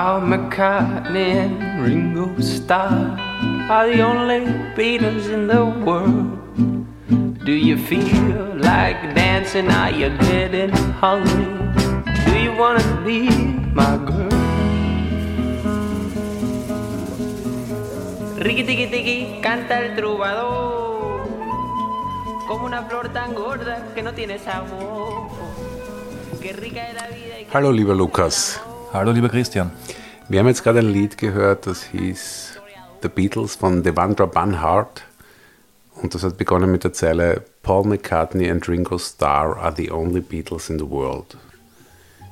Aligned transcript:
Paul 0.00 0.22
McCartney 0.22 1.44
and 1.44 1.84
Ringo 1.84 2.24
Starr 2.40 3.20
are 3.68 3.86
the 3.86 4.00
only 4.00 4.46
Beatles 4.74 5.28
in 5.28 5.46
the 5.46 5.62
world. 5.84 6.40
Do 7.44 7.52
you 7.52 7.76
feel 7.76 8.56
like 8.56 9.14
dancing? 9.14 9.68
Are 9.68 9.90
you 9.90 10.08
getting 10.20 10.70
hungry? 11.04 11.52
Do 12.24 12.32
you 12.44 12.52
wanna 12.56 12.86
be 13.04 13.28
my 13.76 13.98
girl? 14.08 14.32
Ricky 18.40 18.64
tiki 18.70 18.86
tiki 18.94 19.42
canta 19.42 19.84
el 19.84 19.96
trovador 19.96 21.28
como 22.48 22.64
una 22.64 22.82
flor 22.88 23.12
tan 23.12 23.34
gorda 23.34 23.92
que 23.94 24.02
no 24.02 24.14
tiene 24.14 24.38
sabor. 24.38 25.28
Qué 26.40 26.54
rica 26.54 26.88
es 26.88 26.94
la 26.94 27.06
vida. 27.08 27.38
y 27.38 27.44
qué 27.44 27.50
Hallo 27.52 27.70
lieber 27.70 27.94
Lukas. 27.94 28.62
Hallo, 28.92 29.12
lieber 29.12 29.28
Christian. 29.28 29.70
Wir 30.28 30.40
haben 30.40 30.48
jetzt 30.48 30.64
gerade 30.64 30.80
ein 30.80 30.88
Lied 30.88 31.16
gehört, 31.16 31.68
das 31.68 31.84
hieß 31.84 32.58
The 33.02 33.08
Beatles 33.08 33.54
von 33.54 33.84
Devandra 33.84 34.26
Banhart. 34.26 35.04
Und 36.02 36.12
das 36.12 36.24
hat 36.24 36.36
begonnen 36.36 36.72
mit 36.72 36.82
der 36.82 36.92
Zeile 36.92 37.44
Paul 37.62 37.86
McCartney 37.86 38.50
and 38.50 38.68
Ringo 38.68 38.98
Starr 38.98 39.56
are 39.58 39.72
the 39.76 39.92
only 39.92 40.20
Beatles 40.20 40.70
in 40.70 40.80
the 40.80 40.90
world. 40.90 41.36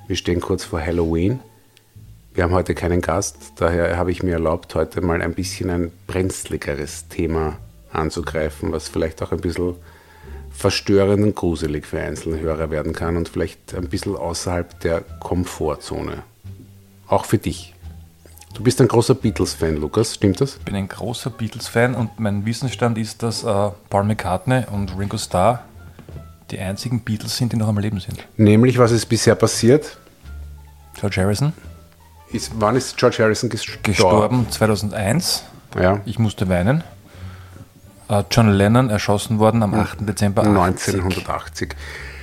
Wir 0.09 0.17
stehen 0.17 0.41
kurz 0.41 0.64
vor 0.64 0.81
Halloween. 0.81 1.39
Wir 2.34 2.42
haben 2.42 2.55
heute 2.55 2.75
keinen 2.75 3.03
Gast, 3.03 3.36
daher 3.55 3.97
habe 3.97 4.11
ich 4.11 4.25
mir 4.25 4.33
erlaubt, 4.33 4.75
heute 4.75 5.01
mal 5.01 5.23
ein 5.23 5.34
bisschen 5.34 5.70
ein 5.70 5.92
brenzligeres 6.09 7.06
Thema 7.06 7.56
anzugreifen, 7.92 8.73
was 8.73 8.89
vielleicht 8.89 9.23
auch 9.23 9.31
ein 9.31 9.41
bisschen 9.41 9.77
verstörend 10.51 11.23
und 11.23 11.36
gruselig 11.36 11.86
für 11.86 12.01
einzelne 12.01 12.41
Hörer 12.41 12.73
werden 12.73 12.95
kann 12.95 13.17
und 13.17 13.29
vielleicht 13.29 13.77
ein 13.77 13.89
bisschen 13.89 14.17
außerhalb 14.17 14.81
der 14.81 15.03
Komfortzone. 15.20 16.25
Auch 17.09 17.25
für 17.25 17.39
dich. 17.39 17.75
Du 18.55 18.62
bist 18.62 18.81
ein 18.81 18.89
großer 18.89 19.14
Beatles-Fan, 19.14 19.77
Lukas, 19.77 20.14
stimmt 20.14 20.41
das? 20.41 20.56
Ich 20.56 20.64
bin 20.64 20.75
ein 20.75 20.89
großer 20.89 21.31
Beatles-Fan 21.31 21.95
und 21.95 22.19
mein 22.19 22.45
Wissensstand 22.47 22.98
ist, 22.98 23.23
dass 23.23 23.45
äh, 23.45 23.70
Paul 23.91 24.05
McCartney 24.05 24.64
und 24.70 24.98
Ringo 24.98 25.17
Starr 25.19 25.64
die 26.51 26.59
einzigen 26.59 27.01
Beatles 27.01 27.36
sind, 27.36 27.53
die 27.53 27.56
noch 27.56 27.69
am 27.69 27.79
Leben 27.79 28.01
sind. 28.01 28.25
Nämlich, 28.36 28.79
was 28.79 28.91
ist 28.91 29.06
bisher 29.06 29.34
passiert? 29.34 29.98
George 30.98 31.20
Harrison, 31.23 31.53
Ist, 32.33 32.53
wann 32.59 32.75
ist 32.75 32.97
George 32.97 33.19
Harrison 33.20 33.48
gestorben? 33.51 33.83
gestorben 33.83 34.47
2001. 34.51 35.45
Ja, 35.79 36.01
Ich 36.06 36.19
musste 36.19 36.48
weinen. 36.48 36.83
Äh, 38.09 38.25
John 38.31 38.48
Lennon 38.51 38.89
erschossen 38.91 39.39
worden 39.39 39.62
am 39.62 39.75
8. 39.75 39.98
Dezember 40.09 40.42
80. 40.42 40.95
1980. 40.95 41.77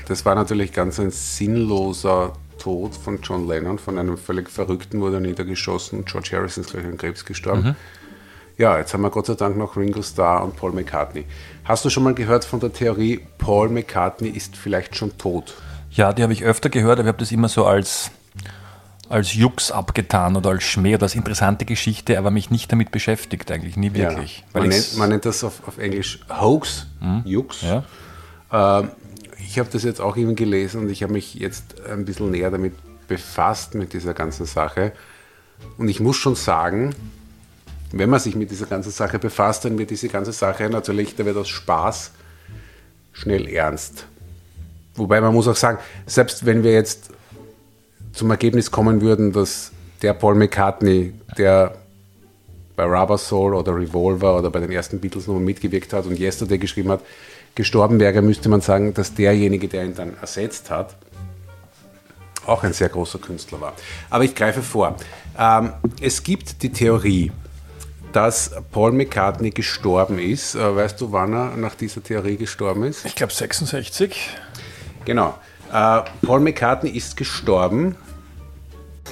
Das 0.07 0.25
war 0.25 0.35
natürlich 0.35 0.73
ganz 0.73 0.99
ein 0.99 1.11
sinnloser 1.11 2.33
Tod 2.65 2.95
von 2.95 3.19
John 3.21 3.47
Lennon. 3.47 3.77
Von 3.77 3.99
einem 3.99 4.17
völlig 4.17 4.49
Verrückten 4.49 4.99
wurde 4.99 5.17
er 5.17 5.19
niedergeschossen. 5.19 6.03
George 6.03 6.29
Harrison 6.31 6.63
ist 6.63 6.71
gleich 6.71 6.83
an 6.83 6.97
Krebs 6.97 7.23
gestorben. 7.23 7.75
Ja, 8.57 8.79
jetzt 8.79 8.91
haben 8.91 9.01
wir 9.01 9.11
Gott 9.11 9.27
sei 9.27 9.35
Dank 9.35 9.55
noch 9.55 9.77
Ringo 9.77 10.01
Starr 10.01 10.43
und 10.43 10.55
Paul 10.55 10.71
McCartney. 10.71 11.25
Hast 11.63 11.85
du 11.85 11.91
schon 11.91 12.01
mal 12.01 12.15
gehört 12.15 12.43
von 12.43 12.59
der 12.59 12.73
Theorie, 12.73 13.23
Paul 13.37 13.69
McCartney 13.69 14.29
ist 14.29 14.57
vielleicht 14.57 14.95
schon 14.95 15.15
tot? 15.19 15.53
Ja, 15.91 16.11
die 16.11 16.23
habe 16.23 16.33
ich 16.33 16.43
öfter 16.43 16.69
gehört, 16.69 16.93
aber 16.97 17.07
ich 17.07 17.07
habe 17.09 17.19
das 17.19 17.31
immer 17.31 17.49
so 17.49 17.67
als, 17.67 18.09
als 19.09 19.35
Jux 19.35 19.71
abgetan 19.71 20.35
oder 20.35 20.49
als 20.49 20.63
Schmäh 20.63 20.95
oder 20.95 21.03
als 21.03 21.13
interessante 21.13 21.65
Geschichte, 21.65 22.17
aber 22.17 22.31
mich 22.31 22.49
nicht 22.49 22.71
damit 22.71 22.89
beschäftigt, 22.89 23.51
eigentlich 23.51 23.77
nie 23.77 23.93
wirklich. 23.93 24.43
Ja. 24.55 24.61
Man, 24.61 24.69
nennt, 24.69 24.97
man 24.97 25.09
nennt 25.09 25.25
das 25.25 25.43
auf, 25.43 25.67
auf 25.67 25.77
Englisch 25.77 26.19
Hoax, 26.29 26.87
Jux. 27.25 27.61
ja. 27.61 27.83
Ähm, 28.51 28.89
ich 29.55 29.59
habe 29.59 29.69
das 29.71 29.83
jetzt 29.83 30.01
auch 30.01 30.17
eben 30.17 30.35
gelesen 30.35 30.81
und 30.81 30.89
ich 30.89 31.01
habe 31.01 31.13
mich 31.13 31.35
jetzt 31.35 31.79
ein 31.89 32.03
bisschen 32.03 32.29
näher 32.29 32.51
damit 32.51 32.73
befasst, 33.07 33.73
mit 33.73 33.93
dieser 33.93 34.13
ganzen 34.13 34.45
Sache. 34.45 34.91
Und 35.77 35.87
ich 35.87 36.01
muss 36.01 36.17
schon 36.17 36.35
sagen, 36.35 36.93
wenn 37.93 38.09
man 38.09 38.19
sich 38.19 38.35
mit 38.35 38.51
dieser 38.51 38.65
ganzen 38.65 38.91
Sache 38.91 39.17
befasst, 39.17 39.63
dann 39.63 39.77
wird 39.77 39.91
diese 39.91 40.09
ganze 40.09 40.33
Sache 40.33 40.69
natürlich, 40.69 41.15
da 41.15 41.23
wird 41.23 41.37
aus 41.37 41.47
Spaß 41.47 42.11
schnell 43.13 43.47
ernst. 43.47 44.07
Wobei 44.95 45.21
man 45.21 45.33
muss 45.33 45.47
auch 45.47 45.55
sagen, 45.55 45.77
selbst 46.05 46.45
wenn 46.45 46.61
wir 46.61 46.73
jetzt 46.73 47.11
zum 48.11 48.29
Ergebnis 48.31 48.71
kommen 48.71 48.99
würden, 48.99 49.31
dass 49.31 49.71
der 50.01 50.15
Paul 50.15 50.35
McCartney, 50.35 51.13
der 51.37 51.77
bei 52.75 52.83
Rubber 52.83 53.17
Soul 53.17 53.55
oder 53.55 53.73
Revolver 53.73 54.37
oder 54.37 54.49
bei 54.49 54.59
den 54.59 54.71
ersten 54.73 54.99
Beatles-Nummern 54.99 55.45
mitgewirkt 55.45 55.93
hat 55.93 56.07
und 56.07 56.19
Yesterday 56.19 56.57
geschrieben 56.57 56.89
hat, 56.89 56.99
gestorben 57.55 57.99
wäre, 57.99 58.21
müsste 58.21 58.49
man 58.49 58.61
sagen, 58.61 58.93
dass 58.93 59.13
derjenige, 59.13 59.67
der 59.67 59.85
ihn 59.85 59.95
dann 59.95 60.17
ersetzt 60.19 60.69
hat, 60.69 60.95
auch 62.45 62.63
ein 62.63 62.73
sehr 62.73 62.89
großer 62.89 63.19
Künstler 63.19 63.61
war. 63.61 63.73
Aber 64.09 64.23
ich 64.23 64.35
greife 64.35 64.61
vor. 64.61 64.95
Ähm, 65.37 65.73
es 65.99 66.21
gibt 66.21 66.61
die 66.61 66.71
Theorie, 66.71 67.31
dass 68.11 68.51
Paul 68.71 68.91
McCartney 68.91 69.49
gestorben 69.49 70.19
ist. 70.19 70.55
Äh, 70.55 70.75
weißt 70.75 71.01
du, 71.01 71.11
wann 71.11 71.33
er 71.33 71.57
nach 71.57 71.75
dieser 71.75 72.03
Theorie 72.03 72.37
gestorben 72.37 72.83
ist? 72.83 73.05
Ich 73.05 73.15
glaube 73.15 73.33
66. 73.33 74.29
Genau. 75.05 75.35
Äh, 75.71 76.01
Paul 76.21 76.39
McCartney 76.39 76.91
ist 76.91 77.17
gestorben. 77.17 77.95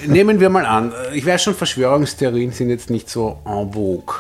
Nehmen 0.06 0.40
wir 0.40 0.50
mal 0.50 0.66
an, 0.66 0.92
äh, 0.92 1.18
ich 1.18 1.26
weiß 1.26 1.44
schon, 1.44 1.56
Verschwörungstheorien 1.56 2.52
sind 2.52 2.70
jetzt 2.70 2.90
nicht 2.90 3.10
so 3.10 3.42
en 3.46 3.74
vogue 3.74 4.16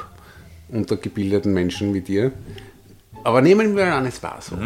unter 0.70 0.98
gebildeten 0.98 1.54
Menschen 1.54 1.94
wie 1.94 2.02
dir. 2.02 2.32
Aber 3.24 3.42
nehmen 3.42 3.76
wir 3.76 3.94
an, 3.94 4.06
es 4.06 4.22
war 4.22 4.38
so. 4.42 4.58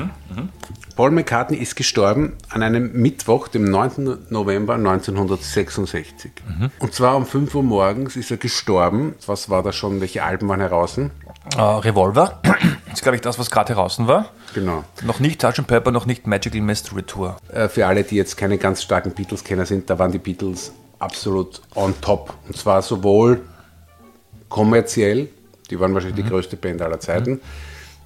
Paul 0.95 1.11
McCartney 1.11 1.57
ist 1.57 1.75
gestorben 1.75 2.33
an 2.49 2.63
einem 2.63 2.91
Mittwoch, 2.93 3.47
dem 3.47 3.65
9. 3.65 4.17
November 4.29 4.73
1966. 4.75 6.31
Und 6.79 6.93
zwar 6.93 7.15
um 7.15 7.25
5 7.25 7.53
Uhr 7.53 7.63
morgens 7.63 8.15
ist 8.15 8.31
er 8.31 8.37
gestorben. 8.37 9.13
Was 9.27 9.49
war 9.49 9.61
da 9.61 9.71
schon? 9.71 10.01
Welche 10.01 10.23
Alben 10.23 10.49
waren 10.49 10.59
heraus? 10.59 10.97
Äh, 10.97 11.09
Revolver. 11.61 12.39
Das 12.41 12.55
ist, 12.93 13.03
glaube 13.03 13.15
ich, 13.15 13.21
das, 13.21 13.37
was 13.37 13.51
gerade 13.51 13.75
heraus 13.75 13.99
war. 13.99 14.29
Genau. 14.53 14.83
Noch 15.03 15.19
nicht 15.19 15.41
Sgt. 15.41 15.67
Pepper, 15.67 15.91
noch 15.91 16.07
nicht 16.07 16.25
Magical 16.25 16.61
Mystery 16.61 17.03
Tour. 17.03 17.37
Äh, 17.53 17.67
für 17.69 17.85
alle, 17.85 18.03
die 18.03 18.15
jetzt 18.15 18.37
keine 18.37 18.57
ganz 18.57 18.81
starken 18.81 19.11
Beatles-Kenner 19.11 19.65
sind, 19.67 19.89
da 19.89 19.99
waren 19.99 20.11
die 20.11 20.17
Beatles 20.17 20.71
absolut 20.99 21.61
on 21.75 21.93
top. 22.01 22.33
Und 22.47 22.57
zwar 22.57 22.81
sowohl 22.81 23.41
kommerziell, 24.49 25.29
die 25.69 25.79
waren 25.79 25.93
wahrscheinlich 25.93 26.23
die 26.23 26.29
größte 26.29 26.57
Band 26.57 26.81
aller 26.81 26.99
Zeiten, 26.99 27.39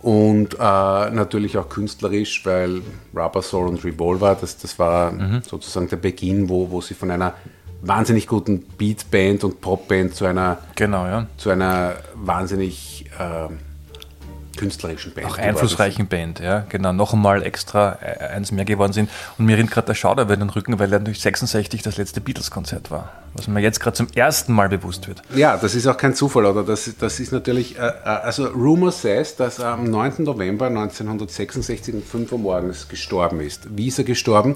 und 0.01 0.55
äh, 0.55 0.57
natürlich 0.59 1.57
auch 1.57 1.69
künstlerisch, 1.69 2.45
weil 2.45 2.81
Rubber 3.15 3.41
Soul 3.41 3.67
und 3.67 3.83
Revolver, 3.83 4.37
das, 4.39 4.57
das 4.57 4.79
war 4.79 5.13
sozusagen 5.47 5.89
der 5.89 5.97
Beginn, 5.97 6.49
wo, 6.49 6.71
wo 6.71 6.81
sie 6.81 6.93
von 6.93 7.11
einer 7.11 7.33
wahnsinnig 7.81 8.27
guten 8.27 8.61
Beatband 8.77 9.43
und 9.43 9.61
Popband 9.61 10.15
zu 10.15 10.25
einer, 10.25 10.59
Genau, 10.75 11.05
ja. 11.05 11.27
zu 11.37 11.49
einer 11.49 11.95
wahnsinnig 12.15 13.05
äh, 13.19 13.47
künstlerischen 14.57 15.13
Band 15.13 15.27
Auch 15.27 15.37
einflussreichen 15.37 16.07
Band, 16.07 16.39
ja. 16.39 16.65
Genau, 16.69 16.93
noch 16.93 17.13
einmal 17.13 17.43
extra 17.43 17.97
äh, 18.01 18.27
eins 18.27 18.51
mehr 18.51 18.65
geworden 18.65 18.93
sind. 18.93 19.09
Und 19.37 19.45
mir 19.45 19.57
rinnt 19.57 19.71
gerade 19.71 19.87
der 19.87 19.93
Schauder 19.95 20.23
über 20.23 20.35
den 20.35 20.49
Rücken, 20.49 20.79
weil 20.79 20.89
natürlich 20.89 21.21
66 21.21 21.81
das 21.81 21.97
letzte 21.97 22.21
Beatles-Konzert 22.21 22.91
war. 22.91 23.11
Was 23.33 23.47
mir 23.47 23.61
jetzt 23.61 23.79
gerade 23.79 23.95
zum 23.95 24.07
ersten 24.13 24.53
Mal 24.53 24.69
bewusst 24.69 25.07
wird. 25.07 25.21
Ja, 25.35 25.57
das 25.57 25.75
ist 25.75 25.87
auch 25.87 25.97
kein 25.97 26.15
Zufall, 26.15 26.45
oder? 26.45 26.63
Das, 26.63 26.89
das 26.99 27.19
ist 27.19 27.31
natürlich, 27.31 27.77
äh, 27.77 27.81
äh, 27.81 27.91
also 28.03 28.45
Rumor 28.47 28.91
says, 28.91 29.35
dass 29.35 29.59
er 29.59 29.69
am 29.69 29.85
9. 29.85 30.15
November 30.19 30.67
1966 30.67 31.95
um 31.95 32.03
5 32.03 32.31
Uhr 32.33 32.39
morgens 32.39 32.87
gestorben 32.89 33.39
ist. 33.39 33.75
Wie 33.75 33.87
ist 33.87 33.97
er 33.97 34.03
gestorben? 34.03 34.55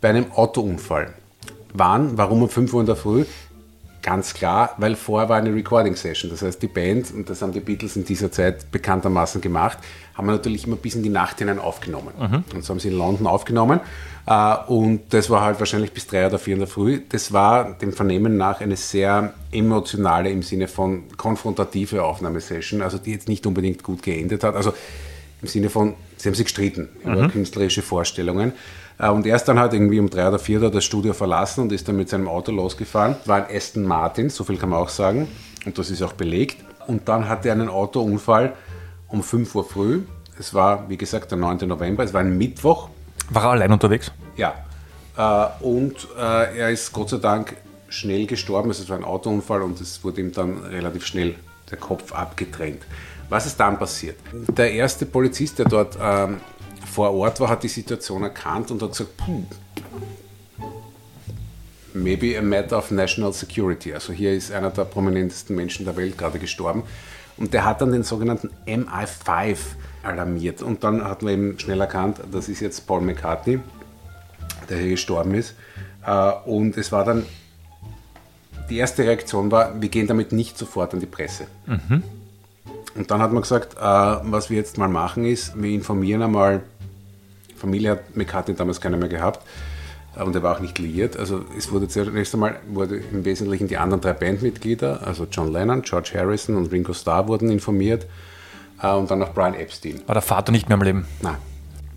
Bei 0.00 0.10
einem 0.10 0.32
Autounfall. 0.32 1.14
Wann? 1.72 2.18
Warum 2.18 2.42
um 2.42 2.48
5 2.48 2.72
Uhr 2.74 2.80
in 2.80 2.86
der 2.86 2.96
Früh? 2.96 3.24
Ganz 4.02 4.34
klar, 4.34 4.74
weil 4.78 4.96
vorher 4.96 5.28
war 5.28 5.36
eine 5.36 5.54
Recording-Session. 5.54 6.30
Das 6.30 6.42
heißt, 6.42 6.60
die 6.60 6.66
Band, 6.66 7.12
und 7.14 7.30
das 7.30 7.40
haben 7.40 7.52
die 7.52 7.60
Beatles 7.60 7.94
in 7.94 8.04
dieser 8.04 8.32
Zeit 8.32 8.70
bekanntermaßen 8.72 9.40
gemacht, 9.40 9.78
haben 10.14 10.26
wir 10.26 10.32
natürlich 10.32 10.66
immer 10.66 10.74
bis 10.74 10.96
in 10.96 11.04
die 11.04 11.08
Nacht 11.08 11.38
hinein 11.38 11.60
aufgenommen. 11.60 12.12
Und 12.52 12.64
so 12.64 12.70
haben 12.70 12.80
sie 12.80 12.88
in 12.88 12.98
London 12.98 13.28
aufgenommen. 13.28 13.78
Äh, 14.26 14.56
Und 14.66 15.14
das 15.14 15.30
war 15.30 15.42
halt 15.42 15.60
wahrscheinlich 15.60 15.92
bis 15.92 16.06
drei 16.08 16.26
oder 16.26 16.38
vier 16.40 16.54
in 16.54 16.60
der 16.60 16.68
Früh. 16.68 17.00
Das 17.08 17.32
war 17.32 17.72
dem 17.78 17.92
Vernehmen 17.92 18.36
nach 18.36 18.60
eine 18.60 18.76
sehr 18.76 19.34
emotionale 19.52 20.30
im 20.30 20.42
Sinne 20.42 20.66
von 20.66 21.04
konfrontative 21.16 22.02
Aufnahmesession, 22.02 22.82
also 22.82 22.98
die 22.98 23.12
jetzt 23.12 23.28
nicht 23.28 23.46
unbedingt 23.46 23.84
gut 23.84 24.02
geendet 24.02 24.42
hat. 24.42 24.56
Also 24.56 24.72
im 25.40 25.48
Sinne 25.48 25.70
von, 25.70 25.94
sie 26.16 26.28
haben 26.28 26.34
sich 26.34 26.46
gestritten 26.46 26.88
über 27.04 27.28
künstlerische 27.28 27.82
Vorstellungen. 27.82 28.52
Äh, 28.98 29.08
Und 29.08 29.26
er 29.26 29.36
ist 29.36 29.44
dann 29.44 29.58
halt 29.58 29.72
irgendwie 29.72 30.00
um 30.00 30.08
drei 30.10 30.28
oder 30.28 30.38
vier 30.38 30.60
da 30.60 30.70
das 30.70 30.84
Studio 30.84 31.12
verlassen 31.12 31.62
und 31.62 31.72
ist 31.72 31.88
dann 31.88 31.96
mit 31.96 32.08
seinem 32.08 32.28
Auto 32.28 32.52
losgefahren. 32.52 33.16
War 33.26 33.46
ein 33.46 33.56
Aston 33.56 33.84
Martin, 33.84 34.30
so 34.30 34.44
viel 34.44 34.56
kann 34.56 34.70
man 34.70 34.80
auch 34.80 34.88
sagen. 34.88 35.28
Und 35.64 35.78
das 35.78 35.90
ist 35.90 36.02
auch 36.02 36.12
belegt. 36.12 36.58
Und 36.86 37.08
dann 37.08 37.28
hatte 37.28 37.48
er 37.48 37.54
einen 37.54 37.68
Autounfall 37.68 38.54
um 39.08 39.22
5 39.22 39.54
Uhr 39.54 39.64
früh. 39.64 40.00
Es 40.38 40.54
war, 40.54 40.88
wie 40.88 40.96
gesagt, 40.96 41.30
der 41.30 41.38
9. 41.38 41.68
November. 41.68 42.02
Es 42.02 42.12
war 42.12 42.20
ein 42.20 42.36
Mittwoch. 42.36 42.88
War 43.30 43.44
er 43.44 43.50
allein 43.50 43.72
unterwegs? 43.72 44.10
Ja. 44.36 44.54
Äh, 45.16 45.64
und 45.64 46.08
äh, 46.18 46.58
er 46.58 46.70
ist 46.70 46.92
Gott 46.92 47.10
sei 47.10 47.18
Dank 47.18 47.56
schnell 47.88 48.26
gestorben. 48.26 48.70
Also 48.70 48.82
es 48.82 48.88
war 48.88 48.96
ein 48.96 49.04
Autounfall 49.04 49.62
und 49.62 49.80
es 49.80 50.02
wurde 50.02 50.20
ihm 50.20 50.32
dann 50.32 50.58
relativ 50.64 51.06
schnell 51.06 51.34
der 51.70 51.78
Kopf 51.78 52.12
abgetrennt. 52.12 52.82
Was 53.28 53.46
ist 53.46 53.58
dann 53.60 53.78
passiert? 53.78 54.16
Der 54.32 54.72
erste 54.72 55.06
Polizist, 55.06 55.58
der 55.58 55.66
dort 55.66 55.96
ähm, 56.00 56.38
vor 56.92 57.12
Ort 57.14 57.40
war, 57.40 57.48
hat 57.48 57.62
die 57.62 57.68
Situation 57.68 58.22
erkannt 58.22 58.70
und 58.70 58.82
hat 58.82 58.90
gesagt, 58.90 59.16
puh, 59.16 59.44
maybe 61.94 62.38
a 62.38 62.42
matter 62.42 62.76
of 62.76 62.90
national 62.90 63.32
security. 63.32 63.94
Also 63.94 64.12
hier 64.12 64.32
ist 64.32 64.52
einer 64.52 64.70
der 64.70 64.84
prominentesten 64.84 65.56
Menschen 65.56 65.86
der 65.86 65.96
Welt 65.96 66.18
gerade 66.18 66.38
gestorben. 66.38 66.82
Und 67.38 67.54
der 67.54 67.64
hat 67.64 67.80
dann 67.80 67.92
den 67.92 68.02
sogenannten 68.02 68.50
MI5 68.66 69.56
alarmiert. 70.02 70.60
Und 70.60 70.84
dann 70.84 71.02
hat 71.02 71.22
man 71.22 71.32
eben 71.32 71.58
schnell 71.58 71.80
erkannt, 71.80 72.18
das 72.30 72.48
ist 72.48 72.60
jetzt 72.60 72.86
Paul 72.86 73.00
McCartney, 73.00 73.58
der 74.68 74.78
hier 74.78 74.90
gestorben 74.90 75.34
ist. 75.34 75.54
Äh, 76.06 76.32
und 76.44 76.76
es 76.76 76.92
war 76.92 77.04
dann, 77.04 77.24
die 78.68 78.76
erste 78.76 79.04
Reaktion 79.04 79.50
war, 79.50 79.80
wir 79.80 79.88
gehen 79.88 80.06
damit 80.06 80.32
nicht 80.32 80.58
sofort 80.58 80.92
an 80.92 81.00
die 81.00 81.06
Presse. 81.06 81.46
Mhm. 81.66 82.02
Und 82.94 83.10
dann 83.10 83.22
hat 83.22 83.32
man 83.32 83.42
gesagt, 83.42 83.74
äh, 83.74 83.80
was 83.80 84.50
wir 84.50 84.58
jetzt 84.58 84.76
mal 84.76 84.88
machen 84.88 85.24
ist, 85.24 85.60
wir 85.60 85.70
informieren 85.70 86.22
einmal, 86.22 86.62
Familie 87.62 87.92
hat 87.92 88.16
McCartney 88.16 88.54
damals 88.54 88.80
keiner 88.80 88.96
mehr 88.96 89.08
gehabt, 89.08 89.46
äh, 90.16 90.22
und 90.22 90.34
er 90.34 90.42
war 90.42 90.56
auch 90.56 90.60
nicht 90.60 90.78
liiert. 90.78 91.16
Also 91.16 91.44
es 91.56 91.70
wurde 91.72 91.88
zunächst 91.88 92.34
einmal 92.34 92.56
wurde 92.68 92.96
im 92.96 93.24
Wesentlichen 93.24 93.68
die 93.68 93.78
anderen 93.78 94.00
drei 94.00 94.12
Bandmitglieder, 94.12 95.06
also 95.06 95.26
John 95.30 95.52
Lennon, 95.52 95.82
George 95.82 96.12
Harrison 96.14 96.56
und 96.56 96.70
Ringo 96.72 96.92
Starr 96.92 97.28
wurden 97.28 97.50
informiert 97.50 98.06
äh, 98.82 98.92
und 98.92 99.10
dann 99.10 99.20
noch 99.20 99.32
Brian 99.32 99.54
Epstein. 99.54 100.02
War 100.06 100.14
der 100.14 100.22
Vater 100.22 100.52
nicht 100.52 100.68
mehr 100.68 100.76
am 100.76 100.82
Leben? 100.82 101.06
Nein. 101.20 101.36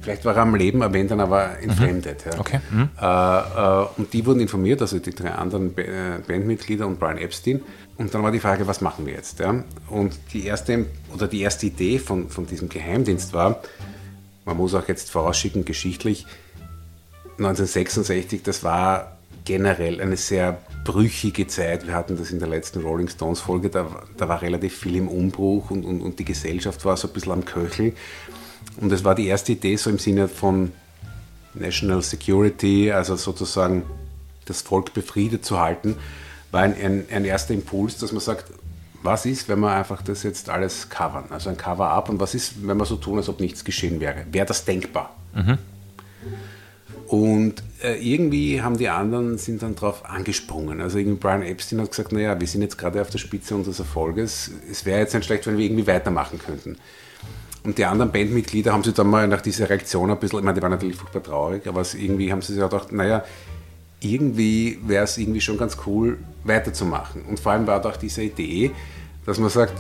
Vielleicht 0.02 0.24
war 0.24 0.36
er 0.36 0.44
am 0.44 0.54
Leben, 0.54 0.84
aber 0.84 0.94
wenn 0.94 1.08
dann 1.08 1.20
aber 1.20 1.58
entfremdet. 1.60 2.24
Mhm. 2.28 2.32
Ja. 2.32 2.40
Okay. 2.40 2.60
Mhm. 2.70 2.90
Äh, 3.02 3.82
äh, 3.82 3.88
und 3.98 4.14
die 4.14 4.24
wurden 4.24 4.40
informiert, 4.40 4.80
also 4.82 5.00
die 5.00 5.10
drei 5.10 5.32
anderen 5.32 5.74
Bandmitglieder 5.74 6.86
und 6.86 7.00
Brian 7.00 7.18
Epstein. 7.18 7.62
Und 7.98 8.14
dann 8.14 8.22
war 8.22 8.32
die 8.32 8.40
Frage, 8.40 8.68
was 8.68 8.82
machen 8.82 9.08
wir 9.08 9.14
jetzt? 9.14 9.40
Ja? 9.40 9.64
Und 9.90 10.20
die 10.32 10.46
erste, 10.46 10.86
oder 11.12 11.28
die 11.28 11.42
erste 11.42 11.66
Idee 11.66 11.98
von, 11.98 12.30
von 12.30 12.46
diesem 12.46 12.70
Geheimdienst 12.70 13.34
war, 13.34 13.62
man 14.46 14.58
muss 14.58 14.74
auch 14.74 14.88
jetzt 14.88 15.12
vorausschicken, 15.12 15.66
geschichtlich, 15.66 16.26
1966, 17.38 18.44
das 18.44 18.64
war 18.64 19.18
generell 19.44 20.00
eine 20.00 20.18
sehr 20.18 20.60
brüchige 20.84 21.48
Zeit. 21.48 21.86
Wir 21.86 21.94
hatten 21.94 22.18
das 22.18 22.32
in 22.32 22.40
der 22.40 22.48
letzten 22.48 22.82
Rolling 22.82 23.10
Stones 23.10 23.42
Folge, 23.42 23.70
da, 23.70 24.04
da 24.18 24.30
war 24.30 24.42
relativ 24.42 24.78
viel 24.78 24.96
im 24.96 25.08
Umbruch 25.08 25.70
und, 25.72 25.84
und, 25.84 26.02
und 26.02 26.20
die 26.20 26.26
Gesellschaft 26.26 26.86
war 26.86 26.96
so 26.96 27.08
ein 27.08 27.14
bisschen 27.14 27.34
am 27.34 27.46
Köcheln. 27.46 27.94
Und 28.80 28.92
es 28.92 29.04
war 29.04 29.16
die 29.16 29.28
erste 29.28 29.54
Idee 29.54 29.76
so 29.76 29.90
im 29.90 30.00
Sinne 30.00 30.28
von 30.28 30.72
National 31.54 32.02
Security, 32.02 32.92
also 32.92 33.16
sozusagen 33.16 33.84
das 34.46 34.62
Volk 34.62 34.94
befriedet 34.94 35.46
zu 35.46 35.60
halten, 35.60 35.96
war 36.52 36.62
ein, 36.62 36.76
ein, 36.76 37.06
ein 37.12 37.26
erster 37.26 37.54
Impuls, 37.54 37.98
dass 37.98 38.12
man 38.12 38.22
sagt, 38.22 38.46
was 39.06 39.26
ist, 39.26 39.48
wenn 39.48 39.60
wir 39.60 39.72
einfach 39.72 40.02
das 40.02 40.24
jetzt 40.24 40.50
alles 40.50 40.90
covern, 40.90 41.26
also 41.30 41.50
ein 41.50 41.58
Cover-up 41.58 42.10
und 42.10 42.20
was 42.20 42.36
ist, 42.36 42.68
wenn 42.68 42.78
wir 42.78 42.86
so 42.86 42.96
tun, 42.96 43.18
als 43.18 43.30
ob 43.30 43.40
nichts 43.40 43.64
geschehen 43.64 44.00
wäre? 44.00 44.26
Wäre 44.32 44.46
das 44.46 44.66
denkbar? 44.66 45.16
Mhm. 45.34 45.58
Und 47.08 47.62
äh, 47.84 47.96
irgendwie 48.02 48.62
haben 48.62 48.78
die 48.78 48.90
anderen 48.90 49.38
sind 49.38 49.62
dann 49.62 49.76
darauf 49.76 50.06
angesprungen. 50.06 50.82
Also 50.82 50.98
irgendwie 50.98 51.18
Brian 51.20 51.44
Epstein 51.44 51.80
hat 51.80 51.92
gesagt, 51.92 52.12
naja, 52.12 52.40
wir 52.40 52.48
sind 52.48 52.64
jetzt 52.64 52.78
gerade 52.78 53.00
auf 53.00 53.12
der 53.12 53.20
Spitze 53.20 53.56
unseres 53.56 53.80
Erfolges. 53.80 54.52
Es 54.70 54.86
wäre 54.86 55.00
jetzt 55.00 55.14
nicht 55.14 55.26
schlecht, 55.26 55.46
wenn 55.46 55.58
wir 55.58 55.66
irgendwie 55.66 55.86
weitermachen 55.86 56.40
könnten. 56.40 56.78
Und 57.64 57.78
die 57.78 57.86
anderen 57.86 58.12
Bandmitglieder 58.12 58.74
haben 58.74 58.84
sich 58.84 58.94
dann 58.94 59.08
mal 59.08 59.28
nach 59.28 59.42
dieser 59.42 59.70
Reaktion 59.70 60.12
ein 60.12 60.20
bisschen, 60.20 60.40
ich 60.40 60.46
meine, 60.46 60.56
die 60.56 60.62
waren 60.62 60.72
natürlich 60.72 60.96
furchtbar 60.96 61.24
traurig, 61.24 61.68
aber 61.68 61.84
irgendwie 61.96 62.32
haben 62.32 62.42
sie 62.42 62.54
sich 62.54 62.62
auch 62.62 62.70
gedacht, 62.70 62.92
naja, 62.92 63.24
irgendwie 64.14 64.80
wäre 64.86 65.04
es 65.04 65.18
irgendwie 65.18 65.42
schon 65.42 65.58
ganz 65.58 65.78
cool, 65.86 66.18
weiterzumachen. 66.44 67.24
Und 67.26 67.40
vor 67.40 67.52
allem 67.52 67.68
war 67.68 67.82
da 67.82 67.90
auch 67.90 67.98
diese 67.98 68.24
Idee, 68.24 68.72
dass 69.26 69.40
man 69.40 69.50
sagt, 69.50 69.74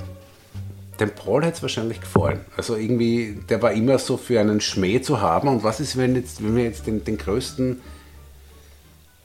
dem 0.99 1.09
Paul 1.11 1.43
hätte 1.43 1.57
es 1.57 1.61
wahrscheinlich 1.61 1.99
gefallen. 1.99 2.39
Also 2.55 2.75
irgendwie, 2.75 3.37
der 3.49 3.61
war 3.61 3.73
immer 3.73 3.99
so 3.99 4.17
für 4.17 4.39
einen 4.39 4.61
Schmäh 4.61 5.01
zu 5.01 5.19
haben. 5.19 5.47
Und 5.49 5.63
was 5.63 5.79
ist, 5.79 5.97
wenn, 5.97 6.15
jetzt, 6.15 6.43
wenn 6.43 6.55
wir 6.55 6.63
jetzt 6.63 6.87
den, 6.87 7.03
den 7.03 7.17
größten 7.17 7.81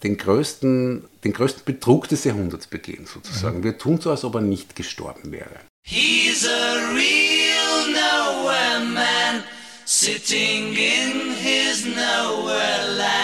den 0.03 0.17
größten, 0.17 1.05
den 1.25 1.33
größten 1.33 1.65
Betrug 1.65 2.09
des 2.09 2.25
Jahrhunderts 2.25 2.67
begehen, 2.67 3.07
sozusagen. 3.07 3.59
Mhm. 3.59 3.65
Wir 3.65 3.79
tun 3.79 4.01
so, 4.01 4.11
als 4.11 4.25
ob 4.25 4.35
er 4.37 4.41
nicht 4.41 4.75
gestorben 4.77 5.31
wäre. 5.31 5.61
He's 5.83 6.47
a 6.47 6.95
real 6.95 7.87
nowhere 7.93 8.85
man, 8.85 9.43
sitting 9.85 10.75
in 10.75 11.35
his 11.35 11.85
nowhere 11.85 12.97
land, 12.97 13.20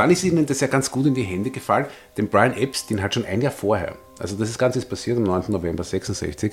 dann 0.00 0.10
ist 0.10 0.24
ihnen 0.24 0.46
das 0.46 0.60
ja 0.60 0.66
ganz 0.66 0.90
gut 0.90 1.06
in 1.06 1.14
die 1.14 1.22
Hände 1.22 1.50
gefallen, 1.50 1.86
denn 2.16 2.28
Brian 2.28 2.54
Epstein 2.54 3.02
hat 3.02 3.14
schon 3.14 3.24
ein 3.24 3.40
Jahr 3.40 3.52
vorher, 3.52 3.96
also 4.18 4.36
das 4.36 4.56
Ganze 4.58 4.78
ist 4.78 4.88
passiert 4.88 5.18
am 5.18 5.24
9. 5.24 5.44
November 5.48 5.84
66, 5.84 6.52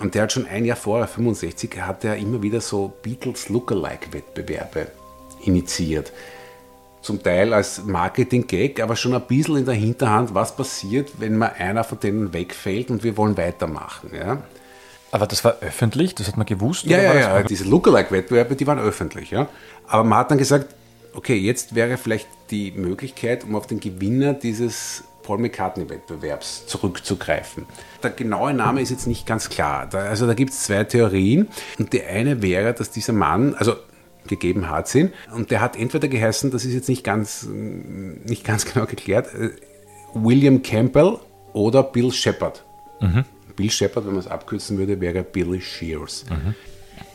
und 0.00 0.14
der 0.14 0.22
hat 0.22 0.32
schon 0.32 0.46
ein 0.46 0.64
Jahr 0.64 0.76
vorher, 0.76 1.06
65, 1.06 1.80
hat 1.80 2.04
er 2.04 2.16
immer 2.16 2.42
wieder 2.42 2.60
so 2.60 2.92
Beatles 3.02 3.48
Lookalike-Wettbewerbe 3.48 4.88
initiiert. 5.44 6.12
Zum 7.00 7.22
Teil 7.22 7.52
als 7.52 7.84
Marketing-Gag, 7.84 8.80
aber 8.80 8.96
schon 8.96 9.14
ein 9.14 9.22
bisschen 9.22 9.58
in 9.58 9.66
der 9.66 9.74
Hinterhand, 9.74 10.34
was 10.34 10.56
passiert, 10.56 11.12
wenn 11.18 11.36
mal 11.36 11.52
einer 11.58 11.84
von 11.84 12.00
denen 12.00 12.32
wegfällt 12.32 12.90
und 12.90 13.04
wir 13.04 13.16
wollen 13.16 13.36
weitermachen. 13.36 14.10
Ja? 14.14 14.42
Aber 15.12 15.26
das 15.26 15.44
war 15.44 15.58
öffentlich, 15.60 16.14
das 16.14 16.26
hat 16.26 16.36
man 16.38 16.46
gewusst? 16.46 16.86
Ja, 16.86 17.00
ja, 17.00 17.14
ja, 17.14 17.42
diese 17.42 17.64
Lookalike-Wettbewerbe, 17.64 18.56
die 18.56 18.66
waren 18.66 18.78
öffentlich. 18.80 19.30
Ja? 19.30 19.48
Aber 19.86 20.02
man 20.02 20.18
hat 20.18 20.30
dann 20.30 20.38
gesagt, 20.38 20.74
okay, 21.14 21.36
jetzt 21.36 21.74
wäre 21.74 21.98
vielleicht 21.98 22.26
die 22.54 22.70
Möglichkeit, 22.70 23.42
um 23.44 23.56
auf 23.56 23.66
den 23.66 23.80
Gewinner 23.80 24.32
dieses 24.32 25.02
Paul 25.24 25.38
McCartney-Wettbewerbs 25.38 26.66
zurückzugreifen. 26.66 27.66
Der 28.02 28.10
genaue 28.10 28.54
Name 28.54 28.80
ist 28.80 28.90
jetzt 28.90 29.08
nicht 29.08 29.26
ganz 29.26 29.48
klar. 29.48 29.88
Da, 29.90 29.98
also 29.98 30.26
da 30.26 30.34
gibt 30.34 30.52
es 30.52 30.62
zwei 30.62 30.84
Theorien. 30.84 31.48
Und 31.78 31.92
die 31.92 32.04
eine 32.04 32.42
wäre, 32.42 32.72
dass 32.72 32.90
dieser 32.90 33.12
Mann, 33.12 33.54
also 33.54 33.74
gegeben 34.28 34.70
hat 34.70 34.88
sie, 34.88 35.10
und 35.34 35.50
der 35.50 35.60
hat 35.60 35.76
entweder 35.76 36.08
geheißen, 36.08 36.50
das 36.50 36.64
ist 36.64 36.74
jetzt 36.74 36.88
nicht 36.88 37.02
ganz, 37.02 37.46
nicht 37.50 38.44
ganz 38.44 38.64
genau 38.72 38.86
geklärt, 38.86 39.34
äh, 39.34 39.50
William 40.14 40.62
Campbell 40.62 41.18
oder 41.52 41.82
Bill 41.82 42.12
Shepard. 42.12 42.64
Mhm. 43.00 43.24
Bill 43.56 43.70
Shepard, 43.70 44.06
wenn 44.06 44.12
man 44.12 44.20
es 44.20 44.28
abkürzen 44.28 44.78
würde, 44.78 45.00
wäre 45.00 45.24
Billy 45.24 45.60
Shears. 45.60 46.24
Mhm. 46.30 46.54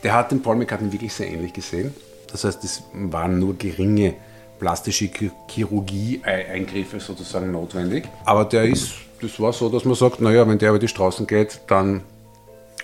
Der 0.02 0.14
hat 0.14 0.30
den 0.32 0.42
Paul 0.42 0.56
McCartney 0.56 0.92
wirklich 0.92 1.14
sehr 1.14 1.28
ähnlich 1.28 1.52
gesehen. 1.52 1.94
Das 2.30 2.44
heißt, 2.44 2.62
es 2.64 2.82
waren 2.92 3.38
nur 3.38 3.56
geringe 3.56 4.14
plastische 4.60 5.10
Chirurgie-Eingriffe 5.48 7.00
sozusagen 7.00 7.50
notwendig. 7.50 8.04
Aber 8.24 8.44
der 8.44 8.64
ist, 8.64 8.92
das 9.20 9.40
war 9.40 9.52
so, 9.52 9.68
dass 9.68 9.84
man 9.84 9.94
sagt, 9.94 10.20
naja, 10.20 10.46
wenn 10.46 10.58
der 10.58 10.70
über 10.70 10.78
die 10.78 10.88
Straßen 10.88 11.26
geht, 11.26 11.60
dann, 11.66 12.02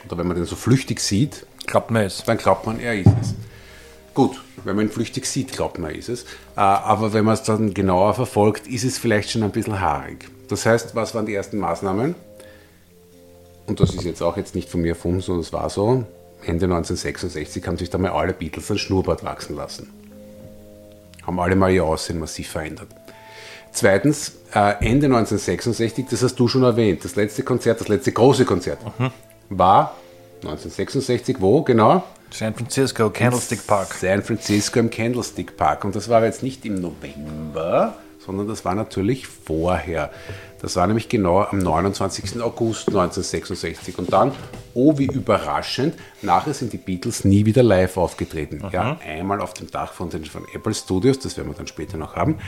oder 0.06 0.18
wenn 0.18 0.26
man 0.26 0.37
den 0.37 0.47
so 0.47 0.56
flüchtig 0.56 0.99
sieht, 1.00 1.47
glaubt 1.66 1.90
man 1.90 2.02
es. 2.02 2.25
Dann 2.25 2.38
glaubt 2.38 2.66
man, 2.66 2.80
er 2.80 2.99
ist 2.99 3.12
es. 3.21 3.35
Gut, 4.14 4.42
wenn 4.64 4.75
man 4.75 4.87
ihn 4.87 4.90
flüchtig 4.90 5.26
sieht, 5.26 5.52
glaubt 5.52 5.78
man, 5.78 5.90
er 5.90 5.97
ist 5.99 6.09
es. 6.09 6.23
Äh, 6.56 6.61
aber 6.61 7.12
wenn 7.12 7.25
man 7.25 7.35
es 7.35 7.42
dann 7.42 7.75
genauer 7.75 8.14
verfolgt, 8.14 8.66
ist 8.66 8.85
es 8.85 8.99
vielleicht 8.99 9.30
schon 9.30 9.42
ein 9.42 9.52
bisschen 9.52 9.80
haarig. 9.80 10.28
Das 10.49 10.64
heißt, 10.64 10.95
was 10.95 11.14
waren 11.14 11.26
die 11.26 11.35
ersten 11.35 11.59
Maßnahmen? 11.59 12.14
Und 13.66 13.80
das 13.80 13.95
ist 13.95 14.04
jetzt 14.04 14.23
auch 14.23 14.37
jetzt 14.37 14.54
nicht 14.54 14.71
von 14.71 14.80
mir 14.80 14.90
erfunden, 14.90 15.21
sondern 15.21 15.42
es 15.42 15.52
war 15.52 15.68
so. 15.68 16.04
Ende 16.42 16.66
1966 16.66 17.66
haben 17.66 17.76
sich 17.76 17.90
da 17.90 17.99
mal 17.99 18.12
alle 18.12 18.33
Beatles 18.33 18.71
ein 18.71 18.78
Schnurrbart 18.78 19.25
wachsen 19.25 19.56
lassen. 19.56 19.90
Haben 21.26 21.40
alle 21.40 21.56
mal 21.56 21.73
ihr 21.73 21.85
Aussehen 21.85 22.18
massiv 22.18 22.49
verändert. 22.49 22.88
Zweitens, 23.73 24.33
äh, 24.54 24.75
Ende 24.80 25.06
1966, 25.06 26.06
das 26.11 26.23
hast 26.23 26.37
du 26.37 26.49
schon 26.49 26.62
erwähnt, 26.62 27.04
das 27.04 27.16
letzte 27.16 27.42
Konzert, 27.42 27.80
das 27.80 27.88
letzte 27.88 28.12
große 28.12 28.45
Konzert, 28.45 28.78
mhm. 28.99 29.11
war 29.50 29.95
1966, 30.37 31.37
wo 31.40 31.62
genau? 31.62 32.04
San 32.30 32.54
Francisco, 32.54 33.11
Candlestick 33.11 33.66
Park. 33.66 33.95
San 33.95 34.23
Francisco 34.23 34.80
im 34.80 34.90
Candlestick 34.90 35.56
Park. 35.56 35.85
Und 35.85 35.95
das 35.95 36.09
war 36.09 36.25
jetzt 36.25 36.42
nicht 36.42 36.64
im 36.64 36.75
November, 36.80 37.97
sondern 38.26 38.49
das 38.49 38.64
war 38.64 38.75
natürlich 38.75 39.26
vorher. 39.26 40.11
Das 40.61 40.76
war 40.76 40.87
nämlich 40.87 41.09
genau 41.09 41.42
am 41.42 41.59
29. 41.59 42.42
August 42.42 42.88
1966. 42.88 43.99
Und 43.99 44.12
dann 44.12 44.33
oh 44.76 44.99
wie 44.99 45.06
überraschend, 45.06 45.95
nachher 46.23 46.54
sind 46.54 46.73
die 46.73 46.78
Beatles 46.78 47.25
nie 47.25 47.47
wieder 47.47 47.62
live 47.62 47.97
aufgetreten. 47.97 48.62
Ja, 48.71 48.99
einmal 49.04 49.40
auf 49.40 49.54
dem 49.54 49.71
Dach 49.71 49.92
von 49.92 50.11
den 50.11 50.25
von 50.26 50.45
Apple 50.52 50.75
Studios, 50.75 51.18
das 51.18 51.37
werden 51.37 51.49
wir 51.49 51.54
dann 51.54 51.66
später 51.66 51.97
noch 51.97 52.14
haben. 52.14 52.38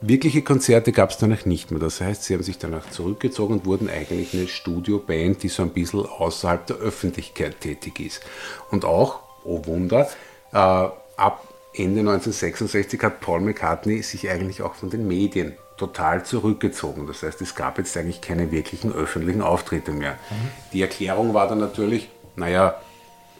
Wirkliche 0.00 0.42
Konzerte 0.42 0.92
gab 0.92 1.10
es 1.10 1.18
danach 1.18 1.46
nicht 1.46 1.70
mehr. 1.70 1.80
Das 1.80 2.00
heißt, 2.00 2.24
sie 2.24 2.34
haben 2.34 2.42
sich 2.42 2.58
danach 2.58 2.90
zurückgezogen 2.90 3.54
und 3.54 3.66
wurden 3.66 3.88
eigentlich 3.88 4.34
eine 4.34 4.48
Studioband, 4.48 5.42
die 5.42 5.48
so 5.48 5.62
ein 5.62 5.70
bisschen 5.70 6.04
außerhalb 6.04 6.66
der 6.66 6.76
Öffentlichkeit 6.76 7.60
tätig 7.60 8.00
ist. 8.00 8.20
Und 8.70 8.84
auch, 8.84 9.20
oh 9.44 9.64
Wunder, 9.66 10.08
äh, 10.52 10.56
ab 10.56 11.45
Ende 11.76 12.00
1966 12.00 13.02
hat 13.02 13.20
Paul 13.20 13.40
McCartney 13.40 14.02
sich 14.02 14.30
eigentlich 14.30 14.62
auch 14.62 14.74
von 14.74 14.88
den 14.88 15.06
Medien 15.06 15.54
total 15.76 16.24
zurückgezogen. 16.24 17.06
Das 17.06 17.22
heißt, 17.22 17.42
es 17.42 17.54
gab 17.54 17.76
jetzt 17.76 17.96
eigentlich 17.98 18.22
keine 18.22 18.50
wirklichen 18.50 18.92
öffentlichen 18.92 19.42
Auftritte 19.42 19.92
mehr. 19.92 20.18
Die 20.72 20.80
Erklärung 20.80 21.34
war 21.34 21.48
dann 21.48 21.58
natürlich, 21.58 22.08
naja, 22.34 22.80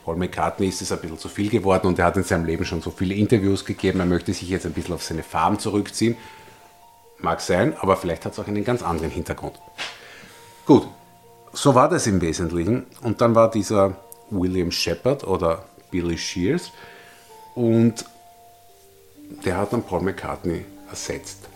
Paul 0.05 0.17
McCartney 0.17 0.69
ist 0.69 0.83
es 0.83 0.93
ein 0.93 1.01
bisschen 1.01 1.19
zu 1.19 1.29
viel 1.29 1.49
geworden 1.49 1.87
und 1.87 1.99
er 1.99 2.05
hat 2.05 2.17
in 2.19 2.25
seinem 2.25 2.45
Leben 2.45 2.67
schon 2.67 2.83
so 2.83 2.91
viele 2.91 3.15
Interviews 3.15 3.65
gegeben, 3.65 4.01
er 4.01 4.07
möchte 4.07 4.33
sich 4.35 4.49
jetzt 4.49 4.67
ein 4.67 4.73
bisschen 4.73 4.95
auf 4.95 5.03
seine 5.03 5.23
Farben 5.23 5.59
zurückziehen. 5.59 6.17
Mag 7.19 7.41
sein, 7.41 7.75
aber 7.81 7.97
vielleicht 7.97 8.27
hat 8.27 8.35
es 8.35 8.39
auch 8.39 8.47
einen 8.47 8.65
ganz 8.65 8.83
anderen 8.83 9.11
Hintergrund. 9.11 9.59
Gut, 10.67 10.87
so 11.53 11.75
war 11.75 11.89
das 11.89 12.07
im 12.07 12.21
Wesentlichen. 12.21 12.85
Und 13.01 13.23
dann 13.23 13.35
war 13.35 13.51
dieser 13.51 13.97
William 14.31 14.71
Shepard 14.71 15.27
oder 15.27 15.65
Billy 15.91 16.19
Shears 16.19 16.71
und 17.55 18.05
der 19.45 19.57
hat 19.57 19.73
dann 19.73 19.83
Paul 19.83 20.03
McCartney 20.03 20.65
ersetzt. 20.89 21.49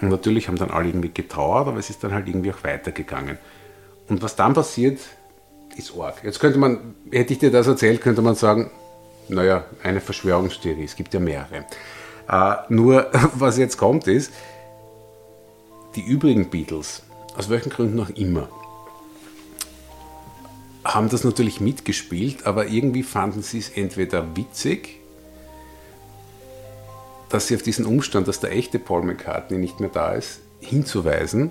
Und 0.00 0.08
natürlich 0.08 0.48
haben 0.48 0.56
dann 0.56 0.70
alle 0.70 0.88
irgendwie 0.88 1.10
getrauert, 1.12 1.68
aber 1.68 1.78
es 1.78 1.90
ist 1.90 2.02
dann 2.02 2.12
halt 2.12 2.26
irgendwie 2.26 2.52
auch 2.52 2.64
weitergegangen. 2.64 3.38
Und 4.08 4.22
was 4.22 4.36
dann 4.36 4.52
passiert, 4.54 4.98
ist 5.76 5.96
arg. 5.96 6.22
Jetzt 6.24 6.40
könnte 6.40 6.58
man, 6.58 6.94
hätte 7.10 7.32
ich 7.32 7.38
dir 7.38 7.50
das 7.50 7.66
erzählt, 7.66 8.00
könnte 8.00 8.22
man 8.22 8.34
sagen, 8.34 8.70
naja, 9.28 9.64
eine 9.82 10.00
Verschwörungstheorie, 10.00 10.84
es 10.84 10.96
gibt 10.96 11.14
ja 11.14 11.20
mehrere. 11.20 11.66
Äh, 12.28 12.54
nur, 12.68 13.10
was 13.34 13.58
jetzt 13.58 13.78
kommt, 13.78 14.06
ist, 14.06 14.32
die 15.94 16.02
übrigen 16.02 16.50
Beatles, 16.50 17.02
aus 17.36 17.48
welchen 17.48 17.70
Gründen 17.70 18.00
auch 18.00 18.10
immer, 18.10 18.48
haben 20.84 21.08
das 21.08 21.22
natürlich 21.22 21.60
mitgespielt, 21.60 22.46
aber 22.46 22.66
irgendwie 22.66 23.02
fanden 23.02 23.42
sie 23.42 23.58
es 23.58 23.68
entweder 23.70 24.36
witzig, 24.36 25.01
dass 27.32 27.46
sie 27.46 27.56
auf 27.56 27.62
diesen 27.62 27.86
Umstand, 27.86 28.28
dass 28.28 28.40
der 28.40 28.52
echte 28.52 28.78
Paul 28.78 29.02
McCartney 29.02 29.58
nicht 29.58 29.80
mehr 29.80 29.90
da 29.90 30.12
ist, 30.12 30.40
hinzuweisen. 30.60 31.50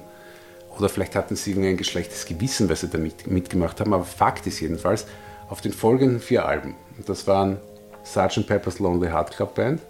Oder 0.77 0.89
vielleicht 0.89 1.15
hatten 1.15 1.35
sie 1.35 1.51
irgendwie 1.51 1.69
ein 1.69 1.77
geschlechtes 1.77 2.25
Gewissen, 2.25 2.69
weil 2.69 2.75
sie 2.75 2.88
da 2.88 2.97
mit, 2.97 3.27
mitgemacht 3.27 3.79
haben. 3.79 3.93
Aber 3.93 4.03
Fakt 4.03 4.45
ist 4.47 4.59
jedenfalls, 4.59 5.05
auf 5.50 5.59
den 5.59 5.73
folgenden 5.73 6.21
vier 6.21 6.45
Alben, 6.45 6.75
und 6.97 7.09
das 7.09 7.27
waren 7.27 7.57
Sgt. 8.05 8.47
Pepper's 8.47 8.79
Lonely 8.79 9.09
Heart 9.09 9.35
Club 9.35 9.55
Band, 9.55 9.81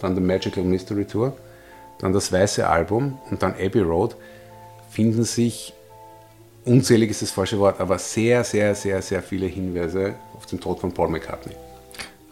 dann 0.00 0.14
The 0.14 0.20
Magical 0.20 0.64
Mystery 0.64 1.04
Tour, 1.04 1.36
dann 1.98 2.12
das 2.14 2.32
Weiße 2.32 2.66
Album 2.66 3.18
und 3.30 3.42
dann 3.42 3.52
Abbey 3.52 3.80
Road, 3.80 4.16
finden 4.90 5.24
sich, 5.24 5.74
unzählig 6.64 7.10
ist 7.10 7.20
das 7.20 7.30
falsche 7.30 7.58
Wort, 7.58 7.78
aber 7.78 7.98
sehr, 7.98 8.42
sehr, 8.44 8.74
sehr, 8.74 9.02
sehr 9.02 9.22
viele 9.22 9.46
Hinweise 9.46 10.14
auf 10.34 10.46
den 10.46 10.60
Tod 10.60 10.80
von 10.80 10.92
Paul 10.92 11.08
McCartney. 11.10 11.54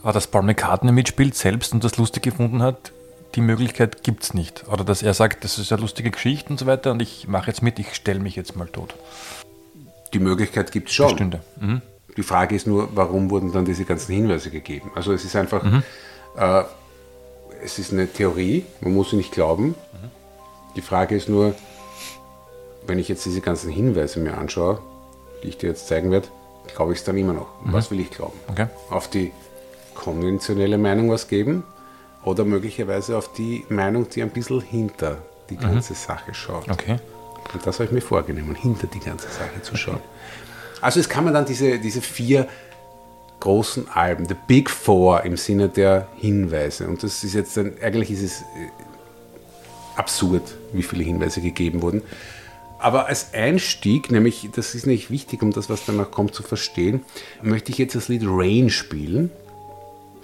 Aber 0.03 0.13
dass 0.13 0.27
Paul 0.27 0.43
McCartney 0.43 0.93
mitspielt 0.93 1.35
selbst 1.35 1.75
und 1.75 1.85
das 1.85 1.99
lustig 1.99 2.23
gefunden 2.23 2.63
hat, 2.63 2.93
die 3.35 3.41
Möglichkeit 3.41 4.03
gibt 4.03 4.25
es 4.25 4.35
nicht. 4.35 4.65
Oder 4.69 4.85
dass 4.85 5.03
er 5.03 5.15
sagt, 5.15 5.45
das 5.45 5.59
ist 5.59 5.73
eine 5.73 5.81
lustige 5.81 6.11
Geschichte 6.11 6.51
und 6.51 6.59
so 6.59 6.67
weiter 6.67 6.91
und 6.91 7.01
ich 7.01 7.29
mache 7.29 7.49
jetzt 7.49 7.63
mit, 7.63 7.79
ich 7.79 7.95
stelle 7.95 8.21
mich 8.21 8.37
jetzt 8.37 8.57
mal 8.57 8.67
tot. 8.67 8.95
Die 10.13 10.19
Möglichkeit 10.19 10.73
gibt 10.73 10.89
es 10.89 10.95
schon. 10.95 11.11
Stünde. 11.11 11.41
Mhm. 11.61 11.83
Die 12.17 12.23
Frage 12.23 12.57
ist 12.57 12.67
nur, 12.67 12.89
warum 12.95 13.31
wurden 13.31 13.53
dann 13.53 13.65
diese 13.65 13.85
ganzen 13.85 14.13
Hinweise 14.13 14.51
gegeben? 14.51 14.91
Also 14.97 15.13
es 15.13 15.25
ist 15.25 15.37
einfach, 15.37 15.65
äh, 16.37 16.65
es 17.63 17.79
ist 17.79 17.93
eine 17.93 18.09
Theorie, 18.09 18.65
man 18.81 18.95
muss 18.95 19.11
sie 19.11 19.17
nicht 19.17 19.33
glauben. 19.33 19.77
Die 20.75 20.83
Frage 20.83 21.17
ist 21.17 21.29
nur, 21.29 21.55
wenn 22.87 22.99
ich 22.99 23.09
jetzt 23.09 23.25
diese 23.25 23.41
ganzen 23.41 23.71
Hinweise 23.71 24.19
mir 24.19 24.37
anschaue, 24.37 24.81
die 25.43 25.49
ich 25.49 25.59
dir 25.59 25.69
jetzt 25.69 25.87
zeigen 25.87 26.11
werde, 26.11 26.29
glaube 26.75 26.93
ich 26.93 26.99
es 26.99 27.05
dann 27.05 27.17
immer 27.17 27.33
noch. 27.33 27.49
Was 27.65 27.91
will 27.91 28.01
ich 28.01 28.11
glauben? 28.11 28.39
Okay. 28.49 28.67
Auf 28.91 29.09
die 29.09 29.33
konventionelle 29.95 30.79
Meinung 30.79 31.11
was 31.11 31.29
geben 31.29 31.63
oder 32.25 32.45
möglicherweise 32.45 33.17
auf 33.17 33.33
die 33.33 33.65
Meinung, 33.69 34.09
die 34.09 34.23
ein 34.23 34.31
bisschen 34.31 34.61
hinter 34.61 35.19
die 35.49 35.57
ganze 35.57 35.95
Sache 35.95 36.35
schaut. 36.35 36.69
Okay. 36.71 36.99
Und 37.53 37.67
das 37.67 37.77
habe 37.77 37.87
ich 37.87 37.93
mir 37.93 38.01
vorgenommen, 38.01 38.55
hinter 38.55 38.87
die 38.87 39.01
ganze 39.01 39.29
Sache 39.29 39.63
zu 39.63 39.77
schauen. 39.77 40.01
Also 40.81 41.01
es 41.01 41.09
kann 41.09 41.25
man 41.25 41.35
dann 41.35 41.45
diese, 41.45 41.79
diese 41.79 42.01
vier 42.01 42.47
großen 43.41 43.89
Alben, 43.89 44.27
The 44.29 44.37
Big 44.47 44.71
Four 44.71 45.25
im 45.25 45.37
Sinne 45.37 45.69
der 45.69 46.09
Hinweise. 46.17 46.87
Und 46.87 47.03
das 47.03 47.25
ist 47.25 47.35
jetzt 47.35 47.57
dann, 47.57 47.73
eigentlich 47.83 48.11
ist 48.11 48.23
es 48.23 48.41
äh, 48.43 48.71
absurd, 49.97 50.43
wie 50.73 50.83
viele 50.83 51.03
Hinweise 51.03 51.41
gegeben 51.41 51.83
wurden. 51.83 52.03
Aber 52.79 53.07
als 53.07 53.35
Einstieg, 53.35 54.11
nämlich, 54.11 54.49
das 54.55 54.75
ist 54.75 54.87
nicht 54.87 55.11
wichtig, 55.11 55.43
um 55.43 55.53
das, 55.53 55.69
was 55.69 55.85
danach 55.85 56.11
kommt, 56.11 56.35
zu 56.35 56.43
verstehen, 56.43 57.03
möchte 57.43 57.73
ich 57.73 57.79
jetzt 57.79 57.95
das 57.95 58.09
Lied 58.09 58.23
Rain 58.25 58.71
spielen. 58.71 59.31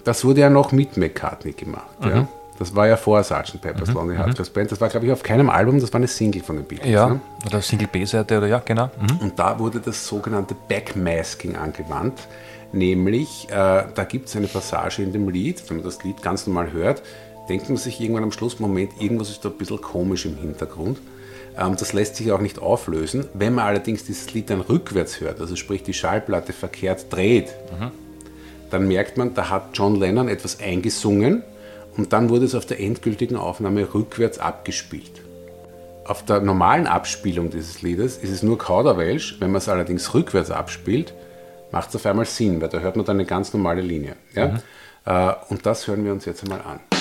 Das 0.07 0.25
wurde 0.25 0.41
ja 0.41 0.49
noch 0.51 0.73
mit 0.73 0.97
McCartney 0.97 1.53
gemacht. 1.53 1.87
Ja? 2.03 2.29
Das 2.59 2.75
war 2.75 2.87
ja 2.87 2.97
vor 2.97 3.23
Sgt. 3.23 3.61
Pepper's 3.61 3.93
Lonely 3.93 4.17
Hearts 4.17 4.37
Club 4.37 4.55
Band. 4.55 4.73
Das 4.73 4.81
war, 4.81 4.89
glaube 4.89 5.05
ich, 5.07 5.13
auf 5.13 5.23
keinem 5.23 5.51
Album, 5.51 5.79
das 5.81 5.93
war 5.93 5.99
eine 5.99 6.07
Single 6.09 6.43
von 6.43 6.57
den 6.57 6.65
Beatles. 6.65 6.89
Ja, 6.91 7.09
Ne? 7.09 7.21
oder 7.45 7.61
Single 7.61 7.89
B-Seite 7.89 8.39
oder 8.39 8.47
ja, 8.47 8.63
genau. 8.65 8.89
Mhm. 8.99 9.17
Und 9.19 9.39
da 9.39 9.59
wurde 9.59 9.81
das 9.81 10.07
sogenannte 10.07 10.55
Backmasking 10.69 11.57
angewandt. 11.57 12.29
Nämlich, 12.73 13.49
äh, 13.51 13.85
da 13.95 14.05
gibt 14.09 14.29
es 14.29 14.37
eine 14.37 14.47
Passage 14.47 15.03
in 15.03 15.13
dem 15.13 15.29
Lied, 15.29 15.63
wenn 15.69 15.79
man 15.79 15.85
das 15.85 16.03
Lied 16.05 16.23
ganz 16.23 16.47
normal 16.47 16.73
hört, 16.73 17.03
denkt 17.49 17.69
man 17.69 17.77
sich 17.77 18.01
irgendwann 18.01 18.25
am 18.25 18.33
Schluss, 18.33 18.59
Moment, 18.59 18.93
irgendwas 19.01 19.29
ist 19.31 19.45
da 19.45 19.49
ein 19.51 19.57
bisschen 19.59 19.81
komisch 19.81 20.25
im 20.25 20.37
Hintergrund. 20.37 20.99
Ähm, 21.59 21.77
das 21.79 21.93
lässt 21.93 22.17
sich 22.17 22.33
auch 22.33 22.41
nicht 22.41 22.59
auflösen. 22.61 23.27
Wenn 23.35 23.55
man 23.55 23.67
allerdings 23.67 24.05
dieses 24.05 24.33
Lied 24.35 24.51
dann 24.51 24.61
rückwärts 24.61 25.21
hört, 25.21 25.41
also 25.41 25.57
sprich 25.57 25.83
die 25.83 25.95
Schallplatte 25.95 26.53
verkehrt 26.53 27.07
dreht, 27.13 27.55
dann 28.71 28.89
merkt 28.89 29.17
man, 29.17 29.35
da 29.35 29.51
hat 29.51 29.71
John 29.75 29.97
Lennon 29.97 30.29
etwas 30.29 30.61
eingesungen 30.61 31.43
und 31.97 32.13
dann 32.13 32.29
wurde 32.29 32.45
es 32.45 32.55
auf 32.55 32.67
der 32.67 32.81
endgültigen 32.81 33.37
Aufnahme 33.37 33.95
rückwärts 33.95 34.39
abgespielt. 34.39 35.23
Auf 36.05 36.25
der 36.25 36.41
normalen 36.41 36.87
Abspielung 36.87 37.51
dieses 37.51 37.83
Liedes 37.83 38.19
ist 38.19 38.31
es 38.31 38.43
nur 38.43 38.59
Kauderwelsch. 38.59 39.37
Wenn 39.41 39.51
man 39.51 39.59
es 39.59 39.69
allerdings 39.69 40.15
rückwärts 40.15 40.51
abspielt, 40.51 41.15
macht 41.73 41.89
es 41.89 41.97
auf 41.97 42.07
einmal 42.07 42.27
Sinn, 42.27 42.61
weil 42.61 42.69
da 42.69 42.79
hört 42.79 42.97
man 42.97 43.05
dann 43.05 43.17
eine 43.17 43.27
ganz 43.27 43.53
normale 43.53 43.81
Linie. 43.81 44.15
Ja? 44.35 44.61
Äh, 45.05 45.35
und 45.49 45.67
das 45.67 45.87
hören 45.89 46.05
wir 46.05 46.13
uns 46.13 46.25
jetzt 46.25 46.45
einmal 46.45 46.61
an. 46.61 46.96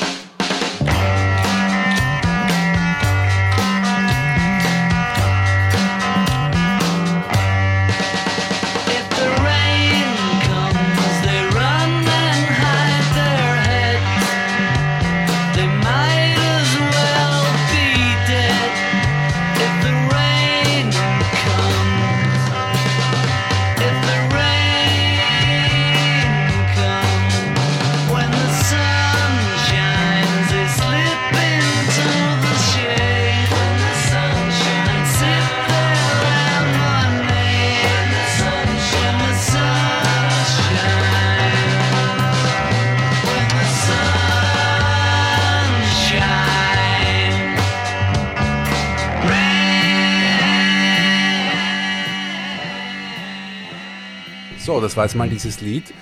Das 54.96 54.98
war 55.00 55.06
jetzt 55.08 55.16
mal 55.16 55.28
dieses 55.30 55.60
Lied. 55.60 55.94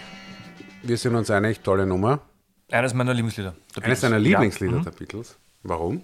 Wir 0.83 0.97
sind 0.97 1.15
uns 1.15 1.31
einig, 1.31 1.61
tolle 1.61 1.87
Nummer. 1.87 2.19
Eines 2.71 2.93
meiner 2.93 3.15
Lieblingslieder. 3.15 3.55
der 3.75 3.85
Eines 3.85 4.01
deiner 4.01 4.19
Lieblingslieder 4.19 4.73
Ja. 4.73 4.79
Mhm. 4.81 4.83
der 4.83 4.91
Beatles. 4.91 5.35
Warum? 5.63 6.03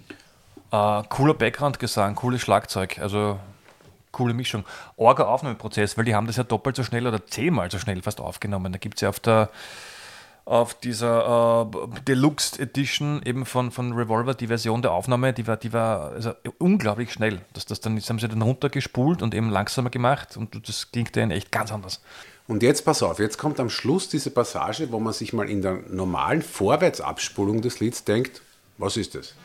Äh, 0.72 1.04
cooler 1.10 1.36
Background-Gesang, 1.36 2.16
cooles 2.16 2.42
Schlagzeug, 2.42 2.98
also 2.98 3.40
coole 4.12 4.34
Mischung. 4.34 4.66
Orger 4.98 5.28
Aufnahmeprozess, 5.28 6.00
weil 6.00 6.06
die 6.06 6.16
haben 6.16 6.26
das 6.26 6.38
ja 6.38 6.44
doppelt 6.44 6.76
so 6.78 6.84
schnell 6.84 7.06
oder 7.06 7.24
zehnmal 7.28 7.70
so 7.70 7.78
schnell 7.78 8.02
fast 8.02 8.20
aufgenommen. 8.20 8.72
Da 8.72 8.80
gibt 8.80 8.96
es 8.96 9.02
ja 9.02 9.10
auf 9.10 9.20
der 9.20 9.50
auf 10.46 10.74
dieser 10.74 11.68
äh, 11.72 12.02
Deluxe 12.08 12.60
Edition 12.60 13.22
eben 13.24 13.46
von, 13.46 13.70
von 13.70 13.94
Revolver, 13.94 14.34
die 14.34 14.48
Version 14.48 14.82
der 14.82 14.94
Aufnahme, 14.94 15.32
die 15.32 15.46
war, 15.46 15.58
die 15.58 15.74
war 15.74 16.10
also 16.14 16.32
unglaublich 16.58 17.14
schnell. 17.14 17.42
Das, 17.54 17.68
das, 17.68 17.82
dann, 17.82 17.98
das 17.98 18.10
haben 18.10 18.18
sie 18.18 18.28
dann 18.28 18.42
runtergespult 18.42 19.22
und 19.22 19.36
eben 19.36 19.52
langsamer 19.52 19.92
gemacht 19.92 20.38
und 20.38 20.68
das 20.68 20.92
klingt 20.92 21.16
dann 21.16 21.30
echt 21.30 21.52
ganz 21.52 21.72
anders. 21.72 22.02
Und 22.50 22.64
jetzt 22.64 22.84
pass 22.84 23.04
auf, 23.04 23.20
jetzt 23.20 23.38
kommt 23.38 23.60
am 23.60 23.70
Schluss 23.70 24.10
diese 24.10 24.32
Passage, 24.32 24.92
wo 24.92 25.00
man 25.00 25.14
sich 25.14 25.34
mal 25.34 25.48
in 25.48 25.62
der 25.62 25.84
normalen 25.88 26.42
Vorwärtsabspulung 26.42 27.62
des 27.62 27.80
Lieds 27.80 28.06
denkt, 28.06 28.42
was 28.80 28.98
ist 28.98 29.14
das? 29.14 29.36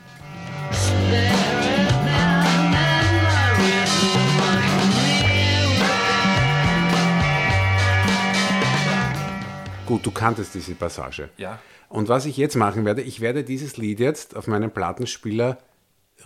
Gut, 9.84 10.06
du 10.06 10.10
kanntest 10.10 10.54
diese 10.54 10.74
Passage. 10.74 11.28
Ja. 11.36 11.58
Und 11.90 12.08
was 12.08 12.24
ich 12.24 12.38
jetzt 12.38 12.56
machen 12.56 12.86
werde, 12.86 13.02
ich 13.02 13.20
werde 13.20 13.44
dieses 13.44 13.76
Lied 13.76 14.00
jetzt 14.00 14.34
auf 14.34 14.46
meinem 14.46 14.70
Plattenspieler 14.70 15.58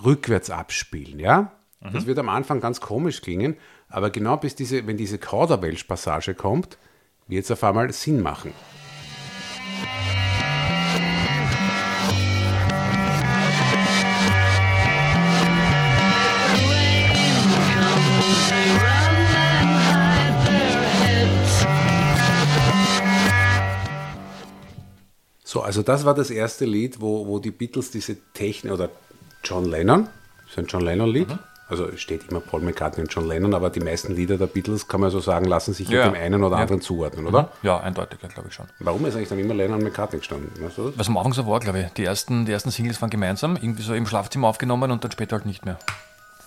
rückwärts 0.04 0.48
abspielen, 0.48 1.18
ja? 1.18 1.50
Das 1.80 2.06
wird 2.06 2.18
am 2.18 2.28
Anfang 2.28 2.60
ganz 2.60 2.80
komisch 2.80 3.20
klingen, 3.20 3.56
aber 3.88 4.10
genau 4.10 4.36
bis 4.36 4.54
diese, 4.54 4.86
wenn 4.86 4.96
diese 4.96 5.18
Kauderwelsch-Passage 5.18 6.34
kommt, 6.34 6.76
wird 7.26 7.44
es 7.44 7.50
auf 7.50 7.64
einmal 7.64 7.92
Sinn 7.92 8.22
machen. 8.22 8.52
So, 25.44 25.62
also 25.62 25.82
das 25.82 26.04
war 26.04 26.14
das 26.14 26.28
erste 26.28 26.66
Lied, 26.66 27.00
wo, 27.00 27.26
wo 27.26 27.38
die 27.38 27.50
Beatles 27.50 27.90
diese 27.90 28.18
Technik, 28.34 28.70
oder 28.70 28.90
John 29.42 29.64
Lennon, 29.64 30.08
ist 30.46 30.58
ein 30.58 30.66
John 30.66 30.82
Lennon-Lied, 30.82 31.38
also 31.68 31.96
steht 31.96 32.28
immer 32.30 32.40
Paul 32.40 32.60
McCartney 32.62 33.02
und 33.04 33.12
John 33.12 33.26
Lennon, 33.28 33.54
aber 33.54 33.70
die 33.70 33.80
meisten 33.80 34.14
Lieder 34.14 34.38
der 34.38 34.46
Beatles, 34.46 34.88
kann 34.88 35.00
man 35.00 35.10
so 35.10 35.20
sagen, 35.20 35.44
lassen 35.46 35.74
sich 35.74 35.88
Ja. 35.88 36.06
mit 36.06 36.14
dem 36.16 36.22
einen 36.22 36.42
oder 36.44 36.56
Ja. 36.56 36.62
anderen 36.62 36.80
zuordnen, 36.80 37.26
oder? 37.26 37.50
Ja, 37.62 37.78
eindeutig, 37.80 38.18
glaube 38.20 38.48
ich 38.48 38.54
schon. 38.54 38.66
Warum 38.78 39.04
ist 39.06 39.14
eigentlich 39.16 39.28
dann 39.28 39.38
immer 39.38 39.54
Lennon 39.54 39.78
und 39.78 39.84
McCartney 39.84 40.18
gestanden? 40.18 40.50
Weißt 40.62 40.78
du 40.78 40.86
das? 40.88 40.98
Was 40.98 41.08
am 41.08 41.16
Anfang 41.18 41.32
so 41.34 41.46
war, 41.46 41.60
glaube 41.60 41.80
ich. 41.80 41.86
Die 41.92 42.04
ersten, 42.04 42.46
die 42.46 42.52
ersten 42.52 42.70
Singles 42.70 43.00
waren 43.02 43.10
gemeinsam, 43.10 43.56
irgendwie 43.56 43.82
so 43.82 43.94
im 43.94 44.06
Schlafzimmer 44.06 44.48
aufgenommen 44.48 44.90
und 44.90 45.04
dann 45.04 45.10
später 45.12 45.36
halt 45.36 45.46
nicht 45.46 45.64
mehr. 45.64 45.78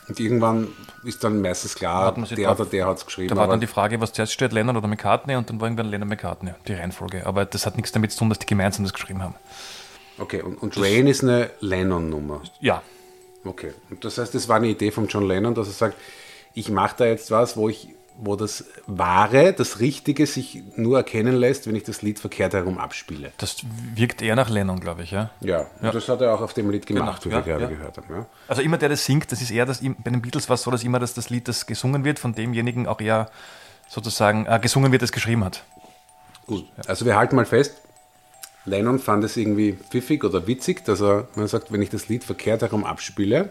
Und 0.09 0.19
irgendwann 0.19 0.67
ist 1.03 1.23
dann 1.23 1.41
meistens 1.41 1.75
klar, 1.75 2.11
der 2.13 2.23
drauf- 2.47 2.59
oder 2.59 2.69
der 2.69 2.87
hat 2.87 2.97
es 2.97 3.05
geschrieben. 3.05 3.29
Da 3.29 3.35
war 3.37 3.47
dann 3.47 3.61
die 3.61 3.67
Frage, 3.67 4.01
was 4.01 4.11
zuerst 4.11 4.33
steht, 4.33 4.51
Lennon 4.51 4.75
oder 4.75 4.87
McCartney 4.87 5.35
und 5.35 5.49
dann 5.49 5.61
war 5.61 5.67
irgendwann 5.67 5.85
Lennon 5.89 6.09
McCartney, 6.09 6.51
die 6.67 6.73
Reihenfolge. 6.73 7.25
Aber 7.25 7.45
das 7.45 7.65
hat 7.65 7.75
nichts 7.77 7.91
damit 7.91 8.11
zu 8.11 8.19
tun, 8.19 8.29
dass 8.29 8.39
die 8.39 8.47
gemeinsam 8.47 8.83
das 8.83 8.93
geschrieben 8.93 9.21
haben. 9.21 9.35
okay, 10.17 10.41
und, 10.41 10.55
und 10.61 10.77
Rain 10.77 11.07
ist 11.07 11.23
eine 11.23 11.49
Lennon-Nummer. 11.61 12.41
Ja, 12.59 12.81
Okay, 13.43 13.73
und 13.89 14.05
das 14.05 14.17
heißt, 14.17 14.35
das 14.35 14.47
war 14.47 14.57
eine 14.57 14.67
Idee 14.67 14.91
von 14.91 15.07
John 15.07 15.27
Lennon, 15.27 15.55
dass 15.55 15.67
er 15.67 15.73
sagt, 15.73 15.97
ich 16.53 16.69
mache 16.69 16.95
da 16.97 17.05
jetzt 17.05 17.31
was, 17.31 17.57
wo 17.57 17.69
ich, 17.69 17.89
wo 18.17 18.35
das 18.35 18.65
Wahre, 18.85 19.53
das 19.53 19.79
Richtige 19.79 20.27
sich 20.27 20.61
nur 20.75 20.97
erkennen 20.97 21.35
lässt, 21.35 21.65
wenn 21.65 21.75
ich 21.75 21.83
das 21.83 22.01
Lied 22.01 22.19
verkehrt 22.19 22.53
herum 22.53 22.77
abspiele. 22.77 23.31
das 23.37 23.57
wirkt 23.95 24.21
eher 24.21 24.35
nach 24.35 24.49
Lennon, 24.49 24.79
glaube 24.79 25.03
ich. 25.03 25.11
Ja? 25.11 25.31
Ja, 25.39 25.67
und 25.81 25.95
das 25.95 26.07
hat 26.07 26.21
er 26.21 26.33
auch 26.33 26.41
auf 26.41 26.53
dem 26.53 26.69
Lied 26.69 26.85
gemacht, 26.85 27.23
Genau, 27.23 27.41
wie 27.41 27.45
wir 27.45 27.51
ja, 27.51 27.57
gerade 27.57 27.73
ja. 27.73 27.77
gehört 27.79 27.97
haben. 27.97 28.13
Ja. 28.13 28.25
Also 28.47 28.61
immer 28.61 28.77
der, 28.77 28.89
das 28.89 29.05
singt, 29.05 29.31
das 29.31 29.41
ist 29.41 29.49
eher, 29.49 29.65
das, 29.65 29.81
bei 29.81 30.11
den 30.11 30.21
Beatles 30.21 30.49
war 30.49 30.55
es 30.55 30.61
so, 30.61 30.69
dass 30.69 30.83
immer 30.83 30.99
das, 30.99 31.13
das 31.13 31.29
Lied, 31.29 31.47
das 31.47 31.65
gesungen 31.65 32.03
wird, 32.03 32.19
von 32.19 32.35
demjenigen 32.35 32.85
auch 32.85 33.01
eher 33.01 33.31
sozusagen 33.87 34.45
äh, 34.45 34.59
gesungen 34.61 34.91
wird, 34.91 35.01
das 35.01 35.11
geschrieben 35.11 35.43
hat. 35.43 35.63
Gut, 36.45 36.65
also 36.85 37.05
wir 37.05 37.15
halten 37.15 37.35
mal 37.35 37.45
fest, 37.45 37.81
Lennon 38.65 38.99
fand 38.99 39.23
es 39.23 39.37
irgendwie 39.37 39.73
pfiffig 39.73 40.23
oder 40.23 40.45
witzig, 40.47 40.85
dass 40.85 41.01
er, 41.01 41.27
man 41.35 41.47
sagt, 41.47 41.71
wenn 41.71 41.81
ich 41.81 41.89
das 41.89 42.09
Lied 42.09 42.23
verkehrt 42.23 42.61
herum 42.61 42.83
abspiele, 42.83 43.49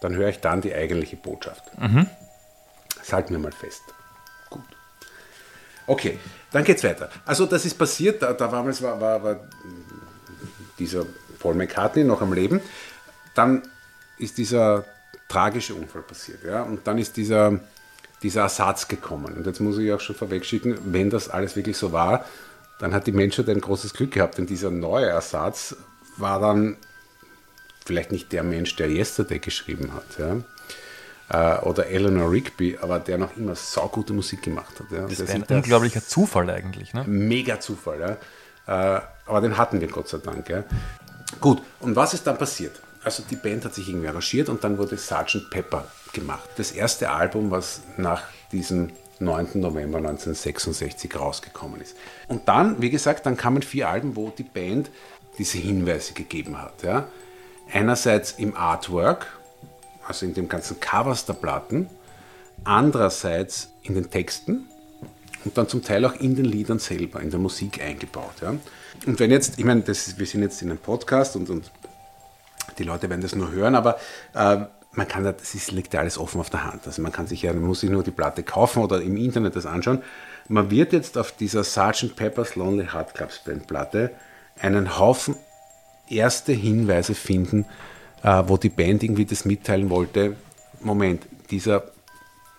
dann 0.00 0.14
höre 0.14 0.28
ich 0.28 0.40
dann 0.40 0.60
die 0.60 0.74
eigentliche 0.74 1.16
Botschaft. 1.16 1.62
Das 2.98 3.12
halten 3.12 3.32
wir 3.32 3.38
mal 3.38 3.52
fest. 3.52 3.82
Gut. 4.50 4.62
Okay, 5.86 6.18
dann 6.52 6.64
geht's 6.64 6.84
weiter. 6.84 7.10
Also 7.24 7.46
das 7.46 7.64
ist 7.64 7.78
passiert, 7.78 8.22
da, 8.22 8.32
da 8.32 8.50
war, 8.52 8.66
war, 8.66 9.22
war 9.22 9.40
dieser 10.78 11.06
Paul 11.38 11.54
McCartney 11.54 12.04
noch 12.04 12.22
am 12.22 12.32
Leben. 12.32 12.60
Dann 13.34 13.62
ist 14.18 14.38
dieser 14.38 14.84
tragische 15.28 15.74
Unfall 15.74 16.02
passiert. 16.02 16.44
Ja? 16.44 16.62
Und 16.62 16.86
dann 16.86 16.98
ist 16.98 17.16
dieser, 17.16 17.60
dieser 18.22 18.42
Ersatz 18.42 18.88
gekommen. 18.88 19.34
Und 19.36 19.46
jetzt 19.46 19.60
muss 19.60 19.78
ich 19.78 19.92
auch 19.92 20.00
schon 20.00 20.16
vorwegschicken, 20.16 20.78
wenn 20.92 21.10
das 21.10 21.28
alles 21.28 21.56
wirklich 21.56 21.76
so 21.76 21.92
war, 21.92 22.24
dann 22.78 22.92
hat 22.94 23.06
die 23.06 23.12
Menschheit 23.12 23.48
ein 23.48 23.60
großes 23.60 23.94
Glück 23.94 24.12
gehabt, 24.12 24.38
denn 24.38 24.46
dieser 24.46 24.70
neue 24.70 25.06
Ersatz 25.06 25.76
war 26.16 26.40
dann 26.40 26.76
vielleicht 27.84 28.12
nicht 28.12 28.32
der 28.32 28.42
Mensch, 28.42 28.76
der 28.76 28.90
Yesterday 28.90 29.38
geschrieben 29.38 29.92
hat. 29.92 30.04
Ja? 30.18 31.58
Äh, 31.58 31.60
Oder 31.64 31.86
Eleanor 31.86 32.30
Rigby, 32.30 32.78
aber 32.80 32.98
der 32.98 33.18
noch 33.18 33.36
immer 33.36 33.54
saugute 33.54 34.12
Musik 34.12 34.42
gemacht 34.42 34.80
hat. 34.80 34.90
Ja? 34.90 35.06
Das 35.06 35.18
wäre 35.20 35.32
ein 35.32 35.42
unglaublicher 35.44 36.04
Zufall 36.04 36.50
eigentlich. 36.50 36.94
Ne? 36.94 37.04
mega 37.06 37.60
Zufall. 37.60 38.18
Ja? 38.66 38.96
Äh, 38.96 39.00
aber 39.26 39.40
den 39.40 39.56
hatten 39.56 39.80
wir 39.80 39.88
Gott 39.88 40.08
sei 40.08 40.18
Dank. 40.18 40.48
Ja? 40.48 40.64
Gut, 41.40 41.62
und 41.80 41.96
was 41.96 42.14
ist 42.14 42.26
dann 42.26 42.38
passiert? 42.38 42.80
Also 43.02 43.22
die 43.28 43.36
Band 43.36 43.64
hat 43.64 43.74
sich 43.74 43.88
irgendwie 43.88 44.08
arrangiert 44.08 44.48
und 44.48 44.64
dann 44.64 44.78
wurde 44.78 44.96
Sgt. 44.96 45.50
Pepper 45.50 45.86
gemacht. 46.12 46.48
Das 46.56 46.72
erste 46.72 47.10
Album, 47.10 47.50
was 47.50 47.82
nach 47.98 48.22
diesem 48.50 48.90
9. 49.20 49.48
November 49.54 49.98
1966 49.98 51.18
rausgekommen 51.18 51.80
ist. 51.80 51.96
Und 52.28 52.48
dann, 52.48 52.80
wie 52.82 52.90
gesagt, 52.90 53.26
dann 53.26 53.36
kamen 53.36 53.62
vier 53.62 53.88
Alben, 53.88 54.16
wo 54.16 54.30
die 54.30 54.42
Band 54.42 54.90
diese 55.38 55.58
Hinweise 55.58 56.14
gegeben 56.14 56.60
hat. 56.60 56.82
Ja? 56.82 57.08
Einerseits 57.72 58.32
im 58.32 58.56
Artwork, 58.56 59.38
also 60.06 60.26
in 60.26 60.34
dem 60.34 60.48
ganzen 60.48 60.80
Covers 60.80 61.26
der 61.26 61.34
Platten, 61.34 61.88
andererseits 62.64 63.70
in 63.82 63.94
den 63.94 64.10
Texten 64.10 64.68
und 65.44 65.56
dann 65.58 65.68
zum 65.68 65.82
Teil 65.82 66.04
auch 66.04 66.14
in 66.14 66.36
den 66.36 66.44
Liedern 66.44 66.78
selber, 66.78 67.20
in 67.20 67.30
der 67.30 67.40
Musik 67.40 67.82
eingebaut. 67.82 68.34
Ja. 68.40 68.54
Und 69.06 69.20
wenn 69.20 69.30
jetzt, 69.30 69.58
ich 69.58 69.64
meine, 69.64 69.82
das 69.82 70.08
ist, 70.08 70.18
wir 70.18 70.26
sind 70.26 70.42
jetzt 70.42 70.62
in 70.62 70.70
einem 70.70 70.78
Podcast 70.78 71.36
und, 71.36 71.50
und 71.50 71.70
die 72.78 72.84
Leute 72.84 73.10
werden 73.10 73.20
das 73.20 73.34
nur 73.34 73.50
hören, 73.50 73.74
aber 73.74 73.98
äh, 74.34 74.64
man 74.96 75.08
kann, 75.08 75.24
das 75.24 75.54
ist, 75.54 75.72
liegt 75.72 75.94
ja 75.94 76.00
alles 76.00 76.18
offen 76.18 76.40
auf 76.40 76.50
der 76.50 76.64
Hand. 76.64 76.86
Also 76.86 77.02
man 77.02 77.12
kann 77.12 77.26
sich 77.26 77.42
ja, 77.42 77.52
man 77.52 77.62
muss 77.62 77.80
sich 77.80 77.90
nur 77.90 78.02
die 78.02 78.10
Platte 78.10 78.42
kaufen 78.42 78.82
oder 78.82 79.00
im 79.00 79.16
Internet 79.16 79.56
das 79.56 79.66
anschauen. 79.66 80.02
Man 80.48 80.70
wird 80.70 80.92
jetzt 80.92 81.18
auf 81.18 81.32
dieser 81.32 81.64
Sgt. 81.64 82.16
Pepper's 82.16 82.54
Lonely 82.54 82.88
Heart 82.92 83.14
Club 83.14 83.30
Band 83.44 83.66
Platte 83.66 84.10
einen 84.60 84.98
Haufen 84.98 85.36
erste 86.08 86.52
Hinweise 86.52 87.14
finden, 87.14 87.64
äh, 88.22 88.42
wo 88.46 88.56
die 88.56 88.68
Band 88.68 89.02
irgendwie 89.02 89.24
das 89.24 89.44
mitteilen 89.44 89.90
wollte. 89.90 90.36
Moment, 90.80 91.24
dieser 91.50 91.84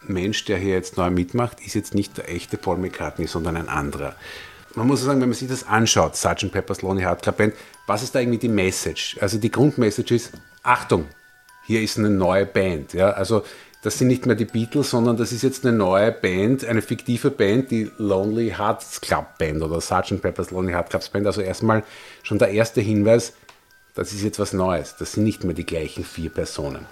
Mensch, 0.01 0.45
der 0.45 0.57
hier 0.57 0.73
jetzt 0.73 0.97
neu 0.97 1.09
mitmacht, 1.09 1.59
ist 1.61 1.75
jetzt 1.75 1.93
nicht 1.93 2.17
der 2.17 2.29
echte 2.29 2.57
Paul 2.57 2.77
McCartney, 2.77 3.27
sondern 3.27 3.55
ein 3.57 3.69
anderer. 3.69 4.15
Man 4.73 4.87
muss 4.87 5.01
sagen, 5.01 5.21
wenn 5.21 5.29
man 5.29 5.37
sich 5.37 5.47
das 5.47 5.65
anschaut, 5.65 6.15
Sgt. 6.15 6.51
Pepper's 6.51 6.81
Lonely 6.81 7.03
Heart 7.03 7.21
Club 7.21 7.37
Band, 7.37 7.53
was 7.87 8.03
ist 8.03 8.13
da 8.13 8.19
irgendwie 8.19 8.39
die 8.39 8.49
Message? 8.49 9.17
Also 9.21 9.37
die 9.37 9.51
Grundmessage 9.51 10.15
ist, 10.15 10.31
Achtung, 10.63 11.05
hier 11.67 11.81
ist 11.81 11.97
eine 11.97 12.09
neue 12.09 12.45
Band. 12.45 12.93
Ja? 12.93 13.11
Also 13.11 13.43
das 13.81 13.99
sind 13.99 14.07
nicht 14.07 14.25
mehr 14.25 14.35
die 14.35 14.45
Beatles, 14.45 14.89
sondern 14.89 15.15
das 15.17 15.31
ist 15.31 15.43
jetzt 15.43 15.65
eine 15.65 15.77
neue 15.77 16.11
Band, 16.11 16.65
eine 16.65 16.81
fiktive 16.81 17.29
Band, 17.29 17.69
die 17.71 17.91
Lonely 17.97 18.53
Hearts 18.57 18.99
Club 19.01 19.37
Band 19.37 19.61
oder 19.61 19.79
Sgt. 19.79 20.21
Pepper's 20.21 20.51
Lonely 20.51 20.73
Heart 20.73 20.89
Club 20.89 21.11
Band. 21.11 21.27
Also 21.27 21.41
erstmal 21.41 21.83
schon 22.23 22.39
der 22.39 22.49
erste 22.49 22.81
Hinweis, 22.81 23.33
das 23.93 24.11
ist 24.11 24.23
jetzt 24.23 24.39
was 24.39 24.53
Neues. 24.53 24.95
Das 24.97 25.13
sind 25.13 25.23
nicht 25.23 25.43
mehr 25.43 25.53
die 25.53 25.65
gleichen 25.65 26.03
vier 26.03 26.29
Personen. 26.29 26.85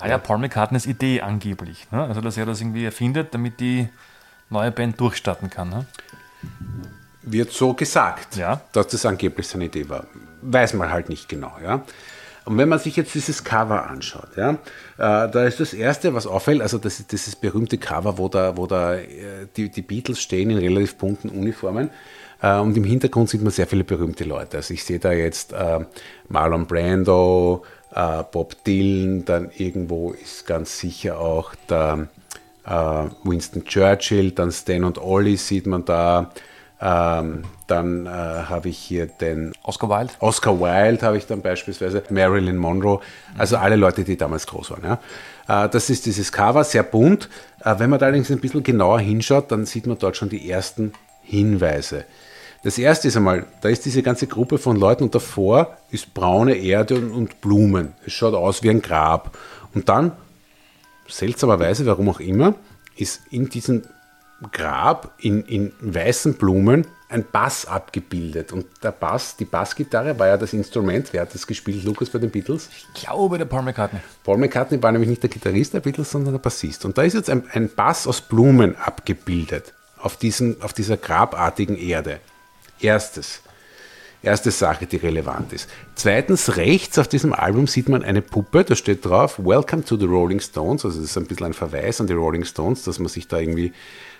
Naja, 0.00 0.18
Paul 0.18 0.38
McCartneys 0.38 0.86
Idee 0.86 1.20
angeblich. 1.20 1.86
Ne? 1.90 2.04
Also, 2.04 2.20
dass 2.20 2.36
er 2.36 2.46
das 2.46 2.60
irgendwie 2.60 2.84
erfindet, 2.84 3.34
damit 3.34 3.58
die 3.60 3.88
neue 4.48 4.70
Band 4.70 5.00
durchstarten 5.00 5.50
kann. 5.50 5.68
Ne? 5.70 5.86
wird 7.22 7.52
so 7.52 7.74
gesagt, 7.74 8.36
Ja. 8.36 8.62
dass 8.72 8.88
das 8.88 9.04
angeblich 9.06 9.46
seine 9.48 9.66
Idee 9.66 9.88
war. 9.88 10.04
Weiß 10.42 10.74
man 10.74 10.90
halt 10.90 11.08
nicht 11.08 11.28
genau. 11.28 11.52
Ja? 11.62 11.82
Und 12.48 12.56
wenn 12.56 12.70
man 12.70 12.78
sich 12.78 12.96
jetzt 12.96 13.14
dieses 13.14 13.44
Cover 13.44 13.90
anschaut, 13.90 14.30
ja, 14.38 14.52
äh, 14.52 14.56
da 14.96 15.44
ist 15.44 15.60
das 15.60 15.74
Erste, 15.74 16.14
was 16.14 16.26
auffällt, 16.26 16.62
also 16.62 16.78
das 16.78 17.06
dieses 17.06 17.36
berühmte 17.36 17.76
Cover, 17.76 18.16
wo 18.16 18.28
da, 18.28 18.56
wo 18.56 18.66
da 18.66 18.94
äh, 18.94 19.06
die, 19.54 19.68
die 19.68 19.82
Beatles 19.82 20.18
stehen 20.22 20.48
in 20.48 20.56
relativ 20.56 20.94
bunten 20.94 21.28
Uniformen. 21.28 21.90
Äh, 22.40 22.58
und 22.58 22.74
im 22.74 22.84
Hintergrund 22.84 23.28
sieht 23.28 23.42
man 23.42 23.52
sehr 23.52 23.66
viele 23.66 23.84
berühmte 23.84 24.24
Leute. 24.24 24.56
Also 24.56 24.72
ich 24.72 24.82
sehe 24.82 24.98
da 24.98 25.12
jetzt 25.12 25.52
äh, 25.52 25.80
Marlon 26.28 26.66
Brando, 26.66 27.64
Bob 28.32 28.64
Dylan, 28.64 29.24
dann 29.24 29.50
irgendwo 29.56 30.12
ist 30.12 30.46
ganz 30.46 30.78
sicher 30.78 31.18
auch 31.18 31.54
der 31.70 32.08
Winston 33.24 33.64
Churchill, 33.64 34.30
dann 34.32 34.52
Stan 34.52 34.84
und 34.84 34.98
Ollie 34.98 35.38
sieht 35.38 35.66
man 35.66 35.86
da. 35.86 36.30
Ähm, 36.80 37.42
dann 37.66 38.06
äh, 38.06 38.10
habe 38.10 38.68
ich 38.68 38.78
hier 38.78 39.06
den 39.06 39.52
Oscar 39.64 39.88
Wilde. 39.88 40.12
Oscar 40.20 40.60
Wilde 40.60 41.04
habe 41.04 41.18
ich 41.18 41.26
dann 41.26 41.42
beispielsweise, 41.42 42.04
Marilyn 42.08 42.56
Monroe, 42.56 43.00
also 43.36 43.56
alle 43.56 43.76
Leute, 43.76 44.04
die 44.04 44.16
damals 44.16 44.46
groß 44.46 44.70
waren. 44.70 44.84
Ja. 45.48 45.64
Äh, 45.64 45.68
das 45.68 45.90
ist 45.90 46.06
dieses 46.06 46.30
Cover, 46.30 46.62
sehr 46.62 46.84
bunt. 46.84 47.28
Äh, 47.64 47.74
wenn 47.78 47.90
man 47.90 47.98
da 47.98 48.06
allerdings 48.06 48.30
ein 48.30 48.38
bisschen 48.38 48.62
genauer 48.62 49.00
hinschaut, 49.00 49.50
dann 49.50 49.66
sieht 49.66 49.86
man 49.86 49.98
dort 49.98 50.16
schon 50.16 50.28
die 50.28 50.48
ersten 50.48 50.92
Hinweise. 51.22 52.04
Das 52.62 52.78
erste 52.78 53.08
ist 53.08 53.16
einmal, 53.16 53.46
da 53.60 53.68
ist 53.68 53.84
diese 53.84 54.02
ganze 54.02 54.26
Gruppe 54.26 54.58
von 54.58 54.76
Leuten 54.76 55.04
und 55.04 55.14
davor 55.14 55.76
ist 55.90 56.14
braune 56.14 56.54
Erde 56.54 56.96
und, 56.96 57.10
und 57.12 57.40
Blumen. 57.40 57.94
Es 58.04 58.12
schaut 58.12 58.34
aus 58.34 58.62
wie 58.62 58.70
ein 58.70 58.82
Grab. 58.82 59.36
Und 59.74 59.88
dann, 59.88 60.12
seltsamerweise, 61.08 61.86
warum 61.86 62.08
auch 62.08 62.20
immer, 62.20 62.54
ist 62.96 63.22
in 63.30 63.48
diesen 63.48 63.86
Grab 64.52 65.14
in, 65.18 65.42
in 65.44 65.72
weißen 65.80 66.34
Blumen 66.34 66.86
ein 67.08 67.24
Bass 67.30 67.66
abgebildet. 67.66 68.52
Und 68.52 68.66
der 68.82 68.92
Bass, 68.92 69.36
die 69.36 69.44
Bassgitarre 69.44 70.18
war 70.18 70.28
ja 70.28 70.36
das 70.36 70.52
Instrument, 70.52 71.08
wer 71.12 71.22
hat 71.22 71.34
das 71.34 71.46
gespielt, 71.46 71.82
Lukas, 71.84 72.10
bei 72.10 72.18
den 72.18 72.30
Beatles? 72.30 72.68
Ich 72.76 73.02
glaube, 73.02 73.38
der 73.38 73.46
Paul 73.46 73.62
McCartney. 73.62 74.00
Paul 74.22 74.38
McCartney 74.38 74.82
war 74.82 74.92
nämlich 74.92 75.08
nicht 75.08 75.22
der 75.22 75.30
Gitarrist 75.30 75.74
der 75.74 75.80
Beatles, 75.80 76.10
sondern 76.10 76.34
der 76.34 76.38
Bassist. 76.38 76.84
Und 76.84 76.98
da 76.98 77.02
ist 77.02 77.14
jetzt 77.14 77.30
ein, 77.30 77.44
ein 77.52 77.68
Bass 77.74 78.06
aus 78.06 78.20
Blumen 78.20 78.76
abgebildet 78.76 79.72
auf, 80.00 80.16
diesen, 80.16 80.60
auf 80.62 80.72
dieser 80.72 80.96
grabartigen 80.96 81.76
Erde. 81.76 82.20
Erstes. 82.80 83.40
Erste 84.20 84.50
Sache, 84.50 84.86
die 84.86 84.96
relevant 84.96 85.52
ist. 85.52 85.70
Zweitens, 85.94 86.56
rechts 86.56 86.98
auf 86.98 87.06
diesem 87.06 87.32
Album 87.32 87.68
sieht 87.68 87.88
man 87.88 88.02
eine 88.02 88.20
Puppe, 88.20 88.64
da 88.64 88.74
steht 88.74 89.04
drauf, 89.04 89.38
Welcome 89.38 89.84
to 89.84 89.96
the 89.96 90.06
Rolling 90.06 90.40
Stones. 90.40 90.84
Also 90.84 91.00
das 91.00 91.10
ist 91.10 91.16
ein 91.16 91.26
bisschen 91.26 91.46
ein 91.46 91.54
Verweis 91.54 92.00
an 92.00 92.08
die 92.08 92.14
Rolling 92.14 92.44
Stones, 92.44 92.82
dass 92.82 92.98
man 92.98 93.08
sich 93.08 93.28
da 93.28 93.38
irgendwie 93.38 93.72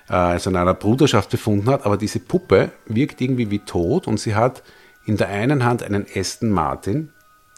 also 0.09 0.51
in 0.51 0.57
einer 0.57 0.75
Bruderschaft 0.75 1.31
befunden 1.31 1.69
hat. 1.69 1.85
Aber 1.87 1.97
diese 1.97 2.21
Puppe 2.21 2.73
wirkt 2.87 3.21
irgendwie 3.21 3.51
wie 3.51 3.61
tot 3.61 4.07
und 4.07 4.19
sie 4.19 4.35
hat 4.35 4.63
in 5.07 5.17
der 5.17 5.29
einen 5.29 5.65
Hand 5.65 5.83
einen 5.83 6.07
Aston 6.15 6.51
Martin, 6.51 7.11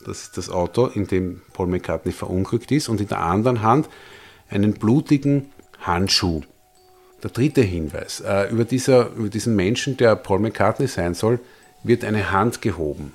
das 0.04 0.22
ist 0.22 0.36
das 0.38 0.50
Auto, 0.50 0.86
in 0.86 1.06
dem 1.06 1.42
Paul 1.52 1.66
McCartney 1.66 2.12
verunglückt 2.12 2.70
ist, 2.72 2.88
und 2.88 3.00
in 3.00 3.08
der 3.08 3.20
anderen 3.20 3.62
Hand 3.62 3.88
einen 4.48 4.74
blutigen 4.74 5.50
Handschuh. 5.80 6.42
Der 7.22 7.30
dritte 7.30 7.60
Hinweis. 7.60 8.20
Äh, 8.20 8.48
über, 8.50 8.64
dieser, 8.64 9.10
über 9.10 9.28
diesen 9.28 9.56
Menschen, 9.56 9.96
der 9.96 10.16
Paul 10.16 10.38
McCartney 10.38 10.86
sein 10.86 11.14
soll, 11.14 11.38
wird 11.82 12.04
eine 12.04 12.30
Hand 12.30 12.62
gehoben. 12.62 13.12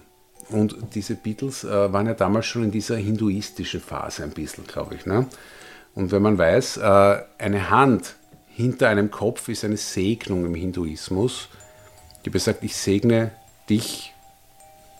Und 0.49 0.75
diese 0.93 1.15
Beatles 1.15 1.63
äh, 1.63 1.91
waren 1.91 2.05
ja 2.05 2.13
damals 2.13 2.45
schon 2.45 2.65
in 2.65 2.71
dieser 2.71 2.97
hinduistischen 2.97 3.81
Phase 3.81 4.23
ein 4.23 4.29
bisschen, 4.29 4.67
glaube 4.67 4.95
ich. 4.95 5.05
Ne? 5.07 5.25
Und 5.95 6.11
wenn 6.11 6.21
man 6.21 6.37
weiß, 6.37 6.77
äh, 6.77 7.17
eine 7.39 7.69
Hand 7.71 8.15
hinter 8.55 8.87
einem 8.87 9.11
Kopf 9.11 9.49
ist 9.49 9.65
eine 9.65 9.75
Segnung 9.75 10.45
im 10.45 10.55
Hinduismus, 10.55 11.49
die 12.23 12.29
besagt, 12.29 12.63
ich 12.63 12.75
segne 12.75 13.31
dich, 13.69 14.13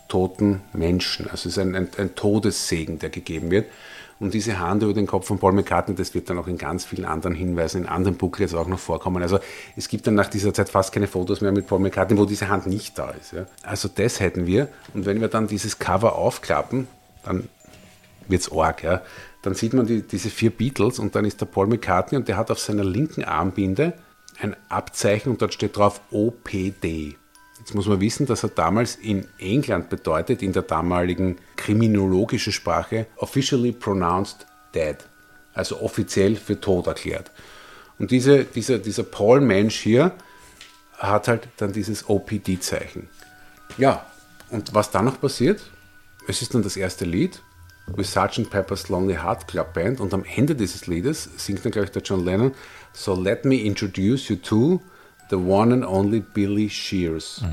toten 0.09 0.61
Menschen. 0.73 1.29
Also 1.29 1.49
es 1.49 1.57
ist 1.57 1.59
ein, 1.59 1.73
ein, 1.73 1.87
ein 1.97 2.15
Todessegen, 2.15 2.99
der 2.99 3.09
gegeben 3.09 3.51
wird. 3.51 3.67
Und 4.19 4.33
diese 4.33 4.59
Hand 4.59 4.83
über 4.83 4.93
den 4.93 5.07
Kopf 5.07 5.27
von 5.27 5.39
Paul 5.39 5.53
McCartney, 5.53 5.95
das 5.95 6.13
wird 6.13 6.29
dann 6.29 6.37
auch 6.37 6.47
in 6.47 6.57
ganz 6.57 6.85
vielen 6.85 7.05
anderen 7.05 7.33
Hinweisen, 7.33 7.83
in 7.83 7.89
anderen 7.89 8.17
Booklets 8.17 8.53
auch 8.53 8.67
noch 8.67 8.79
vorkommen. 8.79 9.21
Also 9.21 9.39
es 9.75 9.87
gibt 9.87 10.05
dann 10.05 10.15
nach 10.15 10.29
dieser 10.29 10.53
Zeit 10.53 10.69
fast 10.69 10.93
keine 10.93 11.07
Fotos 11.07 11.41
mehr 11.41 11.51
mit 11.51 11.67
Paul 11.67 11.79
McCartney, 11.79 12.17
wo 12.17 12.25
diese 12.25 12.49
Hand 12.49 12.67
nicht 12.67 12.97
da 12.97 13.11
ist. 13.11 13.31
Ja. 13.31 13.45
Also 13.63 13.89
das 13.93 14.19
hätten 14.19 14.47
wir. 14.47 14.67
Und 14.93 15.05
wenn 15.05 15.21
wir 15.21 15.29
dann 15.29 15.47
dieses 15.47 15.79
Cover 15.79 16.15
aufklappen, 16.15 16.87
dann 17.23 17.47
wird 18.27 18.41
es 18.41 18.51
arg. 18.51 18.83
Ja. 18.83 19.01
Dann 19.45 19.53
sieht 19.53 19.75
man 19.75 19.85
die, 19.85 20.01
diese 20.01 20.31
vier 20.31 20.49
Beatles 20.49 20.97
und 20.97 21.13
dann 21.13 21.23
ist 21.23 21.39
der 21.39 21.45
Paul 21.45 21.67
McCartney 21.67 22.17
und 22.17 22.27
der 22.27 22.35
hat 22.35 22.49
auf 22.49 22.57
seiner 22.57 22.83
linken 22.83 23.23
Armbinde 23.23 23.93
ein 24.41 24.55
Abzeichen 24.69 25.31
und 25.31 25.39
dort 25.39 25.53
steht 25.53 25.77
drauf 25.77 26.01
OPD. 26.09 27.15
Jetzt 27.59 27.75
muss 27.75 27.85
man 27.85 28.01
wissen, 28.01 28.25
dass 28.25 28.41
er 28.41 28.49
damals 28.49 28.95
in 28.95 29.27
England 29.37 29.89
bedeutet, 29.89 30.41
in 30.41 30.51
der 30.51 30.63
damaligen 30.63 31.37
kriminologischen 31.57 32.53
Sprache, 32.53 33.05
officially 33.17 33.71
pronounced 33.71 34.47
dead, 34.73 34.97
also 35.53 35.79
offiziell 35.79 36.37
für 36.37 36.59
tot 36.59 36.87
erklärt. 36.87 37.29
Und 37.99 38.09
diese, 38.09 38.45
dieser, 38.45 38.79
dieser 38.79 39.03
Paul-Mensch 39.03 39.75
hier 39.77 40.13
hat 40.97 41.27
halt 41.27 41.49
dann 41.57 41.71
dieses 41.71 42.09
OPD-Zeichen. 42.09 43.09
Ja, 43.77 44.07
und 44.49 44.73
was 44.73 44.89
dann 44.89 45.05
noch 45.05 45.21
passiert, 45.21 45.61
es 46.27 46.41
ist 46.41 46.55
dann 46.55 46.63
das 46.63 46.77
erste 46.77 47.05
Lied, 47.05 47.43
with 47.87 48.11
Sgt. 48.11 48.49
Pepper's 48.49 48.89
Lonely 48.89 49.15
Heart 49.15 49.47
Club 49.47 49.73
Band 49.73 49.99
und 49.99 50.13
am 50.13 50.23
Ende 50.35 50.55
dieses 50.55 50.87
Liedes 50.87 51.29
singt 51.37 51.63
dann 51.63 51.71
gleich 51.71 51.91
der 51.91 52.01
John 52.01 52.23
Lennon, 52.25 52.53
So 52.93 53.13
let 53.13 53.45
me 53.45 53.55
introduce 53.55 54.29
you 54.29 54.37
to 54.37 54.81
the 55.29 55.35
one 55.35 55.73
and 55.73 55.85
only 55.85 56.21
Billy 56.21 56.69
Shears. 56.69 57.43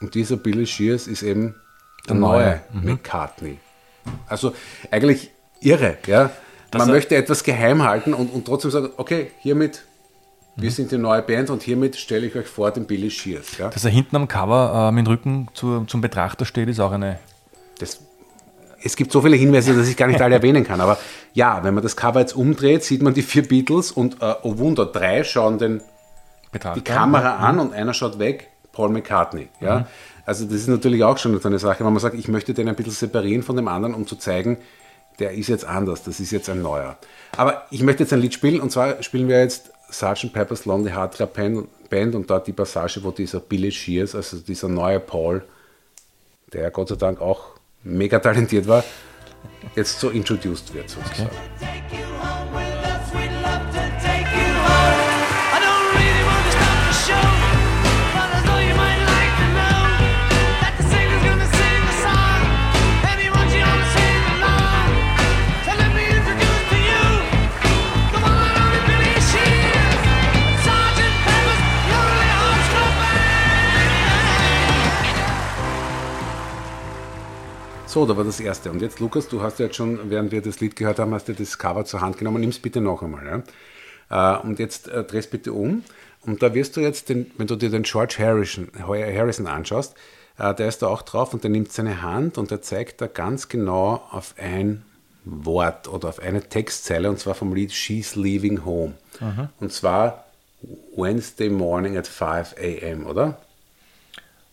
Und 0.00 0.14
dieser 0.14 0.36
Billy 0.36 0.66
Shears 0.66 1.06
ist 1.06 1.22
eben 1.22 1.54
der, 2.08 2.14
neue, 2.14 2.60
McCartney. 2.72 3.58
Also 4.26 4.54
eigentlich 4.90 5.30
irre, 5.60 5.98
ja. 6.06 6.30
Man 6.72 6.88
er- 6.88 6.94
möchte 6.94 7.16
etwas 7.16 7.42
geheim 7.44 7.82
halten 7.82 8.14
und, 8.14 8.28
und 8.32 8.46
trotzdem 8.46 8.70
sagen, 8.70 8.90
okay, 8.96 9.32
hiermit, 9.40 9.82
wir 10.56 10.70
sind 10.70 10.92
die 10.92 10.98
neue 10.98 11.22
Band 11.22 11.50
und 11.50 11.62
hiermit 11.62 11.96
stelle 11.96 12.26
ich 12.26 12.36
euch 12.36 12.46
vor 12.46 12.70
den 12.70 12.86
Billy 12.86 13.10
Shears. 13.10 13.58
Ja. 13.58 13.68
Dass 13.68 13.84
er 13.84 13.90
hinten 13.90 14.16
am 14.16 14.28
Cover 14.28 14.88
äh, 14.88 14.92
mit 14.92 15.06
dem 15.06 15.10
Rücken 15.10 15.48
zu, 15.54 15.84
zum 15.86 16.00
Betrachter 16.00 16.44
steht, 16.44 16.68
ist 16.68 16.80
auch 16.80 16.92
eine. 16.92 17.18
Das, 17.78 18.00
es 18.82 18.96
gibt 18.96 19.12
so 19.12 19.22
viele 19.22 19.36
Hinweise, 19.36 19.74
dass 19.74 19.88
ich 19.88 19.96
gar 19.96 20.06
nicht 20.06 20.20
alle 20.20 20.36
erwähnen 20.36 20.64
kann. 20.64 20.80
Aber 20.80 20.98
ja, 21.32 21.62
wenn 21.62 21.74
man 21.74 21.82
das 21.82 21.96
Cover 21.96 22.20
jetzt 22.20 22.34
umdreht, 22.34 22.84
sieht 22.84 23.02
man 23.02 23.14
die 23.14 23.22
vier 23.22 23.46
Beatles 23.46 23.92
und 23.92 24.22
äh, 24.22 24.34
oh 24.42 24.58
Wunder, 24.58 24.86
drei 24.86 25.24
schauen 25.24 25.58
den, 25.58 25.80
die 26.74 26.80
Kamera 26.80 27.36
an 27.36 27.58
und 27.58 27.72
einer 27.72 27.94
schaut 27.94 28.18
weg, 28.18 28.48
Paul 28.72 28.90
McCartney. 28.90 29.48
Ja? 29.60 29.86
Also 30.26 30.44
das 30.44 30.54
ist 30.54 30.68
natürlich 30.68 31.04
auch 31.04 31.18
schon 31.18 31.38
so 31.40 31.48
eine 31.48 31.58
Sache, 31.58 31.84
wenn 31.84 31.92
man 31.92 32.00
sagt, 32.00 32.14
ich 32.14 32.28
möchte 32.28 32.54
den 32.54 32.68
ein 32.68 32.76
bisschen 32.76 32.92
separieren 32.92 33.42
von 33.42 33.56
dem 33.56 33.68
anderen, 33.68 33.94
um 33.94 34.06
zu 34.06 34.16
zeigen, 34.16 34.58
der 35.18 35.32
ist 35.32 35.48
jetzt 35.48 35.64
anders, 35.64 36.02
das 36.02 36.18
ist 36.18 36.30
jetzt 36.30 36.48
ein 36.48 36.62
neuer. 36.62 36.96
Aber 37.36 37.66
ich 37.70 37.82
möchte 37.82 38.04
jetzt 38.04 38.12
ein 38.12 38.20
Lied 38.20 38.32
spielen 38.32 38.60
und 38.60 38.70
zwar 38.72 39.02
spielen 39.02 39.28
wir 39.28 39.40
jetzt 39.40 39.70
Sgt. 39.90 40.32
Pepper's 40.32 40.64
Lonely 40.66 40.90
Heart 40.92 41.16
Club 41.16 41.34
Band 41.34 41.68
Band 41.90 42.14
und 42.14 42.30
dort 42.30 42.46
die 42.46 42.52
Passage, 42.52 43.00
wo 43.02 43.10
dieser 43.10 43.40
Billy 43.40 43.70
Shears, 43.72 44.14
also 44.14 44.38
dieser 44.38 44.68
neue 44.68 45.00
Paul, 45.00 45.42
der 46.52 46.70
Gott 46.70 46.88
sei 46.88 46.94
Dank 46.94 47.20
auch 47.20 47.59
mega 47.82 48.18
talentiert 48.18 48.66
war, 48.66 48.84
jetzt 49.76 49.98
so 50.00 50.10
introduced 50.10 50.72
wird 50.74 50.90
sozusagen. 50.90 51.30
Take 51.60 51.99
So, 77.90 78.06
da 78.06 78.16
war 78.16 78.22
das 78.22 78.38
erste. 78.38 78.70
Und 78.70 78.82
jetzt, 78.82 79.00
Lukas, 79.00 79.26
du 79.26 79.42
hast 79.42 79.58
ja 79.58 79.66
jetzt 79.66 79.74
schon, 79.74 80.10
während 80.10 80.30
wir 80.30 80.40
das 80.40 80.60
Lied 80.60 80.76
gehört 80.76 81.00
haben, 81.00 81.12
hast 81.12 81.26
du 81.26 81.32
das 81.32 81.58
Cover 81.58 81.84
zur 81.84 82.00
Hand 82.00 82.18
genommen. 82.18 82.40
Nimm 82.40 82.50
es 82.50 82.60
bitte 82.60 82.80
noch 82.80 83.02
einmal. 83.02 83.42
Ja? 84.08 84.36
Äh, 84.36 84.46
Und 84.46 84.60
jetzt 84.60 84.86
äh, 84.86 85.02
dreh's 85.02 85.26
bitte 85.26 85.52
um. 85.52 85.82
Und 86.24 86.40
da 86.40 86.54
wirst 86.54 86.76
du 86.76 86.82
jetzt, 86.82 87.08
den, 87.08 87.32
wenn 87.36 87.48
du 87.48 87.56
dir 87.56 87.68
den 87.68 87.82
George 87.82 88.14
Harrison, 88.20 88.68
Harrison 88.78 89.48
anschaust, 89.48 89.96
äh, 90.38 90.54
der 90.54 90.68
ist 90.68 90.82
da 90.82 90.86
auch 90.86 91.02
drauf 91.02 91.34
und 91.34 91.42
der 91.42 91.50
nimmt 91.50 91.72
seine 91.72 92.00
Hand 92.00 92.38
und 92.38 92.52
der 92.52 92.62
zeigt 92.62 93.00
da 93.00 93.08
ganz 93.08 93.48
genau 93.48 94.04
auf 94.12 94.36
ein 94.38 94.84
Wort 95.24 95.88
oder 95.88 96.10
auf 96.10 96.20
eine 96.20 96.42
Textzeile 96.42 97.10
und 97.10 97.18
zwar 97.18 97.34
vom 97.34 97.52
Lied 97.52 97.72
She's 97.72 98.14
Leaving 98.14 98.64
Home. 98.64 98.94
Und 99.58 99.72
zwar 99.72 100.26
Wednesday 100.94 101.48
morning 101.48 101.96
at 101.96 102.06
5 102.06 102.54
a.m., 102.56 103.04
oder? 103.08 103.36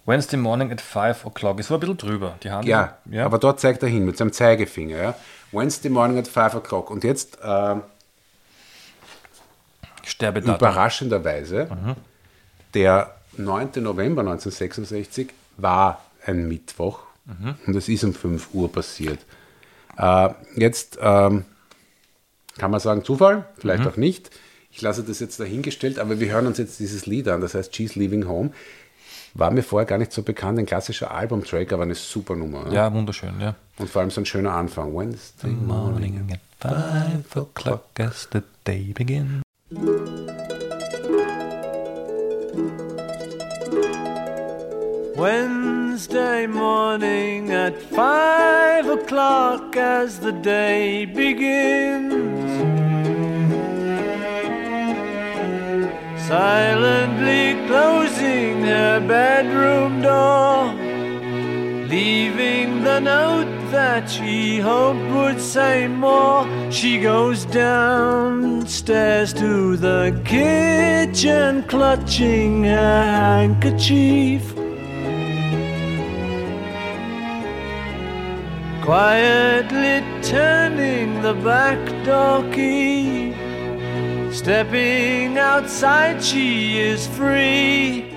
Wednesday 0.08 0.38
morning 0.38 0.72
at 0.72 0.80
5 0.80 1.26
o'clock. 1.26 1.60
Es 1.60 1.70
war 1.70 1.78
ein 1.78 1.82
bisschen 1.82 1.98
drüber. 1.98 2.38
Die 2.42 2.50
Hand. 2.50 2.66
Ja, 2.66 2.98
ja. 3.12 3.26
aber 3.26 3.38
dort 3.38 3.60
zeigt 3.60 3.84
er 3.84 3.90
hin 3.90 4.06
mit 4.06 4.18
seinem 4.18 4.32
Zeigefinger. 4.32 4.98
Ja? 4.98 5.16
Wednesday 5.52 5.90
morning 5.92 6.18
at 6.18 6.28
5 6.28 6.56
o'clock. 6.56 6.90
Und 6.90 7.04
jetzt 7.04 7.38
äh, 7.44 7.76
Sterbedatum. 10.06 10.56
überraschenderweise, 10.56 11.68
der 12.74 13.16
9. 13.36 13.72
November 13.84 14.22
1966 14.22 15.34
war 15.58 16.02
ein 16.26 16.48
Mittwoch 16.48 17.02
und 17.66 17.76
es 17.76 17.90
ist 17.90 18.06
um 18.06 18.14
5 18.14 18.54
Uhr 18.54 18.72
passiert. 18.72 19.20
Äh, 19.98 20.30
jetzt 20.56 20.98
ähm, 21.02 21.44
kann 22.58 22.72
man 22.72 22.80
sagen 22.80 23.04
Zufall, 23.04 23.46
vielleicht 23.58 23.86
auch 23.86 23.98
nicht. 23.98 24.32
Ich 24.72 24.82
lasse 24.82 25.04
das 25.04 25.20
jetzt 25.20 25.40
dahingestellt, 25.40 26.00
aber 26.00 26.20
wir 26.20 26.32
hören 26.32 26.48
uns 26.48 26.58
jetzt 26.58 26.80
dieses 26.80 27.06
Lied 27.06 27.28
an, 27.28 27.42
das 27.42 27.54
heißt 27.54 27.76
She's 27.76 27.96
Leaving 27.96 28.28
Home. 28.28 28.52
War 29.38 29.52
mir 29.52 29.62
vorher 29.62 29.86
gar 29.86 30.00
nicht 30.00 30.12
so 30.12 30.24
bekannt, 30.24 30.58
ein 30.58 30.66
klassischer 30.66 31.12
Albumtrack, 31.12 31.72
aber 31.72 31.84
eine 31.84 31.94
super 31.94 32.36
Nummer. 32.36 32.72
Ja, 32.74 32.92
wunderschön, 32.92 33.40
ja. 33.40 33.54
Und 33.78 33.88
vor 33.88 34.02
allem 34.02 34.10
so 34.10 34.20
ein 34.22 34.26
schöner 34.26 34.54
Anfang. 34.54 34.96
Wednesday 34.96 35.52
morning. 35.52 36.32
At 36.32 36.40
5 36.60 37.36
o'clock 37.36 37.84
as 38.00 38.28
the 38.34 38.42
day 38.66 38.94
begins. 38.94 39.44
Wednesday 45.16 46.48
morning 46.48 47.52
at 47.52 47.80
five 47.92 48.88
o'clock 48.88 49.76
as 49.76 50.20
the 50.20 50.32
day 50.32 51.06
begins. 51.06 52.37
Silently 56.28 57.56
closing 57.68 58.64
her 58.64 59.00
bedroom 59.00 60.02
door, 60.02 60.74
Leaving 61.88 62.84
the 62.84 63.00
note 63.00 63.72
that 63.72 64.10
she 64.10 64.60
hoped 64.60 65.10
would 65.16 65.40
say 65.40 65.88
more, 65.88 66.46
she 66.70 67.00
goes 67.00 67.46
downstairs 67.46 69.32
to 69.36 69.78
the 69.78 70.22
kitchen, 70.26 71.64
clutching 71.64 72.66
her 72.66 73.04
handkerchief. 73.22 74.54
Quietly 78.84 80.04
turning 80.22 81.22
the 81.22 81.36
back 81.36 81.80
door 82.04 82.44
key. 82.52 83.47
Stepping 84.38 85.36
outside, 85.40 86.24
she 86.24 86.78
is 86.78 87.08
free. 87.08 88.14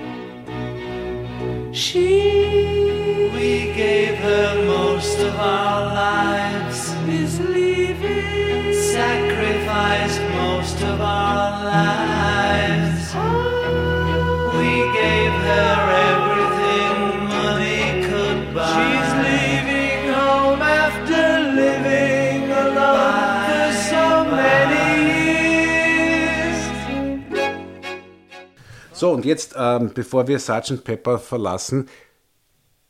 She, 1.72 3.30
we 3.32 3.72
gave 3.72 4.18
her 4.18 4.66
most 4.66 5.18
of 5.18 5.34
our 5.36 5.86
lives, 5.86 6.92
is 7.08 7.40
leaving. 7.40 8.74
Sacrificed 8.74 10.20
most 10.34 10.82
of 10.82 11.00
our 11.00 11.64
lives. 11.64 13.12
Oh. 13.14 14.58
We 14.58 14.92
gave 14.92 15.32
her 15.32 15.90
everything 15.90 16.29
So, 29.00 29.12
und 29.12 29.24
jetzt, 29.24 29.54
ähm, 29.56 29.92
bevor 29.94 30.28
wir 30.28 30.38
Sgt. 30.38 30.84
Pepper 30.84 31.18
verlassen, 31.18 31.88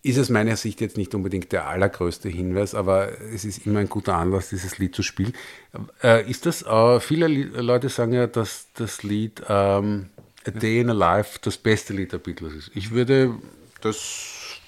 ist 0.02 0.16
es 0.16 0.28
meiner 0.28 0.56
Sicht 0.56 0.80
jetzt 0.80 0.96
nicht 0.96 1.14
unbedingt 1.14 1.52
der 1.52 1.68
allergrößte 1.68 2.28
Hinweis, 2.28 2.74
aber 2.74 3.20
es 3.32 3.44
ist 3.44 3.64
immer 3.64 3.78
ein 3.78 3.88
guter 3.88 4.16
Anlass, 4.16 4.48
dieses 4.48 4.78
Lied 4.78 4.92
zu 4.92 5.04
spielen. 5.04 5.34
Äh, 6.02 6.28
ist 6.28 6.46
das, 6.46 6.62
äh, 6.62 6.98
viele 6.98 7.28
Leute 7.28 7.88
sagen 7.90 8.12
ja, 8.12 8.26
dass 8.26 8.66
das 8.74 9.04
Lied 9.04 9.40
ähm, 9.48 10.10
A 10.44 10.50
Day 10.50 10.80
in 10.80 10.90
a 10.90 10.94
Life 10.94 11.38
das 11.42 11.56
beste 11.56 11.92
Lied 11.92 12.10
der 12.10 12.18
Beatles 12.18 12.54
ist. 12.54 12.70
Ich 12.74 12.90
würde 12.90 13.36
das 13.80 14.58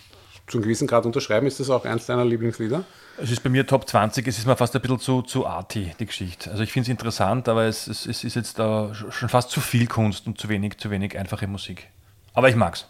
zu 0.46 0.58
einem 0.58 0.62
gewissen 0.62 0.86
Grad 0.86 1.06
unterschreiben. 1.06 1.48
Ist 1.48 1.58
das 1.58 1.70
auch 1.70 1.84
eins 1.84 2.06
deiner 2.06 2.24
Lieblingslieder? 2.24 2.84
Es 3.22 3.30
ist 3.30 3.44
bei 3.44 3.50
mir 3.50 3.64
Top 3.64 3.88
20, 3.88 4.26
es 4.26 4.38
ist 4.38 4.48
mir 4.48 4.56
fast 4.56 4.74
ein 4.74 4.82
bisschen 4.82 4.98
zu, 4.98 5.22
zu 5.22 5.46
arty, 5.46 5.92
die 6.00 6.06
Geschichte. 6.06 6.50
Also 6.50 6.64
ich 6.64 6.72
finde 6.72 6.86
es 6.86 6.90
interessant, 6.90 7.48
aber 7.48 7.66
es, 7.66 7.86
es, 7.86 8.04
es 8.04 8.24
ist 8.24 8.34
jetzt 8.34 8.58
da 8.58 8.92
schon 8.94 9.28
fast 9.28 9.50
zu 9.50 9.60
viel 9.60 9.86
Kunst 9.86 10.26
und 10.26 10.38
zu 10.38 10.48
wenig, 10.48 10.78
zu 10.78 10.90
wenig 10.90 11.16
einfache 11.16 11.46
Musik. 11.46 11.86
Aber 12.34 12.48
ich 12.48 12.56
mag's. 12.56 12.88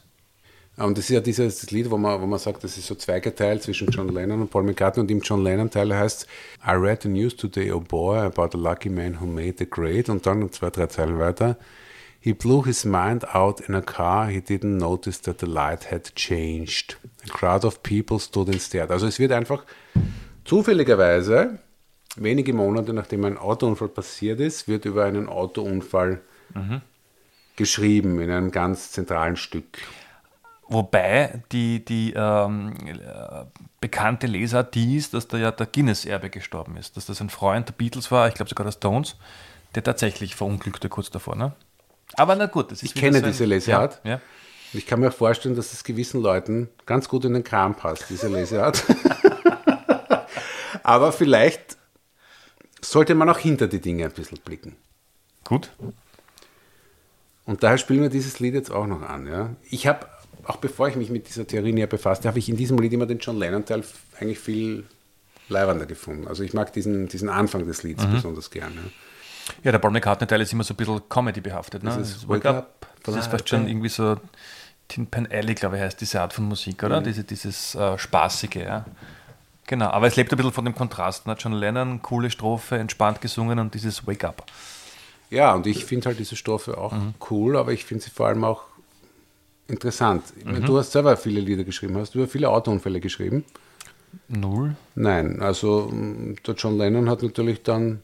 Und 0.79 0.97
das 0.97 1.05
ist 1.05 1.11
ja 1.11 1.21
dieses 1.21 1.71
Lied, 1.71 1.90
wo 1.90 1.99
man, 1.99 2.18
wo 2.23 2.25
man 2.25 2.38
sagt, 2.38 2.64
das 2.64 2.79
ist 2.79 2.87
so 2.87 2.95
zweigeteilt 2.95 3.62
zwischen 3.62 3.90
John 3.90 4.09
Lennon 4.09 4.40
und 4.40 4.51
Paul 4.51 4.62
McCartney. 4.62 5.03
Und 5.03 5.11
im 5.11 5.21
John 5.21 5.45
Lennon-Teil 5.45 5.95
heißt 5.95 6.27
I 6.66 6.71
read 6.71 7.03
the 7.03 7.11
news 7.11 7.37
today, 7.37 7.71
oh 7.71 7.81
boy, 7.81 8.21
about 8.21 8.57
a 8.57 8.59
lucky 8.59 8.88
man 8.88 9.21
who 9.21 9.27
made 9.27 9.57
the 9.59 9.68
grade. 9.68 10.11
Und 10.11 10.25
dann 10.25 10.51
zwei, 10.51 10.71
drei 10.71 10.87
Zeilen 10.87 11.18
weiter. 11.18 11.59
He 12.21 12.33
blew 12.33 12.64
his 12.64 12.87
mind 12.87 13.35
out 13.35 13.61
in 13.61 13.75
a 13.75 13.83
car. 13.83 14.29
He 14.29 14.38
didn't 14.38 14.79
notice 14.79 15.21
that 15.23 15.40
the 15.40 15.47
light 15.47 15.90
had 15.92 16.14
changed. 16.14 16.97
A 17.24 17.28
crowd 17.32 17.64
of 17.64 17.82
people 17.82 18.18
stood 18.18 18.48
and 18.48 18.61
stared. 18.61 18.90
Also 18.90 19.06
es 19.06 19.18
wird 19.18 19.32
einfach 19.32 19.64
zufälligerweise, 20.44 21.58
wenige 22.16 22.52
Monate 22.52 22.92
nachdem 22.92 23.24
ein 23.24 23.38
Autounfall 23.38 23.88
passiert 23.88 24.40
ist, 24.40 24.66
wird 24.68 24.85
über 24.85 25.04
einen 25.04 25.28
Autounfall 25.28 26.20
geschrieben 27.56 28.20
in 28.20 28.30
einem 28.30 28.50
ganz 28.50 28.92
zentralen 28.92 29.37
Stück. 29.37 29.78
Wobei 30.68 31.42
die, 31.52 31.85
die 31.85 32.14
ähm, 32.16 32.74
äh, 32.87 33.44
bekannte 33.80 34.26
Lesart 34.26 34.74
die 34.74 34.96
ist, 34.96 35.12
dass 35.12 35.28
da 35.28 35.37
ja 35.37 35.50
der 35.50 35.66
Guinness-Erbe 35.66 36.30
gestorben 36.30 36.76
ist. 36.78 36.96
Dass 36.96 37.06
das 37.06 37.20
ein 37.20 37.28
Freund 37.30 37.68
der 37.68 37.74
Beatles 37.74 38.11
war, 38.11 38.28
ich 38.28 38.35
glaube 38.35 38.48
sogar 38.48 38.64
der 38.64 38.72
Stones, 38.72 39.16
der 39.74 39.82
tatsächlich 39.82 40.35
verunglückte 40.35 40.88
kurz 40.88 41.11
davor. 41.11 41.37
Ne? 41.37 41.52
Aber 42.14 42.37
na 42.37 42.46
gut, 42.46 42.70
das 42.72 42.82
ist 42.82 42.94
Ich 42.94 42.94
kenne 42.94 43.18
so 43.18 43.24
ein- 43.26 43.32
diese 43.32 43.44
Lesart. 43.44 44.00
Ja, 44.04 44.11
ja. 44.12 44.20
Ich 44.74 44.87
kann 44.87 45.00
mir 45.00 45.08
auch 45.08 45.14
vorstellen, 45.14 45.54
dass 45.54 45.72
es 45.72 45.85
gewissen 45.85 46.22
Leuten 46.22 46.68
ganz 46.87 47.08
gut 47.08 47.24
in 47.24 47.35
den 47.35 47.44
Kram 47.44 47.74
passt, 47.74 48.06
diese 48.08 48.28
Leseart. 48.28 48.85
Aber 50.82 51.12
vielleicht 51.12 51.76
sollte 52.80 53.14
man 53.14 53.28
auch 53.28 53.38
hinter 53.38 53.68
die 53.68 53.80
Dinge 53.80 54.04
ein 54.04 54.12
bisschen 54.12 54.38
blicken. 54.44 54.76
Gut. 55.44 55.70
Und 57.44 57.62
daher 57.62 57.78
spielen 57.78 58.02
wir 58.02 58.08
dieses 58.08 58.40
Lied 58.40 58.54
jetzt 58.54 58.70
auch 58.70 58.87
noch 58.87 59.02
an. 59.02 59.26
Ja? 59.26 59.50
Ich 59.70 59.87
habe, 59.87 60.06
auch 60.44 60.56
bevor 60.56 60.88
ich 60.88 60.96
mich 60.96 61.11
mit 61.11 61.28
dieser 61.28 61.46
Theorie 61.46 61.72
näher 61.72 61.87
befasste, 61.87 62.28
habe 62.28 62.38
ich 62.38 62.48
in 62.48 62.56
diesem 62.56 62.78
Lied 62.78 62.92
immer 62.92 63.06
den 63.06 63.18
John 63.18 63.38
Lennon-Teil 63.38 63.85
eigentlich 64.18 64.38
viel 64.38 64.85
leibender 65.48 65.87
gefunden. 65.87 66.28
Also 66.28 66.42
ich 66.42 66.54
mag 66.54 66.72
diesen, 66.72 67.08
diesen 67.08 67.28
Anfang 67.28 67.66
des 67.66 67.82
Lieds 67.82 68.06
besonders 68.06 68.50
gerne. 68.50 68.80
Ja, 69.64 69.72
der 69.72 69.78
Paul 69.78 69.90
McCartney-Teil 69.90 70.40
ist 70.40 70.52
immer 70.52 70.64
so 70.64 70.74
ein 70.74 70.76
bisschen 70.76 71.08
Comedy 71.08 71.40
behaftet. 71.40 71.82
Ne? 71.82 71.90
Das 71.90 71.98
ist 71.98 72.22
Das 72.22 72.28
Wake 72.28 72.46
Up, 72.46 72.87
Das 73.02 73.16
ist 73.16 73.26
fast 73.26 73.48
schon 73.48 73.66
irgendwie 73.66 73.88
so 73.88 74.16
Tin 74.92 75.07
Pan 75.07 75.26
Alley, 75.31 75.55
glaube 75.55 75.76
ich, 75.76 75.83
heißt 75.83 76.00
diese 76.00 76.20
Art 76.20 76.35
von 76.35 76.44
Musik, 76.44 76.83
oder? 76.83 77.00
Diese, 77.00 77.24
dieses 77.24 77.74
äh, 77.74 77.96
Spaßige, 77.96 78.57
ja. 78.57 78.85
Genau, 79.66 79.87
aber 79.87 80.07
es 80.07 80.16
lebt 80.16 80.31
ein 80.33 80.37
bisschen 80.37 80.52
von 80.52 80.66
dem 80.66 80.74
Kontrast. 80.74 81.26
Ne? 81.26 81.35
John 81.38 81.55
Lennon, 81.55 82.02
coole 82.02 82.31
Strophe, 82.31 82.76
entspannt 82.76 83.22
gesungen 83.22 83.59
und 83.59 83.72
dieses 83.72 84.07
Wake 84.07 84.24
Up. 84.24 84.44
Ja, 85.31 85.55
und 85.55 85.66
ich 85.66 85.87
finde 85.87 86.09
halt 86.09 86.18
diese 86.18 86.37
Stoffe 86.37 86.76
auch 86.76 86.92
cool, 87.31 87.57
aber 87.57 87.72
ich 87.72 87.87
finde 87.87 88.05
sie 88.05 88.11
vor 88.11 88.26
allem 88.26 88.44
auch 88.44 88.64
interessant. 89.66 90.24
Ich 90.38 90.44
meine, 90.44 90.61
Du 90.61 90.76
hast 90.76 90.92
selber 90.92 91.16
viele 91.16 91.40
Lieder 91.40 91.64
geschrieben, 91.64 91.96
hast 91.96 92.14
du 92.14 92.18
über 92.18 92.28
viele 92.28 92.50
Autounfälle 92.50 93.00
geschrieben? 93.00 93.46
Null. 94.28 94.76
Nein, 94.94 95.40
also 95.40 95.90
der 96.46 96.55
John 96.55 96.76
Lennon 96.76 97.09
hat 97.09 97.22
natürlich 97.22 97.62
dann, 97.62 98.02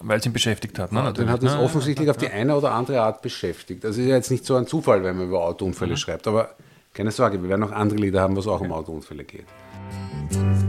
Weil 0.00 0.18
es 0.18 0.26
ihn 0.26 0.32
beschäftigt 0.32 0.78
hat. 0.78 0.92
Ne? 0.92 0.98
den 0.98 1.04
Natürlich, 1.06 1.30
hat 1.30 1.42
es 1.42 1.54
offensichtlich 1.54 2.10
auf 2.10 2.18
die 2.18 2.28
eine 2.28 2.54
oder 2.54 2.72
andere 2.72 3.00
Art 3.00 3.22
beschäftigt. 3.22 3.84
Also 3.84 4.00
ist 4.00 4.08
ja 4.08 4.16
jetzt 4.16 4.30
nicht 4.30 4.44
so 4.44 4.56
ein 4.56 4.66
Zufall, 4.66 5.02
wenn 5.02 5.16
man 5.16 5.28
über 5.28 5.42
Autounfälle 5.42 5.96
schreibt, 5.96 6.26
aber 6.26 6.50
keine 6.92 7.10
Sorge, 7.10 7.42
wir 7.42 7.48
werden 7.48 7.60
noch 7.60 7.72
andere 7.72 7.98
Lieder 7.98 8.20
haben, 8.20 8.36
was 8.36 8.46
auch 8.46 8.60
um 8.60 8.72
Autounfälle 8.72 9.24
geht. 9.24 9.46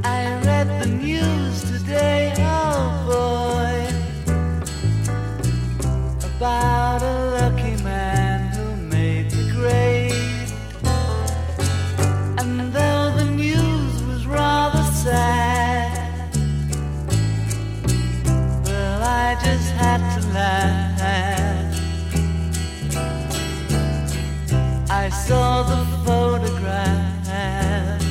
I 0.06 0.28
read 0.46 0.68
the 0.84 0.90
news 0.90 1.62
today, 1.62 2.34
oh 2.38 3.08
boy, 3.08 3.88
about 6.40 6.87
saw 25.28 25.62
the 25.62 25.84
photograph. 26.06 28.02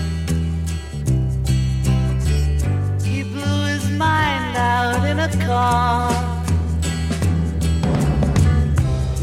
He 3.02 3.22
blew 3.22 3.64
his 3.72 3.88
mind 3.92 4.54
out 4.54 5.02
in 5.08 5.18
a 5.20 5.30
car. 5.46 6.12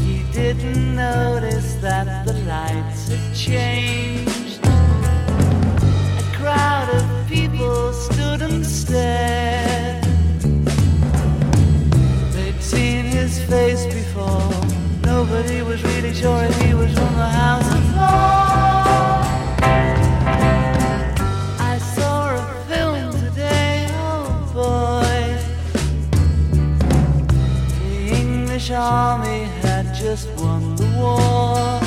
He 0.00 0.24
didn't 0.32 0.96
notice 0.96 1.76
that 1.86 2.26
the 2.26 2.32
lights 2.52 3.10
had 3.10 3.32
changed. 3.32 4.58
A 6.22 6.36
crowd 6.36 6.88
of 6.98 7.28
people 7.28 7.92
stood 7.92 8.42
and 8.42 8.66
stared. 8.66 10.02
They'd 12.32 12.60
seen 12.60 13.04
his 13.04 13.38
face 13.44 13.86
before. 13.86 14.50
Nobody 15.04 15.62
was 15.62 15.80
really 15.84 16.12
sure 16.12 16.42
if 16.42 16.60
he 16.62 16.74
was 16.74 16.92
from 16.92 17.14
the 17.14 17.28
House 17.28 17.73
of 18.14 18.30
Lords. 19.04 19.60
I 21.60 21.78
saw 21.94 22.34
a 22.34 22.44
film 22.68 23.10
today, 23.12 23.86
oh 23.92 24.28
boy. 24.54 25.22
The 27.80 27.94
English 28.22 28.70
army 28.70 29.44
had 29.62 29.86
just 29.94 30.28
won 30.40 30.76
the 30.76 30.88
war. 30.98 31.80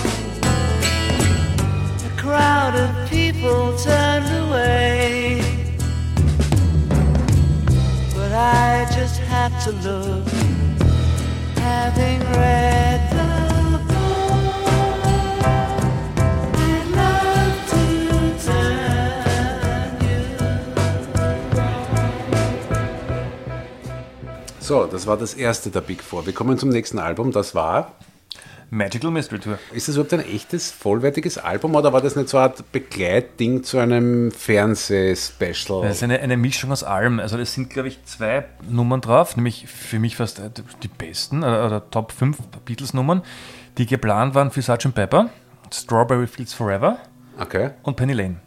A 2.06 2.12
crowd 2.22 2.76
of 2.76 2.92
people 3.10 3.78
turned 3.78 4.30
away. 4.46 5.42
But 8.16 8.32
I 8.34 8.86
just 8.96 9.18
to 9.68 9.72
look, 9.72 10.28
having 11.56 12.20
read 12.32 13.17
So, 24.68 24.84
das 24.86 25.08
war 25.08 25.16
das 25.16 25.34
erste 25.34 25.70
der 25.70 25.80
Big 25.80 26.04
Four. 26.04 26.26
Wir 26.26 26.34
kommen 26.34 26.58
zum 26.58 26.68
nächsten 26.68 27.00
Album, 27.00 27.32
das 27.32 27.56
war 27.56 27.94
Magical 28.70 29.12
Mystery 29.12 29.40
Tour. 29.40 29.60
Ist 29.72 29.88
das 29.88 29.96
überhaupt 29.96 30.12
ein 30.12 30.20
echtes, 30.20 30.72
vollwertiges 30.72 31.38
Album 31.38 31.74
oder 31.76 31.94
war 31.94 32.02
das 32.02 32.18
nicht 32.18 32.28
so 32.28 32.38
eine 32.38 32.48
Art 32.48 32.70
Begleitding 32.74 33.64
zu 33.64 33.78
einem 33.78 34.30
Fernsehspecial? 34.30 35.84
Das 35.84 35.96
ist 35.98 36.04
eine, 36.04 36.20
eine 36.20 36.36
Mischung 36.36 36.74
aus 36.74 36.84
allem. 36.84 37.22
Also 37.22 37.38
es 37.38 37.54
sind, 37.54 37.70
glaube 37.70 37.88
ich, 37.88 38.04
zwei 38.04 38.44
Nummern 38.70 39.00
drauf, 39.00 39.38
nämlich 39.38 39.68
für 39.68 40.00
mich 40.00 40.18
fast 40.18 40.40
äh, 40.40 40.50
die 40.84 40.90
besten 40.90 41.44
oder, 41.46 41.66
oder 41.66 41.90
Top 41.90 42.12
5 42.12 42.38
Beatles-Nummern, 42.66 43.22
die 43.78 43.86
geplant 43.86 44.36
waren 44.36 44.52
für 44.52 44.62
Sgt. 44.62 44.94
Pepper, 44.94 45.30
Strawberry 45.74 46.28
Fields 46.28 46.54
Forever 46.54 46.98
Okay. 47.40 47.70
und 47.84 47.96
Penny 47.96 48.12
Lane. 48.12 48.42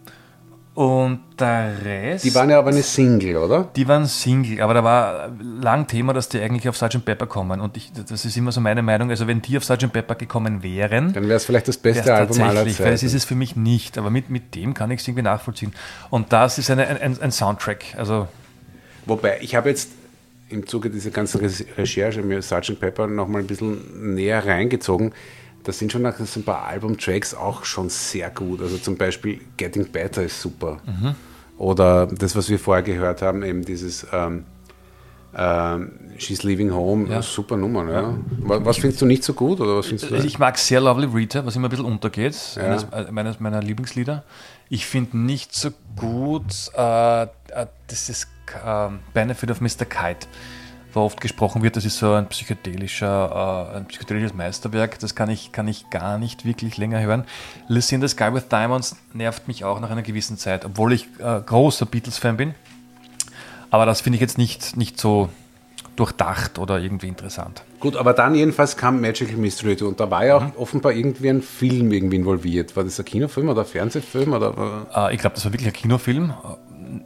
Und 0.80 1.20
der 1.38 1.74
Rest... 1.84 2.24
Die 2.24 2.34
waren 2.34 2.48
ja 2.48 2.58
aber 2.58 2.70
eine 2.70 2.82
Single, 2.82 3.36
oder? 3.36 3.68
Die 3.76 3.86
waren 3.86 4.06
Single, 4.06 4.62
aber 4.62 4.72
da 4.72 4.82
war 4.82 5.30
lang 5.60 5.86
Thema, 5.86 6.14
dass 6.14 6.30
die 6.30 6.40
eigentlich 6.40 6.66
auf 6.70 6.76
Sgt. 6.78 7.04
Pepper 7.04 7.26
kommen. 7.26 7.60
Und 7.60 7.76
ich, 7.76 7.92
das 7.92 8.24
ist 8.24 8.34
immer 8.38 8.50
so 8.50 8.62
meine 8.62 8.80
Meinung. 8.80 9.10
Also, 9.10 9.26
wenn 9.26 9.42
die 9.42 9.58
auf 9.58 9.64
Sgt. 9.64 9.92
Pepper 9.92 10.14
gekommen 10.14 10.62
wären, 10.62 11.12
Dann 11.12 11.24
wäre 11.24 11.34
es 11.34 11.44
vielleicht 11.44 11.68
das 11.68 11.76
beste 11.76 12.14
Album 12.14 12.40
aller 12.40 12.54
tatsächlich, 12.54 12.80
weil 12.80 12.92
das 12.92 13.02
ist 13.02 13.10
Zeiten. 13.10 13.16
es 13.18 13.24
für 13.26 13.34
mich 13.34 13.56
nicht. 13.56 13.98
Aber 13.98 14.08
mit, 14.08 14.30
mit 14.30 14.54
dem 14.54 14.72
kann 14.72 14.90
ich 14.90 15.00
es 15.00 15.08
irgendwie 15.08 15.24
nachvollziehen. 15.24 15.74
Und 16.08 16.32
das 16.32 16.56
ist 16.56 16.70
eine, 16.70 16.86
ein, 16.86 17.20
ein 17.20 17.30
Soundtrack. 17.30 17.84
Also, 17.98 18.26
Wobei, 19.04 19.36
ich 19.42 19.54
habe 19.56 19.68
jetzt 19.68 19.90
im 20.48 20.66
Zuge 20.66 20.88
dieser 20.88 21.10
ganzen 21.10 21.42
Re- 21.42 21.66
Recherche 21.76 22.22
mir 22.22 22.40
Sgt. 22.40 22.80
Pepper 22.80 23.06
noch 23.06 23.28
mal 23.28 23.40
ein 23.40 23.46
bisschen 23.46 24.14
näher 24.14 24.46
reingezogen. 24.46 25.12
Da 25.62 25.72
sind 25.72 25.92
schon 25.92 26.02
noch 26.02 26.16
so 26.18 26.40
ein 26.40 26.44
paar 26.44 26.64
Albumtracks 26.64 27.34
auch 27.34 27.64
schon 27.64 27.88
sehr 27.90 28.30
gut. 28.30 28.62
Also 28.62 28.78
zum 28.78 28.96
Beispiel 28.96 29.40
Getting 29.56 29.90
Better 29.90 30.22
ist 30.22 30.40
super. 30.40 30.78
Mhm. 30.86 31.14
Oder 31.58 32.06
das, 32.06 32.34
was 32.34 32.48
wir 32.48 32.58
vorher 32.58 32.82
gehört 32.82 33.20
haben, 33.20 33.42
eben 33.42 33.62
dieses 33.64 34.06
ähm, 34.12 34.44
ähm, 35.36 35.92
She's 36.18 36.42
Leaving 36.42 36.72
Home, 36.72 37.08
Ja. 37.08 37.22
super 37.22 37.56
Nummer. 37.56 37.90
Ja. 37.90 38.14
Was, 38.40 38.64
was 38.64 38.76
findest 38.78 39.02
du 39.02 39.06
nicht 39.06 39.22
so 39.22 39.32
gut? 39.34 39.60
Oder 39.60 39.76
was 39.76 39.86
findest 39.86 40.10
du 40.10 40.14
ich 40.16 40.38
mag 40.38 40.58
sehr 40.58 40.80
Lovely 40.80 41.06
Rita, 41.06 41.44
was 41.44 41.56
immer 41.56 41.68
ein 41.68 41.70
bisschen 41.70 41.84
untergeht. 41.86 42.36
Ja. 42.56 42.62
Eines, 42.62 42.84
äh, 42.84 43.10
meines 43.10 43.40
meiner 43.40 43.62
Lieblingslieder. 43.62 44.24
Ich 44.68 44.86
finde 44.86 45.18
nicht 45.18 45.54
so 45.54 45.70
gut, 45.96 46.44
äh, 46.76 47.22
äh, 47.22 47.26
das 47.86 48.08
ist 48.08 48.28
äh, 48.64 48.88
Benefit 49.14 49.50
of 49.50 49.60
Mr. 49.60 49.84
Kite, 49.88 50.26
wo 50.92 51.00
oft 51.00 51.20
gesprochen 51.20 51.62
wird, 51.62 51.76
das 51.76 51.84
ist 51.84 51.98
so 51.98 52.12
ein 52.12 52.26
psychedelischer, 52.28 53.72
äh, 53.74 53.76
ein 53.78 53.86
psychedelisches 53.86 54.34
Meisterwerk. 54.34 54.98
Das 54.98 55.14
kann 55.14 55.30
ich, 55.30 55.52
kann 55.52 55.68
ich 55.68 55.88
gar 55.90 56.18
nicht 56.18 56.44
wirklich 56.44 56.76
länger 56.76 57.00
hören. 57.00 57.24
In 57.68 57.80
the 58.00 58.08
Sky 58.08 58.32
with 58.32 58.48
Diamonds 58.48 58.96
nervt 59.12 59.48
mich 59.48 59.64
auch 59.64 59.80
nach 59.80 59.90
einer 59.90 60.02
gewissen 60.02 60.36
Zeit, 60.38 60.64
obwohl 60.64 60.92
ich 60.92 61.06
äh, 61.18 61.40
großer 61.44 61.86
Beatles-Fan 61.86 62.36
bin. 62.36 62.54
Aber 63.70 63.86
das 63.86 64.00
finde 64.00 64.16
ich 64.16 64.20
jetzt 64.20 64.38
nicht, 64.38 64.76
nicht 64.76 64.98
so 65.00 65.28
durchdacht 65.96 66.58
oder 66.58 66.78
irgendwie 66.80 67.08
interessant. 67.08 67.62
Gut, 67.78 67.96
aber 67.96 68.12
dann 68.14 68.34
jedenfalls 68.34 68.76
kam 68.76 69.00
Magical 69.00 69.36
Mystery 69.36 69.76
Tour 69.76 69.88
und 69.88 70.00
da 70.00 70.10
war 70.10 70.24
ja 70.24 70.40
Mhm. 70.40 70.46
auch 70.56 70.60
offenbar 70.62 70.92
irgendwie 70.92 71.28
ein 71.30 71.42
Film 71.42 71.92
irgendwie 71.92 72.16
involviert. 72.16 72.74
War 72.76 72.84
das 72.84 72.98
ein 72.98 73.04
Kinofilm 73.04 73.48
oder 73.48 73.60
ein 73.62 73.66
Fernsehfilm? 73.66 74.32
Oder, 74.32 74.86
Äh, 74.94 75.14
ich 75.14 75.20
glaube, 75.20 75.34
das 75.34 75.44
war 75.44 75.52
wirklich 75.52 75.68
ein 75.68 75.72
Kinofilm. 75.74 76.32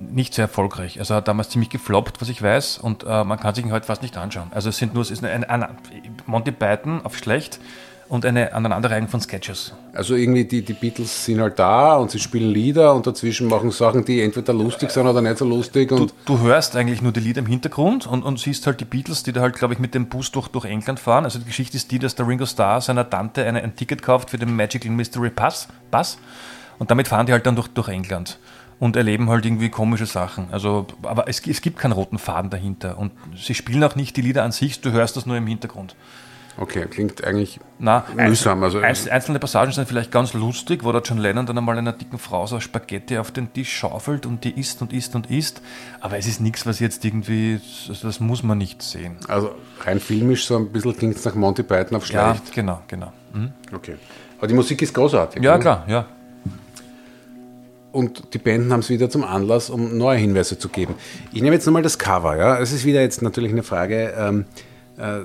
Nicht 0.00 0.34
sehr 0.34 0.44
erfolgreich. 0.44 0.98
Also 0.98 1.14
hat 1.14 1.28
damals 1.28 1.50
ziemlich 1.50 1.70
gefloppt, 1.70 2.20
was 2.20 2.28
ich 2.28 2.42
weiß. 2.42 2.78
Und 2.78 3.04
äh, 3.04 3.24
man 3.24 3.38
kann 3.38 3.54
sich 3.54 3.64
ihn 3.64 3.72
heute 3.72 3.86
fast 3.86 4.02
nicht 4.02 4.16
anschauen. 4.16 4.50
Also 4.54 4.68
es 4.68 4.78
sind 4.78 4.94
nur 4.94 5.02
es 5.02 5.10
ist 5.10 5.24
eine, 5.24 5.48
eine, 5.48 5.68
Monty 6.26 6.52
Python 6.52 7.00
auf 7.04 7.16
schlecht 7.16 7.60
und 8.08 8.26
eine 8.26 8.52
Aneinanderreihung 8.52 9.08
von 9.08 9.20
Sketches. 9.20 9.72
Also 9.92 10.14
irgendwie 10.14 10.44
die, 10.44 10.62
die 10.62 10.72
Beatles 10.72 11.24
sind 11.24 11.40
halt 11.40 11.58
da 11.58 11.96
und 11.96 12.10
sie 12.10 12.18
spielen 12.18 12.50
Lieder 12.50 12.94
und 12.94 13.06
dazwischen 13.06 13.48
machen 13.48 13.70
Sachen, 13.70 14.04
die 14.04 14.20
entweder 14.20 14.52
lustig 14.52 14.90
sind 14.90 15.06
oder 15.06 15.22
nicht 15.22 15.38
so 15.38 15.44
lustig. 15.44 15.88
Du, 15.88 15.96
Und 15.96 16.14
du 16.24 16.38
hörst 16.40 16.76
eigentlich 16.76 17.00
nur 17.00 17.12
die 17.12 17.20
Lieder 17.20 17.40
im 17.40 17.46
Hintergrund 17.46 18.06
und, 18.06 18.22
und 18.22 18.38
siehst 18.38 18.66
halt 18.66 18.80
die 18.80 18.84
Beatles, 18.84 19.22
die 19.22 19.32
da 19.32 19.40
halt, 19.40 19.56
glaube 19.56 19.74
ich, 19.74 19.80
mit 19.80 19.94
dem 19.94 20.06
Bus 20.06 20.30
durch, 20.32 20.48
durch 20.48 20.66
England 20.66 21.00
fahren. 21.00 21.24
Also 21.24 21.38
die 21.38 21.46
Geschichte 21.46 21.76
ist 21.76 21.90
die, 21.90 21.98
dass 21.98 22.14
der 22.14 22.28
Ringo 22.28 22.46
Starr 22.46 22.80
seiner 22.80 23.08
Tante 23.08 23.44
eine, 23.44 23.62
ein 23.62 23.74
Ticket 23.74 24.02
kauft 24.02 24.30
für 24.30 24.38
den 24.38 24.54
Magical 24.54 24.90
Mystery 24.90 25.30
Pass, 25.30 25.68
Pass 25.90 26.18
und 26.78 26.90
damit 26.90 27.08
fahren 27.08 27.26
die 27.26 27.32
halt 27.32 27.46
dann 27.46 27.56
durch, 27.56 27.68
durch 27.68 27.88
England 27.88 28.38
und 28.80 28.96
erleben 28.96 29.28
halt 29.30 29.44
irgendwie 29.46 29.68
komische 29.70 30.06
Sachen. 30.06 30.48
Also, 30.52 30.86
aber 31.02 31.28
es, 31.28 31.46
es 31.46 31.60
gibt 31.60 31.78
keinen 31.78 31.92
roten 31.92 32.18
Faden 32.18 32.50
dahinter 32.50 32.98
und 32.98 33.12
sie 33.36 33.54
spielen 33.54 33.82
auch 33.84 33.96
nicht 33.96 34.16
die 34.16 34.22
Lieder 34.22 34.42
an 34.44 34.52
sich, 34.52 34.80
du 34.80 34.92
hörst 34.92 35.16
das 35.16 35.26
nur 35.26 35.36
im 35.36 35.46
Hintergrund. 35.46 35.94
okay, 36.56 36.86
klingt 36.88 37.24
eigentlich 37.24 37.58
Na, 37.80 38.04
mühsam. 38.16 38.62
Also, 38.62 38.78
einzel- 38.78 39.10
einzelne 39.10 39.38
Passagen 39.40 39.72
sind 39.72 39.88
vielleicht 39.88 40.12
ganz 40.12 40.34
lustig, 40.34 40.84
wo 40.84 40.92
der 40.92 41.02
John 41.02 41.18
Lennon 41.18 41.46
dann 41.46 41.58
einmal 41.58 41.76
einer 41.78 41.92
dicken 41.92 42.18
Frau 42.18 42.46
so 42.46 42.60
Spaghetti 42.60 43.18
auf 43.18 43.30
den 43.32 43.52
Tisch 43.52 43.72
schaufelt 43.76 44.24
und 44.26 44.44
die 44.44 44.50
isst 44.58 44.80
und 44.82 44.92
isst 44.92 45.14
und 45.16 45.30
isst. 45.30 45.62
Aber 46.00 46.16
es 46.16 46.26
ist 46.28 46.40
nichts, 46.40 46.64
was 46.66 46.78
jetzt 46.80 47.04
irgendwie, 47.04 47.60
also 47.88 48.06
das 48.06 48.20
muss 48.20 48.42
man 48.44 48.58
nicht 48.58 48.82
sehen. 48.82 49.16
also 49.28 49.54
rein 49.84 49.98
filmisch 49.98 50.46
so 50.46 50.56
ein 50.56 50.70
bisschen 50.70 50.96
klingt 50.96 51.16
es 51.16 51.24
nach 51.24 51.34
Monty 51.34 51.62
Python 51.64 51.96
auf 51.96 52.08
Ja, 52.10 52.34
schlecht. 52.36 52.52
genau, 52.54 52.82
genau. 52.86 53.12
Mhm. 53.32 53.52
Okay. 53.74 53.96
Aber 54.38 54.46
die 54.46 54.54
Musik 54.54 54.80
ist 54.82 54.94
großartig. 54.94 55.42
Ja, 55.42 55.54
ne? 55.54 55.60
klar, 55.60 55.84
ja. 55.88 56.06
Und 57.94 58.34
die 58.34 58.38
Banden 58.38 58.72
haben 58.72 58.80
es 58.80 58.90
wieder 58.90 59.08
zum 59.08 59.22
Anlass, 59.22 59.70
um 59.70 59.96
neue 59.96 60.18
Hinweise 60.18 60.58
zu 60.58 60.68
geben. 60.68 60.96
Ich 61.32 61.42
nehme 61.42 61.54
jetzt 61.54 61.64
nochmal 61.64 61.82
das 61.82 61.96
Cover. 61.96 62.36
Ja? 62.36 62.58
Es 62.58 62.72
ist 62.72 62.84
wieder 62.84 63.00
jetzt 63.00 63.22
natürlich 63.22 63.52
eine 63.52 63.62
Frage. 63.62 64.12
Ähm, 64.18 64.46
äh, 64.98 65.20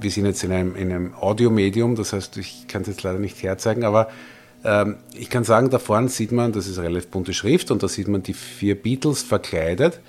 wir 0.00 0.10
sind 0.10 0.26
jetzt 0.26 0.44
in 0.44 0.52
einem, 0.52 0.76
in 0.76 0.92
einem 0.92 1.14
Audiomedium, 1.14 1.96
das 1.96 2.12
heißt, 2.12 2.36
ich 2.36 2.66
kann 2.68 2.82
es 2.82 2.88
jetzt 2.88 3.02
leider 3.02 3.18
nicht 3.18 3.42
herzeigen, 3.42 3.84
aber 3.84 4.08
ähm, 4.64 4.96
ich 5.14 5.30
kann 5.30 5.44
sagen, 5.44 5.70
da 5.70 5.78
vorne 5.78 6.10
sieht 6.10 6.30
man, 6.30 6.52
das 6.52 6.68
ist 6.68 6.78
relativ 6.78 7.08
bunte 7.08 7.32
Schrift 7.32 7.70
und 7.70 7.82
da 7.82 7.88
sieht 7.88 8.06
man 8.06 8.22
die 8.22 8.34
vier 8.34 8.80
Beatles 8.80 9.22
verkleidet. 9.22 10.00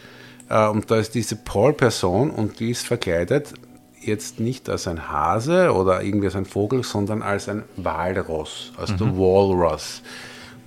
Äh, 0.50 0.68
und 0.68 0.92
da 0.92 0.98
ist 0.98 1.16
diese 1.16 1.38
Paul-Person 1.38 2.30
und 2.30 2.60
die 2.60 2.72
ist 2.72 2.86
verkleidet 2.86 3.54
jetzt 4.02 4.40
nicht 4.40 4.70
als 4.70 4.88
ein 4.88 5.10
Hase 5.10 5.72
oder 5.74 6.04
irgendwie 6.04 6.28
als 6.28 6.36
ein 6.36 6.46
Vogel, 6.46 6.84
sondern 6.84 7.22
als 7.22 7.48
ein 7.50 7.64
Walross, 7.78 8.74
als 8.78 8.96
der 8.96 9.18
Walrus. 9.18 10.02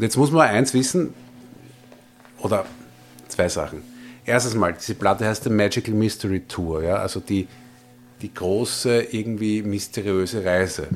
Und 0.01 0.05
jetzt 0.05 0.17
muss 0.17 0.31
man 0.31 0.49
eins 0.49 0.73
wissen, 0.73 1.13
oder 2.39 2.65
zwei 3.29 3.51
Sachen. 3.51 3.83
Erstens 4.25 4.55
mal, 4.55 4.73
diese 4.73 4.95
Platte 4.95 5.27
heißt 5.27 5.45
The 5.45 5.51
Magical 5.51 5.95
Mystery 5.95 6.41
Tour, 6.49 6.83
ja, 6.83 6.97
also 6.97 7.21
die, 7.21 7.47
die 8.23 8.33
große, 8.33 9.09
irgendwie 9.11 9.61
mysteriöse 9.61 10.43
Reise. 10.43 10.89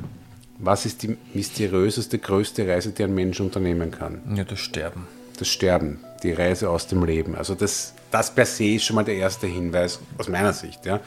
Was 0.57 0.87
ist 0.87 1.03
die 1.03 1.17
mysteriöseste, 1.35 2.17
größte 2.17 2.67
Reise, 2.67 2.93
die 2.93 3.03
ein 3.03 3.13
Mensch 3.13 3.39
unternehmen 3.39 3.91
kann? 3.91 4.23
Ja, 4.35 4.43
das 4.43 4.57
Sterben. 4.57 5.05
Das 5.37 5.49
Sterben, 5.49 5.99
die 6.23 6.31
Reise 6.31 6.71
aus 6.71 6.87
dem 6.87 7.05
Leben. 7.05 7.35
Also 7.35 7.53
das, 7.53 7.93
das 8.09 8.33
per 8.33 8.47
se 8.47 8.73
ist 8.73 8.85
schon 8.85 8.95
mal 8.95 9.05
der 9.05 9.17
erste 9.17 9.45
Hinweis 9.45 9.99
aus 10.17 10.29
meiner 10.29 10.53
Sicht. 10.53 10.83
Ja. 10.83 10.99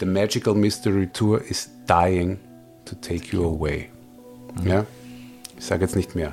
The 0.00 0.06
Magical 0.06 0.54
Mystery 0.54 1.08
Tour 1.08 1.44
is 1.44 1.68
dying 1.86 2.38
to 2.86 2.94
take 2.94 3.36
you 3.36 3.44
away. 3.44 3.90
Ja. 4.64 4.86
Ich 5.58 5.66
sage 5.66 5.84
jetzt 5.84 5.96
nicht 5.96 6.14
mehr. 6.14 6.32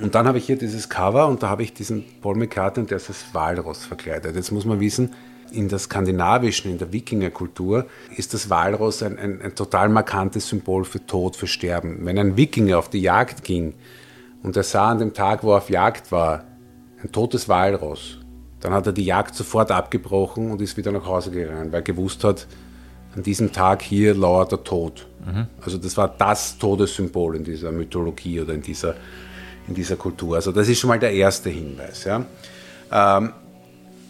Und 0.00 0.14
dann 0.14 0.26
habe 0.26 0.38
ich 0.38 0.46
hier 0.46 0.56
dieses 0.56 0.88
Cover 0.88 1.26
und 1.28 1.42
da 1.42 1.48
habe 1.48 1.62
ich 1.62 1.74
diesen 1.74 2.04
Paul 2.20 2.36
McCartney, 2.36 2.86
der 2.86 2.96
ist 2.96 3.08
als 3.08 3.24
Walross 3.32 3.84
verkleidet. 3.84 4.34
Jetzt 4.34 4.50
muss 4.50 4.64
man 4.64 4.80
wissen, 4.80 5.14
in 5.52 5.68
der 5.68 5.78
skandinavischen, 5.78 6.70
in 6.70 6.78
der 6.78 6.92
Wikingerkultur 6.92 7.86
ist 8.16 8.34
das 8.34 8.50
Walross 8.50 9.02
ein, 9.02 9.18
ein, 9.18 9.42
ein 9.42 9.54
total 9.54 9.88
markantes 9.88 10.48
Symbol 10.48 10.84
für 10.84 11.04
Tod, 11.04 11.36
für 11.36 11.46
Sterben. 11.46 12.04
Wenn 12.04 12.18
ein 12.18 12.36
Wikinger 12.36 12.78
auf 12.78 12.88
die 12.88 13.00
Jagd 13.00 13.44
ging 13.44 13.74
und 14.42 14.56
er 14.56 14.62
sah 14.62 14.90
an 14.90 14.98
dem 14.98 15.12
Tag, 15.12 15.42
wo 15.42 15.52
er 15.52 15.58
auf 15.58 15.70
Jagd 15.70 16.12
war, 16.12 16.44
ein 17.02 17.10
totes 17.12 17.48
Walross, 17.48 18.18
dann 18.60 18.72
hat 18.72 18.86
er 18.86 18.92
die 18.92 19.04
Jagd 19.04 19.34
sofort 19.34 19.70
abgebrochen 19.70 20.50
und 20.50 20.60
ist 20.60 20.76
wieder 20.76 20.92
nach 20.92 21.06
Hause 21.06 21.30
gegangen, 21.30 21.72
weil 21.72 21.80
er 21.80 21.82
gewusst 21.82 22.24
hat, 22.24 22.46
an 23.16 23.22
diesem 23.22 23.52
Tag 23.52 23.82
hier 23.82 24.14
lauert 24.14 24.52
der 24.52 24.62
Tod. 24.62 25.08
Also 25.62 25.78
das 25.78 25.96
war 25.96 26.08
das 26.08 26.58
Todessymbol 26.58 27.36
in 27.36 27.44
dieser 27.44 27.72
Mythologie 27.72 28.40
oder 28.40 28.54
in 28.54 28.62
dieser, 28.62 28.94
in 29.70 29.74
dieser 29.74 29.96
Kultur. 29.96 30.36
Also 30.36 30.52
das 30.52 30.68
ist 30.68 30.78
schon 30.78 30.88
mal 30.88 30.98
der 30.98 31.12
erste 31.12 31.48
Hinweis. 31.48 32.04
Ja. 32.04 32.24
Ähm, 32.92 33.32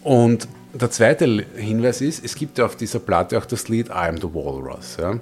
und 0.03 0.47
der 0.73 0.89
zweite 0.91 1.25
Hinweis 1.55 2.01
ist, 2.01 2.23
es 2.25 2.35
gibt 2.35 2.57
ja 2.57 2.65
auf 2.65 2.75
dieser 2.75 2.99
Platte 2.99 3.37
auch 3.37 3.45
das 3.45 3.69
Lied 3.69 3.87
I 3.89 3.91
Am 4.09 4.17
the 4.17 4.23
Walrus. 4.33 4.97
Ja. 4.99 5.17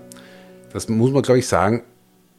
Das 0.73 0.87
muss 0.89 1.11
man, 1.11 1.21
glaube 1.21 1.39
ich, 1.39 1.47
sagen, 1.47 1.83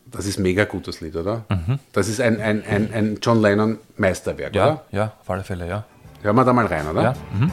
das 0.06 0.26
ist 0.26 0.38
mega 0.38 0.64
gut, 0.64 0.88
das 0.88 1.00
Lied, 1.00 1.14
oder? 1.14 1.44
Das 1.92 2.08
ist 2.08 2.20
ein, 2.20 2.40
ein, 2.40 2.64
ein, 2.64 2.92
ein 2.92 3.18
John 3.22 3.40
Lennon 3.40 3.78
Meisterwerk, 3.96 4.54
Ja, 4.56 4.64
oder? 4.66 4.84
ja, 4.90 5.12
auf 5.20 5.30
alle 5.30 5.44
Fälle, 5.44 5.68
ja. 5.68 5.84
Hören 6.22 6.36
wir 6.36 6.44
da 6.44 6.52
mal 6.52 6.66
rein, 6.66 6.86
oder? 6.88 7.02
ja. 7.02 7.14
Mhm. 7.32 7.52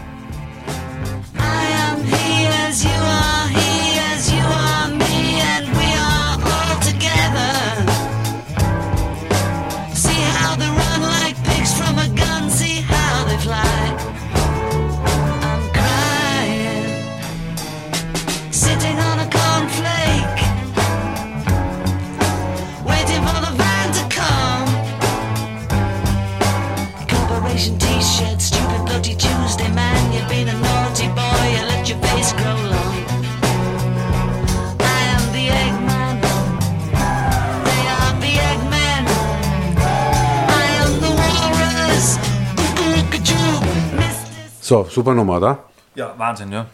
So, 44.68 44.84
super 44.84 45.13
Nummer, 45.13 45.38
oder? 45.38 45.63
Ja, 45.95 46.13
Wahnsinn, 46.18 46.51
ja. 46.51 46.65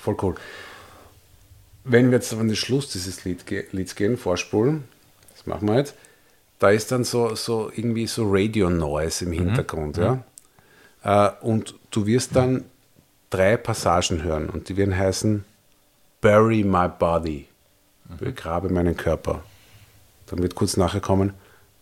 Voll 0.00 0.16
cool. 0.22 0.34
Wenn 1.84 2.06
wir 2.10 2.16
jetzt 2.16 2.32
an 2.32 2.48
den 2.48 2.56
Schluss 2.56 2.88
dieses 2.88 3.26
Lied, 3.26 3.44
Lieds 3.70 3.94
gehen, 3.94 4.16
vorspulen, 4.16 4.84
das 5.34 5.46
machen 5.46 5.68
wir 5.68 5.76
jetzt, 5.76 5.94
da 6.58 6.70
ist 6.70 6.90
dann 6.90 7.04
so, 7.04 7.34
so 7.34 7.70
irgendwie 7.70 8.06
so 8.06 8.24
Radio-Noise 8.26 9.26
im 9.26 9.32
Hintergrund, 9.32 9.98
ja. 9.98 10.24
Äh, 11.02 11.30
und 11.42 11.74
du 11.90 12.06
wirst 12.06 12.34
dann 12.34 12.64
drei 13.28 13.58
Passagen 13.58 14.22
hören 14.22 14.48
und 14.48 14.70
die 14.70 14.78
werden 14.78 14.96
heißen 14.96 15.44
Bury 16.22 16.64
my 16.64 16.88
body, 16.88 17.46
begrabe 18.18 18.70
meinen 18.70 18.96
Körper. 18.96 19.42
Dann 20.28 20.42
wird 20.42 20.54
kurz 20.54 20.78
nachher 20.78 21.02
kommen, 21.02 21.34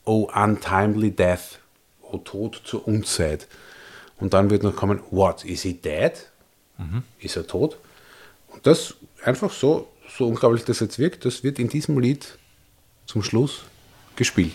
Oh 0.04 0.28
untimely 0.34 1.12
death, 1.12 1.60
Oh 2.02 2.18
Tod 2.18 2.62
zur 2.64 2.88
Unzeit. 2.88 3.46
Und 4.18 4.32
dann 4.34 4.50
wird 4.50 4.62
noch 4.62 4.74
kommen, 4.76 5.00
What, 5.10 5.44
is 5.44 5.62
he 5.62 5.74
dead? 5.74 6.12
Ist 7.20 7.36
er 7.36 7.46
tot? 7.46 7.78
Und 8.48 8.66
das 8.66 8.94
einfach 9.24 9.50
so, 9.50 9.88
so 10.16 10.26
unglaublich 10.26 10.64
das 10.64 10.80
jetzt 10.80 10.98
wirkt, 10.98 11.24
das 11.24 11.42
wird 11.42 11.58
in 11.58 11.68
diesem 11.68 11.98
Lied 11.98 12.38
zum 13.06 13.22
Schluss 13.22 13.62
gespielt. 14.16 14.54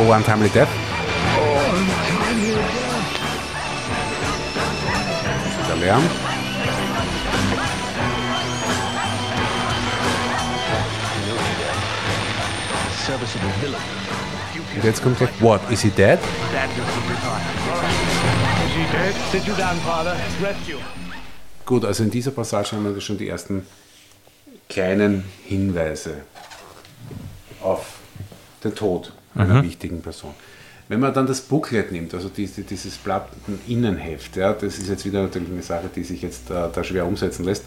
Oh, 0.00 0.12
Untimely 0.14 0.48
Death. 0.50 0.68
Der 5.68 5.76
Lärm. 5.76 6.02
Und 14.74 14.84
jetzt 14.84 15.02
kommt 15.02 15.18
gleich, 15.18 15.30
what, 15.40 15.60
is 15.70 15.82
he 15.82 15.90
dead? 15.90 16.18
Sit 19.32 19.46
you 19.46 19.54
down, 19.54 19.76
Father. 19.80 20.14
Rescue. 20.42 20.78
Gut, 21.66 21.84
also 21.84 22.04
in 22.04 22.10
dieser 22.10 22.30
Passage 22.30 22.72
haben 22.72 22.94
wir 22.94 23.00
schon 23.00 23.18
die 23.18 23.28
ersten 23.28 23.66
kleinen 24.68 25.24
Hinweise 25.44 26.22
auf 27.60 27.98
den 28.62 28.74
Tod 28.74 29.12
einer 29.34 29.62
wichtigen 29.62 30.00
Person. 30.00 30.34
Wenn 30.88 31.00
man 31.00 31.12
dann 31.12 31.26
das 31.26 31.40
Booklet 31.42 31.92
nimmt, 31.92 32.14
also 32.14 32.28
diese, 32.30 32.62
dieses 32.62 32.96
Platteninnenheft, 32.96 34.36
ja, 34.36 34.52
das 34.54 34.78
ist 34.78 34.88
jetzt 34.88 35.04
wieder 35.04 35.22
natürlich 35.22 35.50
eine 35.50 35.62
Sache, 35.62 35.90
die 35.94 36.02
sich 36.02 36.22
jetzt 36.22 36.50
äh, 36.50 36.68
da 36.72 36.82
schwer 36.82 37.06
umsetzen 37.06 37.44
lässt. 37.44 37.64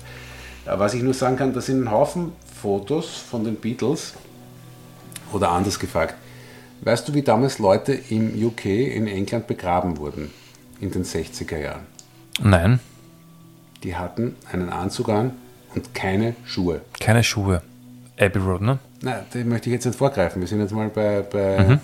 Äh, 0.66 0.78
was 0.80 0.94
ich 0.96 1.04
nur 1.04 1.14
sagen 1.14 1.36
kann, 1.36 1.54
da 1.54 1.62
sind 1.62 1.84
ein 1.84 1.92
Haufen 1.92 2.32
Fotos 2.62 3.08
von 3.18 3.44
den 3.44 3.56
Beatles 3.56 4.14
oder 5.32 5.52
anders 5.52 5.78
gefragt. 5.80 6.16
Weißt 6.82 7.08
du, 7.08 7.14
wie 7.14 7.22
damals 7.22 7.60
Leute 7.60 7.94
im 7.94 8.34
UK 8.44 8.66
in 8.66 9.06
England 9.08 9.46
begraben 9.46 9.98
wurden 9.98 10.32
in 10.80 10.90
den 10.92 11.04
60er 11.04 11.58
Jahren? 11.58 11.86
Nein, 12.42 12.80
Die 13.84 13.96
hatten 13.96 14.36
einen 14.52 14.70
Anzug 14.70 15.10
an 15.10 15.32
und 15.76 15.94
keine 15.94 16.36
Schuhe. 16.46 16.82
keine 17.00 17.24
Schuhe. 17.24 17.62
Abbey 18.20 18.40
Road, 18.40 18.62
ne? 18.62 18.80
Na, 19.02 19.20
den 19.34 19.48
möchte 19.50 19.70
ich 19.70 19.74
jetzt 19.74 19.86
nicht 19.86 19.98
vorgreifen. 19.98 20.42
Wir 20.42 20.48
sind 20.48 20.60
jetzt 20.60 20.74
mal 20.74 20.90
bei, 20.90 21.22
bei 21.22 21.80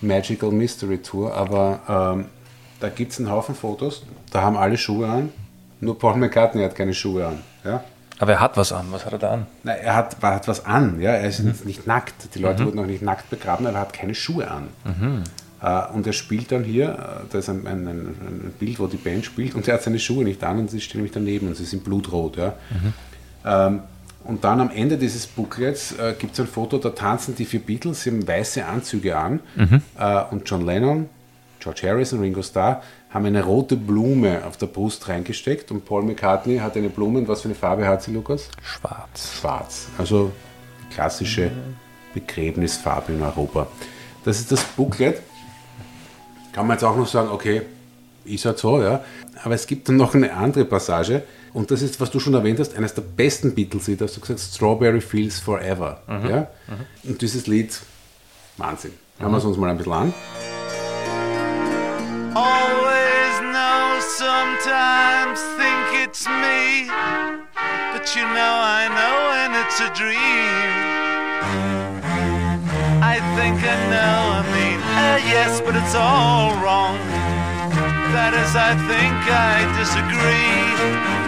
Magical 0.00 0.50
Mystery 0.50 0.98
Tour, 0.98 1.34
aber 1.34 2.14
ähm, 2.16 2.26
da 2.80 2.88
gibt 2.88 3.12
es 3.12 3.18
einen 3.18 3.30
Haufen 3.30 3.54
Fotos, 3.54 4.04
da 4.30 4.42
haben 4.42 4.56
alle 4.56 4.78
Schuhe 4.78 5.08
an, 5.08 5.30
nur 5.80 5.98
Paul 5.98 6.16
McCartney 6.16 6.62
hat 6.62 6.74
keine 6.74 6.94
Schuhe 6.94 7.26
an. 7.26 7.40
Ja? 7.64 7.84
Aber 8.18 8.32
er 8.32 8.40
hat 8.40 8.56
was 8.56 8.72
an. 8.72 8.86
Was 8.90 9.06
hat 9.06 9.12
er 9.12 9.18
da 9.18 9.30
an? 9.32 9.46
Na, 9.62 9.72
er 9.72 9.96
hat, 9.96 10.16
er 10.20 10.34
hat 10.34 10.48
was 10.48 10.66
an, 10.66 11.00
ja? 11.00 11.12
er 11.12 11.28
ist 11.28 11.42
jetzt 11.42 11.64
nicht 11.64 11.86
nackt. 11.86 12.34
Die 12.34 12.38
Leute 12.38 12.66
wurden 12.66 12.76
noch 12.76 12.86
nicht 12.86 13.02
nackt 13.02 13.30
begraben, 13.30 13.66
aber 13.66 13.76
er 13.76 13.80
hat 13.80 13.92
keine 13.94 14.14
Schuhe 14.14 14.50
an. 14.50 14.68
Äh, 15.62 15.92
und 15.92 16.06
er 16.06 16.12
spielt 16.12 16.52
dann 16.52 16.64
hier, 16.64 16.88
äh, 16.90 17.26
da 17.30 17.38
ist 17.38 17.48
ein, 17.48 17.66
ein, 17.66 17.86
ein, 17.86 18.54
Bild, 18.58 18.78
wo 18.78 18.86
die 18.86 18.96
Band 18.96 19.24
spielt, 19.24 19.54
und 19.54 19.68
er 19.68 19.74
hat 19.74 19.82
seine 19.82 19.98
Schuhe 19.98 20.24
nicht 20.24 20.42
an 20.42 20.58
und 20.58 20.70
sie 20.70 20.80
stehen 20.80 20.98
nämlich 20.98 21.12
daneben 21.12 21.48
und 21.48 21.56
sie 21.56 21.64
sind 21.64 21.84
blutrot. 21.84 22.36
Ja? 22.36 22.54
Ähm, 23.44 23.80
und 24.24 24.44
dann 24.44 24.60
am 24.60 24.70
Ende 24.70 24.96
dieses 24.98 25.26
Booklets 25.26 25.92
äh, 25.92 26.14
gibt 26.18 26.34
es 26.34 26.40
ein 26.40 26.46
Foto, 26.46 26.78
da 26.78 26.90
tanzen 26.90 27.34
die 27.34 27.44
vier 27.44 27.60
Beatles, 27.60 28.02
sie 28.02 28.10
haben 28.10 28.26
weiße 28.26 28.64
Anzüge 28.64 29.16
an 29.16 29.40
äh, 29.98 30.22
und 30.30 30.48
John 30.48 30.64
Lennon, 30.66 31.08
George 31.58 31.82
Harrison, 31.84 32.20
Ringo 32.20 32.42
Starr 32.42 32.82
haben 33.10 33.26
eine 33.26 33.42
rote 33.42 33.76
Blume 33.76 34.44
auf 34.46 34.56
der 34.56 34.66
Brust 34.66 35.08
reingesteckt 35.08 35.70
und 35.70 35.84
Paul 35.84 36.04
McCartney 36.04 36.58
hat 36.58 36.76
eine 36.76 36.88
Blume, 36.88 37.18
und 37.18 37.28
was 37.28 37.42
für 37.42 37.48
eine 37.48 37.54
Farbe 37.54 37.86
hat 37.86 38.02
sie, 38.02 38.12
Lukas? 38.12 38.48
Schwarz. 38.62 39.32
Schwarz. 39.40 39.88
Also 39.98 40.30
klassische 40.90 41.50
Begräbnisfarbe 42.14 43.12
in 43.12 43.22
Europa. 43.22 43.66
Das 44.24 44.38
ist 44.38 44.52
das 44.52 44.62
Booklet. 44.62 45.20
Kann 46.52 46.66
man 46.66 46.76
jetzt 46.76 46.84
auch 46.84 46.96
noch 46.96 47.06
sagen, 47.06 47.30
okay, 47.30 47.62
ist 48.24 48.44
halt 48.44 48.58
so, 48.58 48.80
ja. 48.80 49.02
Aber 49.42 49.54
es 49.54 49.66
gibt 49.66 49.88
dann 49.88 49.96
noch 49.96 50.14
eine 50.14 50.32
andere 50.32 50.64
Passage. 50.64 51.22
Und 51.52 51.70
das 51.70 51.82
ist, 51.82 52.00
was 52.00 52.10
du 52.10 52.20
schon 52.20 52.34
erwähnt 52.34 52.60
hast, 52.60 52.76
eines 52.76 52.94
der 52.94 53.02
besten 53.02 53.54
Beatles-Lieder, 53.54 54.06
hast 54.06 54.16
du 54.16 54.20
gesagt, 54.20 54.40
Strawberry 54.40 55.00
Fields 55.00 55.40
Forever. 55.40 56.00
Ja? 56.28 56.48
Und 57.04 57.20
dieses 57.20 57.46
Lied, 57.46 57.76
Wahnsinn. 58.56 58.92
Hören 59.18 59.32
wir 59.32 59.38
es 59.38 59.44
uns 59.44 59.56
mal 59.56 59.70
ein 59.70 59.76
bisschen 59.76 59.92
an. 59.92 60.14
Always 62.34 63.40
know, 63.40 64.00
sometimes 64.16 65.40
think 65.58 66.06
it's 66.06 66.26
me. 66.26 66.88
But 67.92 68.14
you 68.14 68.22
know 68.22 68.54
I 68.62 68.88
know 68.88 69.16
when 69.34 69.54
it's 69.60 69.80
a 69.80 69.90
dream. 69.92 70.70
I 73.02 73.18
think 73.36 73.58
I 73.60 73.76
know, 73.90 74.20
I 74.38 74.42
mean, 74.54 74.80
uh, 74.80 75.18
yes, 75.28 75.60
but 75.60 75.74
it's 75.74 75.94
all 75.94 76.54
wrong. 76.62 76.96
That 78.12 78.34
is, 78.34 78.54
I 78.56 78.74
think 78.88 79.16
I 79.28 79.66
disagree. 79.78 81.19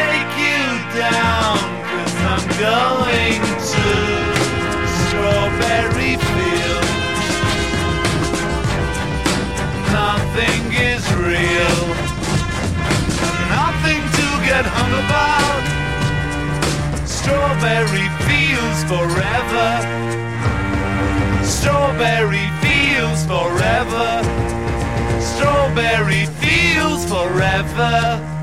Take 0.00 0.32
you 0.46 0.64
down, 0.96 1.58
cause 1.90 2.14
I'm 2.32 2.44
going 2.56 3.42
to 3.72 3.84
Strawberry 5.04 6.14
Fields. 6.28 6.94
Nothing 9.92 10.62
is 10.92 11.04
real. 11.28 11.80
Nothing 13.58 14.02
to 14.18 14.26
get 14.48 14.64
hung 14.76 14.94
about. 15.04 15.62
Strawberry 17.06 18.08
fields 18.26 18.80
forever. 18.92 19.70
Strawberry 21.44 22.48
fields 22.62 23.22
forever. 23.26 24.08
Strawberry 25.20 26.24
fields 26.40 27.04
forever. 27.04 28.39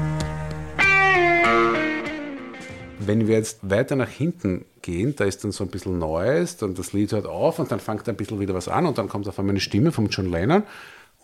Wenn 2.99 3.27
wir 3.27 3.35
jetzt 3.35 3.69
weiter 3.69 3.95
nach 3.95 4.09
hinten 4.09 4.65
gehen, 4.81 5.15
da 5.15 5.23
ist 5.25 5.43
dann 5.43 5.51
so 5.51 5.63
ein 5.63 5.69
bisschen 5.69 5.97
Neues, 5.97 6.57
dann 6.57 6.75
das 6.75 6.93
Lied 6.93 7.11
hört 7.11 7.25
auf 7.25 7.59
und 7.59 7.71
dann 7.71 7.79
fängt 7.79 8.07
ein 8.09 8.17
bisschen 8.17 8.39
wieder 8.39 8.53
was 8.53 8.67
an 8.67 8.85
und 8.85 8.97
dann 8.97 9.07
kommt 9.07 9.27
auf 9.27 9.39
einmal 9.39 9.53
eine 9.53 9.59
Stimme 9.59 9.91
von 9.91 10.09
John 10.09 10.29
Lennon 10.31 10.63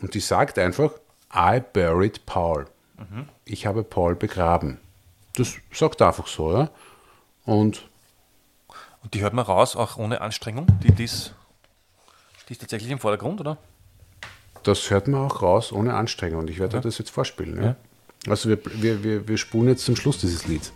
und 0.01 0.13
die 0.13 0.19
sagt 0.19 0.57
einfach, 0.59 0.91
I 1.35 1.61
buried 1.73 2.25
Paul. 2.25 2.65
Ich 3.43 3.65
habe 3.65 3.83
Paul 3.83 4.15
begraben. 4.15 4.79
Das 5.35 5.55
sagt 5.71 6.01
er 6.01 6.07
einfach 6.07 6.27
so, 6.27 6.53
ja. 6.53 6.69
Und 7.45 7.89
Und 9.01 9.13
die 9.13 9.21
hört 9.21 9.33
man 9.33 9.43
raus, 9.43 9.75
auch 9.75 9.97
ohne 9.97 10.21
Anstrengung. 10.21 10.67
Die, 10.81 10.91
die, 10.93 11.03
ist, 11.03 11.33
die 12.47 12.53
ist 12.53 12.61
tatsächlich 12.61 12.91
im 12.91 12.99
Vordergrund, 12.99 13.41
oder? 13.41 13.57
das 14.63 14.89
hört 14.89 15.07
man 15.07 15.21
auch 15.21 15.41
raus 15.41 15.71
ohne 15.73 15.93
Anstrengung. 15.93 16.39
Und 16.41 16.49
ich 16.49 16.59
werde 16.59 16.79
das 16.79 16.97
jetzt 16.97 17.11
vorspielen. 17.11 17.61
Ja? 17.61 17.75
Also 18.27 18.49
wir, 18.49 18.59
wir, 18.75 19.03
wir, 19.03 19.27
wir 19.27 19.37
spulen 19.37 19.67
jetzt 19.67 19.83
zum 19.83 19.97
Schluss 19.97 20.17
dieses 20.19 20.47
Lieds. 20.47 20.71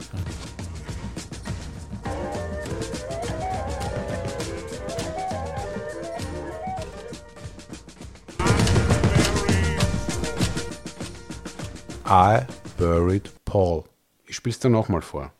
I 12.09 12.41
buried 12.77 13.31
Paul. 13.45 13.83
Ich 14.25 14.35
spiele 14.37 14.53
es 14.53 14.59
dir 14.59 14.69
nochmal 14.69 15.01
vor. 15.01 15.31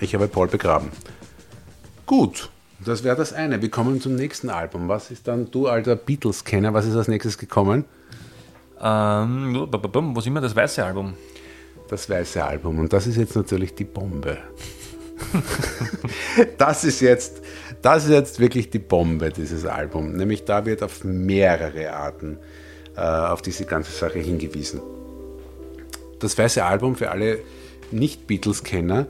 Ich 0.00 0.14
habe 0.14 0.28
Paul 0.28 0.46
begraben. 0.48 0.90
Gut, 2.04 2.50
das 2.84 3.02
wäre 3.02 3.16
das 3.16 3.32
eine. 3.32 3.62
Wir 3.62 3.70
kommen 3.70 4.00
zum 4.00 4.14
nächsten 4.14 4.50
Album. 4.50 4.88
Was 4.88 5.10
ist 5.10 5.26
dann, 5.26 5.50
du 5.50 5.66
alter 5.66 5.96
Beatles-Kenner, 5.96 6.74
was 6.74 6.86
ist 6.86 6.94
als 6.94 7.08
nächstes 7.08 7.38
gekommen? 7.38 7.84
Ähm, 8.80 9.68
wo 9.70 10.20
sind 10.20 10.32
wir? 10.34 10.40
Das 10.40 10.54
weiße 10.54 10.84
Album. 10.84 11.14
Das 11.88 12.08
weiße 12.10 12.44
Album. 12.44 12.78
Und 12.78 12.92
das 12.92 13.06
ist 13.06 13.16
jetzt 13.16 13.36
natürlich 13.36 13.74
die 13.74 13.84
Bombe. 13.84 14.38
das 16.58 16.84
ist 16.84 17.00
jetzt, 17.00 17.42
das 17.80 18.04
ist 18.04 18.10
jetzt 18.10 18.40
wirklich 18.40 18.70
die 18.70 18.78
Bombe, 18.78 19.30
dieses 19.30 19.64
Album. 19.64 20.12
Nämlich 20.12 20.44
da 20.44 20.66
wird 20.66 20.82
auf 20.82 21.04
mehrere 21.04 21.92
Arten 21.92 22.38
äh, 22.96 23.00
auf 23.00 23.42
diese 23.42 23.64
ganze 23.64 23.92
Sache 23.92 24.18
hingewiesen. 24.18 24.80
Das 26.18 26.36
weiße 26.36 26.64
Album 26.64 26.96
für 26.96 27.10
alle 27.10 27.40
Nicht-Beatles-Kenner, 27.90 29.06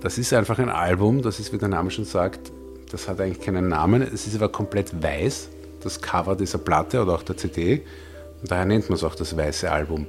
das 0.00 0.18
ist 0.18 0.32
einfach 0.32 0.58
ein 0.58 0.70
Album, 0.70 1.22
das 1.22 1.40
ist, 1.40 1.52
wie 1.52 1.58
der 1.58 1.68
Name 1.68 1.90
schon 1.90 2.04
sagt, 2.04 2.52
das 2.90 3.08
hat 3.08 3.20
eigentlich 3.20 3.40
keinen 3.40 3.68
Namen, 3.68 4.02
es 4.02 4.26
ist 4.26 4.36
aber 4.36 4.48
komplett 4.48 5.02
weiß, 5.02 5.48
das 5.82 6.00
Cover 6.00 6.36
dieser 6.36 6.58
Platte 6.58 7.02
oder 7.02 7.14
auch 7.14 7.22
der 7.22 7.36
CD, 7.36 7.82
daher 8.42 8.64
nennt 8.64 8.88
man 8.88 8.96
es 8.96 9.04
auch 9.04 9.14
das 9.14 9.36
weiße 9.36 9.70
Album. 9.70 10.06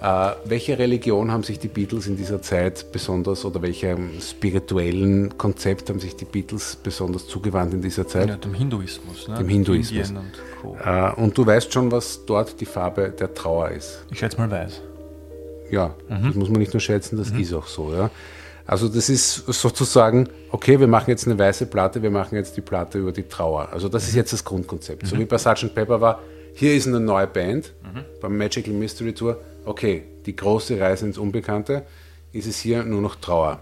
Äh, 0.00 0.30
welche 0.46 0.78
Religion 0.78 1.30
haben 1.30 1.42
sich 1.42 1.58
die 1.58 1.68
Beatles 1.68 2.06
in 2.06 2.16
dieser 2.16 2.40
Zeit 2.40 2.90
besonders 2.90 3.44
oder 3.44 3.60
welchem 3.60 4.18
spirituellen 4.20 5.36
Konzept 5.36 5.90
haben 5.90 6.00
sich 6.00 6.16
die 6.16 6.24
Beatles 6.24 6.76
besonders 6.82 7.28
zugewandt 7.28 7.74
in 7.74 7.82
dieser 7.82 8.08
Zeit? 8.08 8.28
Ja, 8.28 8.36
dem 8.36 8.54
Hinduismus. 8.54 9.28
Ne? 9.28 9.36
Dem 9.36 9.48
Hinduismus. 9.48 10.08
Indien 10.08 10.16
und 10.16 10.32
Co. 10.62 10.78
Äh, 10.82 11.12
und 11.20 11.36
du 11.36 11.44
weißt 11.44 11.70
schon, 11.72 11.92
was 11.92 12.24
dort 12.24 12.58
die 12.60 12.64
Farbe 12.64 13.10
der 13.10 13.34
Trauer 13.34 13.70
ist. 13.70 14.04
Ich 14.10 14.18
schätze 14.18 14.38
mal 14.38 14.50
weiß. 14.50 14.80
Ja, 15.70 15.94
das 16.08 16.34
muss 16.34 16.48
man 16.48 16.58
nicht 16.58 16.72
nur 16.72 16.80
schätzen, 16.80 17.16
das 17.16 17.30
ist 17.30 17.54
auch 17.54 17.68
so. 17.68 17.92
Ja. 17.92 18.10
Also 18.66 18.88
das 18.88 19.08
ist 19.08 19.34
sozusagen, 19.46 20.28
okay, 20.50 20.80
wir 20.80 20.86
machen 20.86 21.10
jetzt 21.10 21.26
eine 21.26 21.38
weiße 21.38 21.66
Platte, 21.66 22.02
wir 22.02 22.10
machen 22.10 22.34
jetzt 22.34 22.56
die 22.56 22.60
Platte 22.60 22.98
über 22.98 23.12
die 23.12 23.24
Trauer. 23.24 23.68
Also 23.72 23.88
das 23.88 24.08
ist 24.08 24.14
jetzt 24.14 24.32
das 24.32 24.44
Grundkonzept. 24.44 25.06
So 25.06 25.18
wie 25.18 25.24
bei 25.24 25.38
Sgt. 25.38 25.74
Pepper 25.74 26.00
war, 26.00 26.20
hier 26.60 26.74
ist 26.74 26.86
eine 26.86 27.00
neue 27.00 27.26
Band 27.26 27.72
beim 28.20 28.36
Magical 28.36 28.74
Mystery 28.74 29.14
Tour. 29.14 29.40
Okay, 29.64 30.02
die 30.26 30.36
große 30.36 30.78
Reise 30.78 31.06
ins 31.06 31.16
Unbekannte, 31.16 31.86
ist 32.34 32.46
es 32.46 32.58
hier 32.58 32.84
nur 32.84 33.00
noch 33.00 33.14
Trauer. 33.16 33.60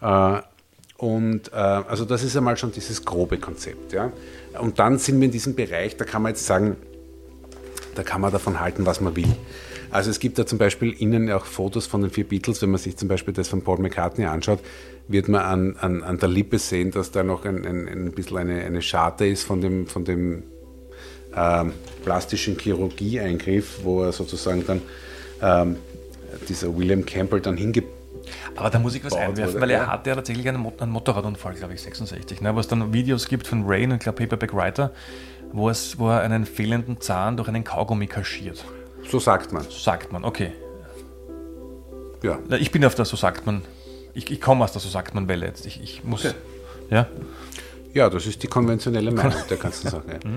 Äh, 0.00 0.42
und 0.96 1.52
äh, 1.52 1.54
also 1.54 2.04
das 2.04 2.24
ist 2.24 2.36
einmal 2.36 2.56
schon 2.56 2.72
dieses 2.72 3.04
grobe 3.04 3.38
Konzept. 3.38 3.92
Ja. 3.92 4.10
Und 4.58 4.80
dann 4.80 4.98
sind 4.98 5.20
wir 5.20 5.26
in 5.26 5.30
diesem 5.30 5.54
Bereich, 5.54 5.96
da 5.98 6.04
kann 6.04 6.22
man 6.22 6.32
jetzt 6.32 6.44
sagen, 6.44 6.74
da 7.94 8.02
kann 8.02 8.20
man 8.20 8.32
davon 8.32 8.58
halten, 8.58 8.86
was 8.86 9.00
man 9.00 9.14
will. 9.14 9.32
Also 9.92 10.10
es 10.10 10.18
gibt 10.18 10.36
da 10.36 10.46
zum 10.46 10.58
Beispiel 10.58 10.90
innen 10.90 11.30
auch 11.30 11.44
Fotos 11.44 11.86
von 11.86 12.00
den 12.00 12.10
vier 12.10 12.24
Beatles, 12.24 12.60
wenn 12.60 12.70
man 12.70 12.80
sich 12.80 12.96
zum 12.96 13.06
Beispiel 13.06 13.34
das 13.34 13.46
von 13.46 13.62
Paul 13.62 13.78
McCartney 13.78 14.24
anschaut, 14.24 14.58
wird 15.06 15.28
man 15.28 15.42
an, 15.42 15.76
an, 15.76 16.02
an 16.02 16.18
der 16.18 16.28
Lippe 16.28 16.58
sehen, 16.58 16.90
dass 16.90 17.12
da 17.12 17.22
noch 17.22 17.44
ein, 17.44 17.64
ein, 17.64 17.86
ein 17.86 18.10
bisschen 18.10 18.38
eine, 18.38 18.64
eine 18.64 18.82
Scharte 18.82 19.26
ist 19.26 19.44
von 19.44 19.60
dem, 19.60 19.86
von 19.86 20.04
dem 20.04 20.42
ähm, 21.34 21.72
plastischen 22.04 22.58
Chirurgie-Eingriff, 22.58 23.80
wo 23.82 24.02
er 24.02 24.12
sozusagen 24.12 24.66
dann 24.66 24.82
ähm, 25.42 25.76
dieser 26.48 26.76
William 26.76 27.04
Campbell 27.04 27.40
dann 27.40 27.56
hinge 27.56 27.82
Aber 28.56 28.70
da 28.70 28.78
muss 28.78 28.94
ich 28.94 29.04
was 29.04 29.14
einwerfen, 29.14 29.54
wurde, 29.54 29.62
weil 29.62 29.70
er 29.70 29.82
ja. 29.82 29.86
hatte 29.88 30.10
ja 30.10 30.16
tatsächlich 30.16 30.48
einen, 30.48 30.60
Mot 30.60 30.80
einen 30.80 30.92
Motorradunfall, 30.92 31.54
glaube 31.54 31.74
ich, 31.74 31.82
66, 31.82 32.40
ne, 32.40 32.54
wo 32.54 32.60
es 32.60 32.68
dann 32.68 32.92
Videos 32.92 33.28
gibt 33.28 33.46
von 33.46 33.64
Rain 33.66 33.92
und 33.92 34.02
glaube 34.02 34.18
Paperback 34.18 34.54
Writer, 34.54 34.92
wo, 35.52 35.68
es, 35.68 35.98
wo 35.98 36.08
er 36.10 36.20
einen 36.20 36.46
fehlenden 36.46 37.00
Zahn 37.00 37.36
durch 37.36 37.48
einen 37.48 37.64
Kaugummi 37.64 38.06
kaschiert. 38.06 38.64
So 39.08 39.18
sagt 39.18 39.52
man. 39.52 39.64
Sagt 39.68 40.12
man, 40.12 40.24
okay. 40.24 40.52
Ja. 42.22 42.38
Ich 42.58 42.70
bin 42.70 42.84
auf 42.84 42.94
der 42.94 43.04
So 43.06 43.16
sagt 43.16 43.46
man, 43.46 43.62
ich, 44.14 44.30
ich 44.30 44.40
komme 44.40 44.64
aus 44.64 44.72
der 44.72 44.80
So 44.80 44.88
sagt 44.88 45.14
man 45.14 45.26
Welle 45.28 45.46
jetzt. 45.46 45.66
Ich, 45.66 45.82
ich 45.82 46.04
muss, 46.04 46.24
Okay. 46.24 46.34
ja, 46.90 47.06
Ja, 47.94 48.10
das 48.10 48.26
ist 48.26 48.42
die 48.42 48.46
konventionelle 48.46 49.10
Meinung 49.10 49.34
der 49.50 49.56
ganzen 49.56 49.88
Sache. 49.88 50.04
Ja. 50.22 50.30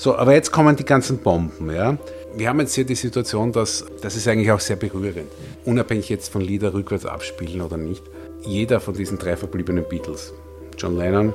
So, 0.00 0.16
aber 0.16 0.32
jetzt 0.32 0.50
kommen 0.50 0.76
die 0.76 0.86
ganzen 0.86 1.18
Bomben. 1.18 1.70
Ja. 1.70 1.98
Wir 2.34 2.48
haben 2.48 2.58
jetzt 2.58 2.72
hier 2.72 2.84
die 2.86 2.94
Situation, 2.94 3.52
dass 3.52 3.84
das 4.00 4.16
ist 4.16 4.26
eigentlich 4.26 4.50
auch 4.50 4.58
sehr 4.58 4.76
berührend. 4.76 5.30
Unabhängig 5.66 6.08
jetzt 6.08 6.32
von 6.32 6.40
Lieder 6.40 6.72
rückwärts 6.72 7.04
abspielen 7.04 7.60
oder 7.60 7.76
nicht. 7.76 8.02
Jeder 8.40 8.80
von 8.80 8.94
diesen 8.94 9.18
drei 9.18 9.36
verbliebenen 9.36 9.84
Beatles, 9.86 10.32
John 10.78 10.96
Lennon, 10.96 11.34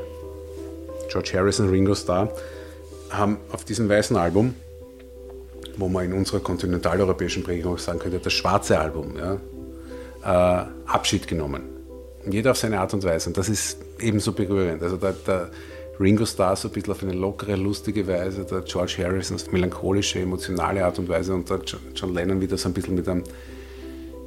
George 1.11 1.33
Harrison, 1.35 1.69
Ringo 1.69 1.93
Starr, 1.93 2.31
haben 3.11 3.37
auf 3.51 3.65
diesem 3.65 3.87
weißen 3.87 4.17
Album, 4.17 4.55
wo 5.77 5.87
man 5.87 6.05
in 6.05 6.13
unserer 6.13 6.39
kontinentaleuropäischen 6.39 7.43
Prägung 7.43 7.75
auch 7.75 7.77
sagen 7.77 7.99
könnte, 7.99 8.17
das 8.17 8.33
schwarze 8.33 8.79
Album, 8.79 9.13
ja, 9.15 9.35
äh, 10.23 10.65
Abschied 10.87 11.27
genommen. 11.27 11.61
Jeder 12.27 12.49
auf 12.49 12.57
seine 12.57 12.79
Art 12.79 12.95
und 12.95 13.03
Weise. 13.03 13.29
Und 13.29 13.37
das 13.37 13.47
ist 13.47 13.77
ebenso 13.99 14.31
berührend. 14.31 14.81
Also 14.81 14.97
der, 14.97 15.11
der 15.11 15.51
Ringo 15.99 16.25
Starr 16.25 16.55
so 16.55 16.67
ein 16.67 16.71
bisschen 16.71 16.91
auf 16.93 17.03
eine 17.03 17.13
lockere, 17.13 17.55
lustige 17.55 18.07
Weise, 18.07 18.43
der 18.45 18.61
George 18.61 18.95
Harrison 18.99 19.35
auf 19.37 19.51
melancholische, 19.51 20.19
emotionale 20.19 20.83
Art 20.85 20.99
und 20.99 21.07
Weise 21.09 21.33
und 21.33 21.49
der 21.49 21.59
Jo- 21.65 21.77
John 21.95 22.13
Lennon 22.13 22.41
wieder 22.41 22.57
so 22.57 22.69
ein 22.69 22.73
bisschen 22.73 22.95
mit 22.95 23.07
einem, 23.07 23.23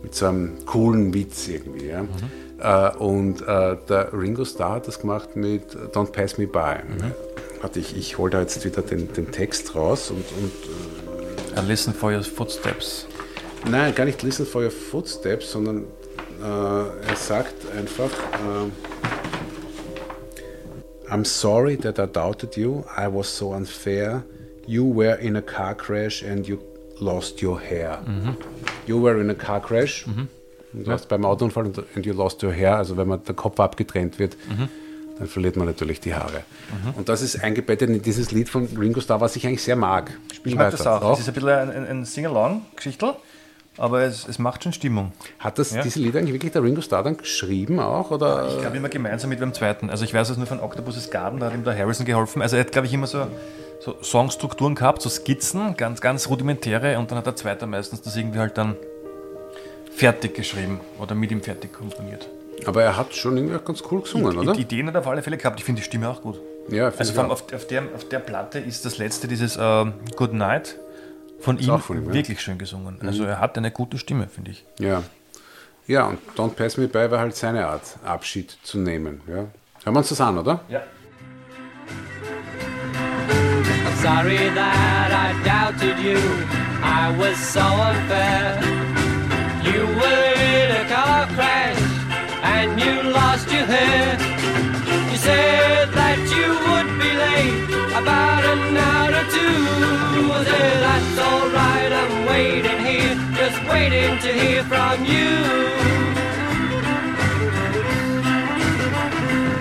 mit 0.02 0.14
so 0.14 0.26
einem 0.26 0.64
coolen 0.64 1.12
Witz 1.12 1.48
irgendwie. 1.48 1.88
Ja. 1.88 2.06
Äh, 2.60 2.96
und 2.96 3.42
äh, 3.42 3.76
der 3.88 4.12
Ringo 4.12 4.44
Starr 4.44 4.76
hat 4.76 4.88
das 4.88 4.98
gemacht 5.00 5.36
mit 5.36 5.74
Don't 5.92 6.10
Pass 6.12 6.38
Me 6.38 6.46
By. 6.46 6.76
Warte, 7.60 7.80
ich, 7.80 7.96
ich 7.96 8.18
hole 8.18 8.30
da 8.30 8.40
jetzt 8.40 8.64
wieder 8.64 8.82
den, 8.82 9.12
den 9.12 9.30
Text 9.30 9.74
raus 9.74 10.10
und, 10.10 10.24
und 10.40 10.52
I 11.60 11.66
listen 11.66 11.92
for 11.92 12.12
your 12.12 12.22
footsteps. 12.22 13.06
Nein, 13.68 13.92
gar 13.94 14.04
nicht 14.04 14.22
Listen 14.22 14.46
for 14.46 14.62
Your 14.62 14.70
Footsteps, 14.70 15.50
sondern 15.50 15.82
äh, 16.40 16.44
er 16.44 17.16
sagt 17.16 17.54
einfach, 17.76 18.04
äh, 18.10 18.97
I'm 21.11 21.24
sorry 21.24 21.76
that 21.78 21.98
I 21.98 22.06
doubted 22.06 22.56
you, 22.56 22.84
I 22.96 23.09
was 23.09 23.28
so 23.28 23.52
unfair, 23.54 24.22
you 24.66 24.84
were 24.84 25.14
in 25.18 25.36
a 25.36 25.42
car 25.42 25.74
crash 25.74 26.22
and 26.22 26.46
you 26.46 26.59
lost 27.00 27.40
your 27.42 27.59
hair. 27.61 28.00
You 28.86 29.02
were 29.02 29.20
in 29.20 29.30
a 29.30 29.34
car 29.34 29.61
crash, 29.61 30.06
und 30.06 30.28
du 30.84 30.86
warst 30.86 31.09
beim 31.09 31.24
Autounfall 31.24 31.66
und 31.66 31.78
and 31.94 32.04
you 32.04 32.12
lost 32.12 32.42
your 32.42 32.52
hair, 32.52 32.76
also 32.76 32.96
wenn 32.96 33.09
man 33.09 33.24
der 33.24 33.34
Kopf 33.34 33.59
abgetrennt 33.59 34.18
wird, 34.18 34.36
dann 35.18 35.26
verliert 35.26 35.56
man 35.56 35.66
natürlich 35.66 36.00
die 36.00 36.14
Haare. 36.14 36.42
Und 36.96 37.09
das 37.09 37.22
ist 37.22 37.42
eingebettet 37.42 37.88
in 37.88 38.02
dieses 38.02 38.30
Lied 38.30 38.48
von 38.48 38.66
Ringo 38.78 39.00
Starr, 39.00 39.20
was 39.20 39.34
ich 39.36 39.46
eigentlich 39.46 39.62
sehr 39.62 39.76
mag. 39.76 40.12
Spiel 40.34 40.52
Ich 40.52 40.59
mag 40.59 40.70
das 40.70 40.86
auch. 40.86 41.14
Es 41.14 41.20
ist 41.20 41.28
ein 41.28 41.34
bisschen 41.34 41.48
ein, 41.48 41.70
ein, 41.70 41.86
ein 41.86 42.04
Sing-Along-Geschichtel, 42.04 43.14
aber 43.78 44.02
es, 44.02 44.26
es 44.28 44.38
macht 44.38 44.62
schon 44.64 44.72
Stimmung. 44.72 45.12
Hat 45.38 45.58
das 45.58 45.72
Ja. 45.72 45.82
diese 45.82 45.98
Lieder 46.00 46.18
eigentlich 46.18 46.34
wirklich 46.34 46.52
der 46.52 46.62
Ringo 46.62 46.80
Starr 46.80 47.02
dann 47.02 47.16
geschrieben 47.16 47.78
auch? 47.80 48.10
Oder? 48.10 48.48
Ich 48.48 48.58
glaube 48.60 48.76
immer 48.76 48.88
gemeinsam 48.88 49.30
mit 49.30 49.40
beim 49.40 49.54
zweiten. 49.54 49.88
Also 49.90 50.04
ich 50.04 50.12
weiß 50.12 50.28
es 50.30 50.36
nur 50.36 50.46
von 50.46 50.60
Octopus's 50.60 51.10
Garden, 51.10 51.40
da 51.40 51.46
hat 51.46 51.54
ihm 51.54 51.64
der 51.64 51.76
Harrison 51.76 52.04
geholfen. 52.06 52.42
Also 52.42 52.56
er 52.56 52.60
hat, 52.64 52.72
glaube 52.72 52.86
ich, 52.86 52.92
immer 52.92 53.06
so, 53.06 53.26
so 53.80 53.96
Songstrukturen 54.02 54.74
gehabt, 54.74 55.00
so 55.02 55.08
Skizzen, 55.08 55.76
ganz, 55.76 56.00
ganz 56.00 56.28
rudimentäre 56.28 56.98
und 56.98 57.10
dann 57.10 57.18
hat 57.18 57.26
der 57.26 57.36
zweite 57.36 57.66
meistens 57.66 58.02
das 58.02 58.16
irgendwie 58.16 58.38
halt 58.40 58.58
dann 58.58 58.76
fertig 59.94 60.34
geschrieben 60.34 60.80
oder 61.00 61.14
mit 61.14 61.30
ihm 61.30 61.42
fertig 61.42 61.72
komponiert. 61.72 62.28
Aber 62.66 62.82
er 62.82 62.96
hat 62.96 63.14
schon 63.14 63.36
irgendwie 63.36 63.56
auch 63.56 63.64
ganz 63.64 63.82
cool 63.90 64.02
gesungen, 64.02 64.36
oder? 64.36 64.52
Die 64.52 64.62
Ideen 64.62 64.88
hat 64.88 64.94
er 64.94 65.00
auf 65.00 65.06
alle 65.06 65.22
Fälle 65.22 65.36
gehabt. 65.36 65.58
Ich 65.60 65.64
finde 65.64 65.80
die 65.80 65.84
Stimme 65.84 66.08
auch 66.08 66.20
gut. 66.22 66.40
Ja, 66.68 66.92
Also 66.96 67.12
vor 67.12 67.22
allem 67.22 67.32
auf, 67.32 67.44
auf, 67.52 67.66
der, 67.66 67.82
auf 67.94 68.08
der 68.08 68.18
Platte 68.18 68.58
ist 68.58 68.84
das 68.84 68.98
letzte, 68.98 69.28
dieses 69.28 69.56
ähm, 69.60 69.94
Good 70.16 70.34
Night, 70.34 70.76
von 71.41 71.59
ihm, 71.59 71.78
von 71.80 71.97
ihm, 71.97 72.03
ja. 72.05 72.09
Mhm. 72.09 72.14
wirklich 72.14 72.41
schön 72.41 72.59
gesungen. 72.59 72.99
Also 73.03 73.24
er 73.24 73.41
hat 73.41 73.57
eine 73.57 73.70
gute 73.70 73.99
Stimme, 73.99 74.28
finde 74.28 74.51
ich. 74.53 74.64
Ja. 74.78 75.03
ja, 75.86 76.07
und 76.07 76.18
Don't 76.36 76.55
Pass 76.55 76.76
Me 76.76 76.89
By 76.89 77.11
war 77.11 77.20
halt 77.20 77.36
seine 77.36 77.66
Art, 77.66 77.99
Abschied 78.05 78.57
zu 78.62 78.78
nehmen. 78.78 79.20
Ja. 79.26 79.34
Hören 79.34 79.51
wir 79.84 79.99
uns 79.99 80.09
das 80.09 80.20
an, 80.20 80.39
oder? 80.39 80.61
Ja. 80.68 80.82
I'm 83.86 83.97
sorry 84.03 84.51
that 84.55 85.11
I 85.12 85.32
doubted 85.45 85.99
you. 85.99 86.18
I 86.82 87.11
was 87.18 87.36
so 87.39 87.61
unfair. 87.61 88.61
You 89.64 89.86
were 89.86 90.34
in 90.34 90.70
a 90.76 90.89
car 90.89 91.26
crash 91.34 91.78
and 92.43 92.80
you 92.80 93.11
lost 93.11 93.51
your 93.53 93.66
hair. 93.66 94.16
You 95.11 95.16
said 95.16 95.93
that 95.93 96.18
about 98.01 98.45
an 98.45 98.76
hour 98.76 99.11
or 99.20 99.26
two. 99.34 99.57
Said, 100.45 100.80
that's 100.84 101.18
alright, 101.18 101.93
I'm 101.93 102.26
waiting 102.26 102.80
here, 102.89 103.14
just 103.34 103.59
waiting 103.70 104.18
to 104.24 104.30
hear 104.41 104.62
from 104.64 105.05
you. 105.05 105.32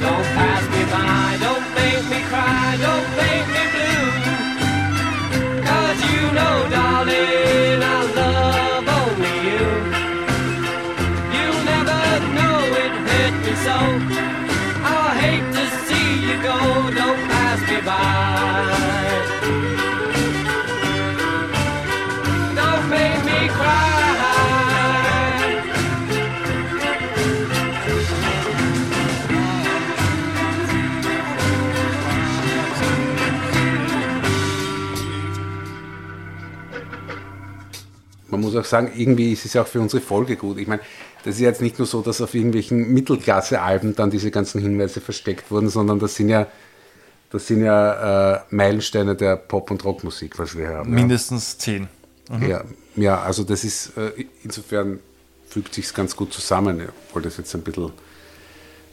Don't 0.03 0.27
pass 0.37 0.63
me 0.73 0.83
by, 0.93 1.37
don't 1.45 1.67
make 1.79 2.05
me 2.13 2.19
cry, 2.31 2.77
don't 2.87 3.09
make 3.21 3.47
me 3.55 3.63
blue. 3.73 4.07
Cause 5.69 5.99
you 6.11 6.21
know, 6.37 6.55
darling, 6.75 7.79
I 7.95 7.99
love 8.19 8.87
only 9.01 9.35
you. 9.49 9.65
You'll 11.35 11.63
never 11.73 12.01
know 12.37 12.57
it 12.83 12.93
hurt 13.07 13.35
me 13.45 13.53
so. 13.65 14.16
Man 17.87 17.95
muss 38.41 38.55
auch 38.57 38.65
sagen, 38.65 38.91
irgendwie 38.95 39.31
ist 39.31 39.45
es 39.45 39.53
ja 39.53 39.61
auch 39.61 39.67
für 39.67 39.79
unsere 39.79 40.01
Folge 40.01 40.35
gut. 40.35 40.57
Ich 40.57 40.67
meine, 40.67 40.81
das 41.23 41.35
ist 41.35 41.41
jetzt 41.41 41.61
nicht 41.61 41.79
nur 41.79 41.87
so, 41.87 42.01
dass 42.01 42.19
auf 42.19 42.35
irgendwelchen 42.35 42.93
Mittelklasse-Alben 42.93 43.95
dann 43.95 44.11
diese 44.11 44.29
ganzen 44.29 44.59
Hinweise 44.59 44.99
versteckt 44.99 45.49
wurden, 45.51 45.69
sondern 45.69 45.99
das 45.99 46.15
sind 46.15 46.27
ja 46.27 46.47
Das 47.29 47.47
sind 47.47 47.63
ja 47.63 48.35
äh, 48.35 48.39
Meilensteine 48.51 49.15
der 49.15 49.35
Pop- 49.35 49.69
und 49.71 49.83
Rockmusik, 49.83 50.39
was 50.39 50.57
wir 50.57 50.69
haben. 50.69 50.93
Mindestens 50.93 51.57
zehn. 51.57 51.87
Ja. 52.29 52.47
Ja, 52.47 52.63
ja, 52.95 53.21
also 53.21 53.43
das 53.43 53.63
ist, 53.63 53.97
äh, 53.97 54.25
insofern 54.43 54.99
fügt 55.47 55.73
sich 55.73 55.93
ganz 55.93 56.15
gut 56.15 56.33
zusammen, 56.33 56.81
obwohl 57.09 57.21
das 57.21 57.37
jetzt 57.37 57.53
ein 57.55 57.61
bisschen 57.61 57.91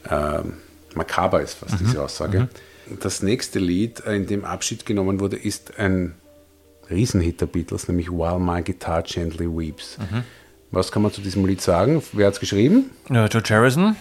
ähm, 0.09 0.53
makaber 0.95 1.41
ist, 1.41 1.61
was 1.61 1.77
diese 1.77 2.01
Aussage. 2.01 2.47
Das 3.01 3.21
nächste 3.23 3.59
Lied, 3.59 4.05
äh, 4.05 4.15
in 4.15 4.27
dem 4.27 4.45
Abschied 4.45 4.85
genommen 4.85 5.19
wurde, 5.19 5.37
ist 5.37 5.77
ein 5.79 6.15
Riesenhit 6.89 7.41
der 7.41 7.47
Beatles, 7.47 7.87
nämlich 7.87 8.09
While 8.11 8.39
My 8.39 8.61
Guitar 8.61 9.01
Gently 9.01 9.47
Weeps. 9.47 9.97
Was 10.71 10.91
kann 10.91 11.01
man 11.01 11.11
zu 11.11 11.21
diesem 11.21 11.45
Lied 11.45 11.61
sagen? 11.61 12.03
Wer 12.13 12.27
hat 12.27 12.35
es 12.35 12.39
geschrieben? 12.39 12.91
Ja, 13.09 13.27
George 13.27 13.53
Harrison. 13.53 13.95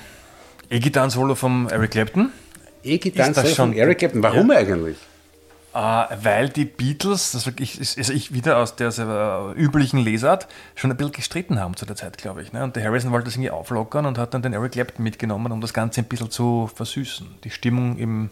E-Gitarren-Solo 0.71 1.35
vom 1.35 1.69
Eric 1.69 1.93
Clapton. 1.93 2.31
E-Gitarren 2.85 3.31
Ist 3.31 3.37
das 3.39 3.47
von 3.55 3.71
schon- 3.71 3.73
Eric 3.79 3.99
Clapton. 3.99 4.23
Warum 4.23 4.51
eigentlich? 4.51 4.97
Äh, 5.75 5.79
weil 6.23 6.49
die 6.51 6.67
Beatles, 6.67 7.33
das 7.33 7.51
ich, 7.59 7.79
also 7.99 8.13
ich 8.13 8.33
wieder 8.33 8.59
aus 8.59 8.77
der 8.77 8.91
äh, 8.97 9.59
üblichen 9.61 9.99
Lesart, 9.99 10.47
schon 10.77 10.93
ein 10.93 10.97
bisschen 10.97 11.13
gestritten 11.13 11.59
haben 11.59 11.77
zu 11.77 11.85
der 11.85 11.97
Zeit, 11.97 12.17
glaube 12.17 12.43
ich. 12.43 12.53
Ne? 12.53 12.63
Und 12.63 12.77
der 12.77 12.85
Harrison 12.85 13.11
wollte 13.11 13.25
das 13.25 13.35
irgendwie 13.35 13.51
auflockern 13.51 14.07
und 14.07 14.17
hat 14.17 14.35
dann 14.35 14.43
den 14.43 14.53
Eric 14.53 14.73
Clapton 14.73 15.03
mitgenommen, 15.03 15.51
um 15.51 15.61
das 15.61 15.75
Ganze 15.75 16.01
ein 16.03 16.05
bisschen 16.05 16.31
zu 16.31 16.71
versüßen. 16.73 17.27
Die 17.43 17.51
Stimmung 17.51 17.99
im 17.99 18.31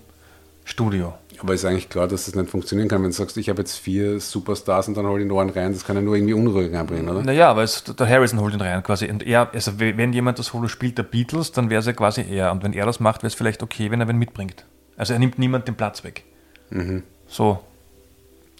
Studio. 0.64 1.14
Aber 1.42 1.54
ist 1.54 1.64
eigentlich 1.64 1.88
klar, 1.88 2.06
dass 2.06 2.26
das 2.26 2.36
nicht 2.36 2.50
funktionieren 2.50 2.88
kann, 2.88 3.02
wenn 3.02 3.10
du 3.10 3.16
sagst, 3.16 3.36
ich 3.36 3.48
habe 3.48 3.60
jetzt 3.60 3.76
vier 3.76 4.20
Superstars 4.20 4.86
und 4.86 4.96
dann 4.96 5.06
hol 5.06 5.18
ich 5.20 5.24
den 5.26 5.32
Ohren 5.32 5.50
rein, 5.50 5.72
das 5.72 5.84
kann 5.84 5.96
ja 5.96 6.02
nur 6.02 6.14
irgendwie 6.14 6.34
Unruhe 6.34 6.70
reinbringen, 6.72 7.08
oder? 7.08 7.22
Naja, 7.24 7.50
aber 7.50 7.64
es, 7.64 7.82
der 7.82 8.08
Harrison 8.08 8.38
holt 8.40 8.54
ihn 8.54 8.60
rein 8.60 8.80
quasi. 8.84 9.10
Und 9.10 9.24
er, 9.26 9.52
also 9.52 9.80
we- 9.80 9.96
wenn 9.96 10.12
jemand 10.12 10.38
das 10.38 10.46
Solo 10.46 10.68
spielt, 10.68 10.98
der 10.98 11.02
Beatles, 11.02 11.50
dann 11.50 11.68
wäre 11.68 11.80
es 11.80 11.86
ja 11.86 11.94
quasi 11.94 12.24
er. 12.30 12.52
Und 12.52 12.62
wenn 12.62 12.72
er 12.72 12.86
das 12.86 13.00
macht, 13.00 13.22
wäre 13.22 13.26
es 13.28 13.34
vielleicht 13.34 13.62
okay, 13.64 13.90
wenn 13.90 14.00
er 14.00 14.06
wen 14.06 14.18
mitbringt. 14.18 14.64
Also 14.96 15.14
er 15.14 15.18
nimmt 15.18 15.38
niemand 15.38 15.66
den 15.66 15.74
Platz 15.74 16.04
weg. 16.04 16.22
So. 17.26 17.58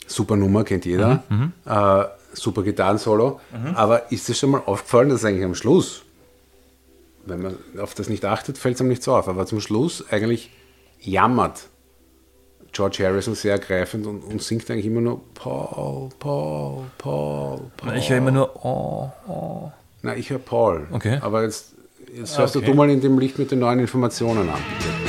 Super 0.09 0.35
Nummer, 0.37 0.65
kennt 0.65 0.85
jeder. 0.85 1.23
Äh, 1.65 2.05
super 2.35 2.65
Gitarren-Solo. 2.65 3.41
Aber 3.77 4.11
ist 4.11 4.29
es 4.29 4.39
schon 4.41 4.51
mal 4.51 4.63
aufgefallen, 4.67 5.09
dass 5.11 5.25
eigentlich 5.25 5.45
am 5.45 5.55
Schluss, 5.55 6.03
wenn 7.27 7.43
man 7.43 7.55
auf 7.79 7.95
das 7.95 8.09
nicht 8.09 8.25
achtet, 8.25 8.59
fällt 8.59 8.75
es 8.75 8.81
einem 8.81 8.91
nicht 8.91 9.05
so 9.05 9.15
auf, 9.15 9.29
aber 9.29 9.47
zum 9.47 9.61
Schluss 9.61 10.05
eigentlich 10.11 10.51
jammert 11.01 11.69
George 12.73 13.05
Harrison 13.05 13.35
sehr 13.35 13.53
ergreifend 13.53 14.07
und, 14.07 14.23
und 14.23 14.43
singt 14.43 14.71
eigentlich 14.71 14.87
immer 14.87 15.01
nur 15.03 15.21
Paul, 15.35 16.09
Paul, 16.19 16.85
Paul, 16.99 17.61
Paul. 17.77 17.97
Ich 17.97 18.09
höre 18.11 18.19
immer 18.19 18.31
nur, 18.31 18.65
oh, 18.65 19.11
oh. 19.29 19.71
Nein, 20.03 20.19
ich 20.19 20.31
höre 20.31 20.39
Paul. 20.39 20.87
Okay. 20.91 21.19
Aber 21.21 21.43
jetzt, 21.45 21.75
jetzt 22.17 22.39
hörst 22.39 22.57
Okay. 22.57 22.67
du 22.67 22.75
mal 22.75 22.89
in 22.91 23.01
dem 23.01 23.19
Licht 23.19 23.39
mit 23.39 23.51
den 23.51 23.59
neuen 23.61 23.79
Informationen 23.79 24.49
an. 24.49 24.55
at 24.55 25.02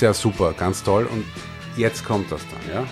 So, 0.00 0.06
bisher 0.06 0.14
super, 0.14 0.54
ganz 0.54 0.82
toll. 0.82 1.04
Und 1.12 1.26
jetzt 1.76 2.02
kommt 2.06 2.32
das 2.32 2.40
dann, 2.48 2.74
ja? 2.74 2.86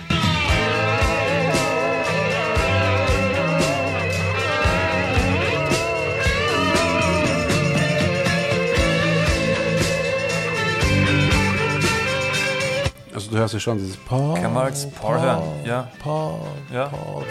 Also 13.11 13.31
du 13.31 13.37
hörst 13.37 13.55
ja 13.55 13.59
schon, 13.59 13.79
ist 13.79 14.05
Paul. 14.05 14.39
Kann 14.39 14.53
man 14.53 14.65
als 14.65 14.87
Paul 14.91 15.19
hören. 15.19 15.41
Ja. 15.65 15.89
Paul, 15.97 16.41
Ja. 16.71 16.89
Paul. 16.89 17.25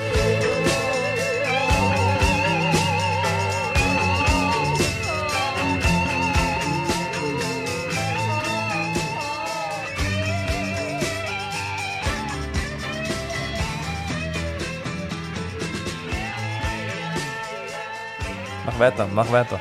Mach 18.78 18.84
weiter, 18.86 19.08
mach 19.12 19.32
weiter. 19.32 19.60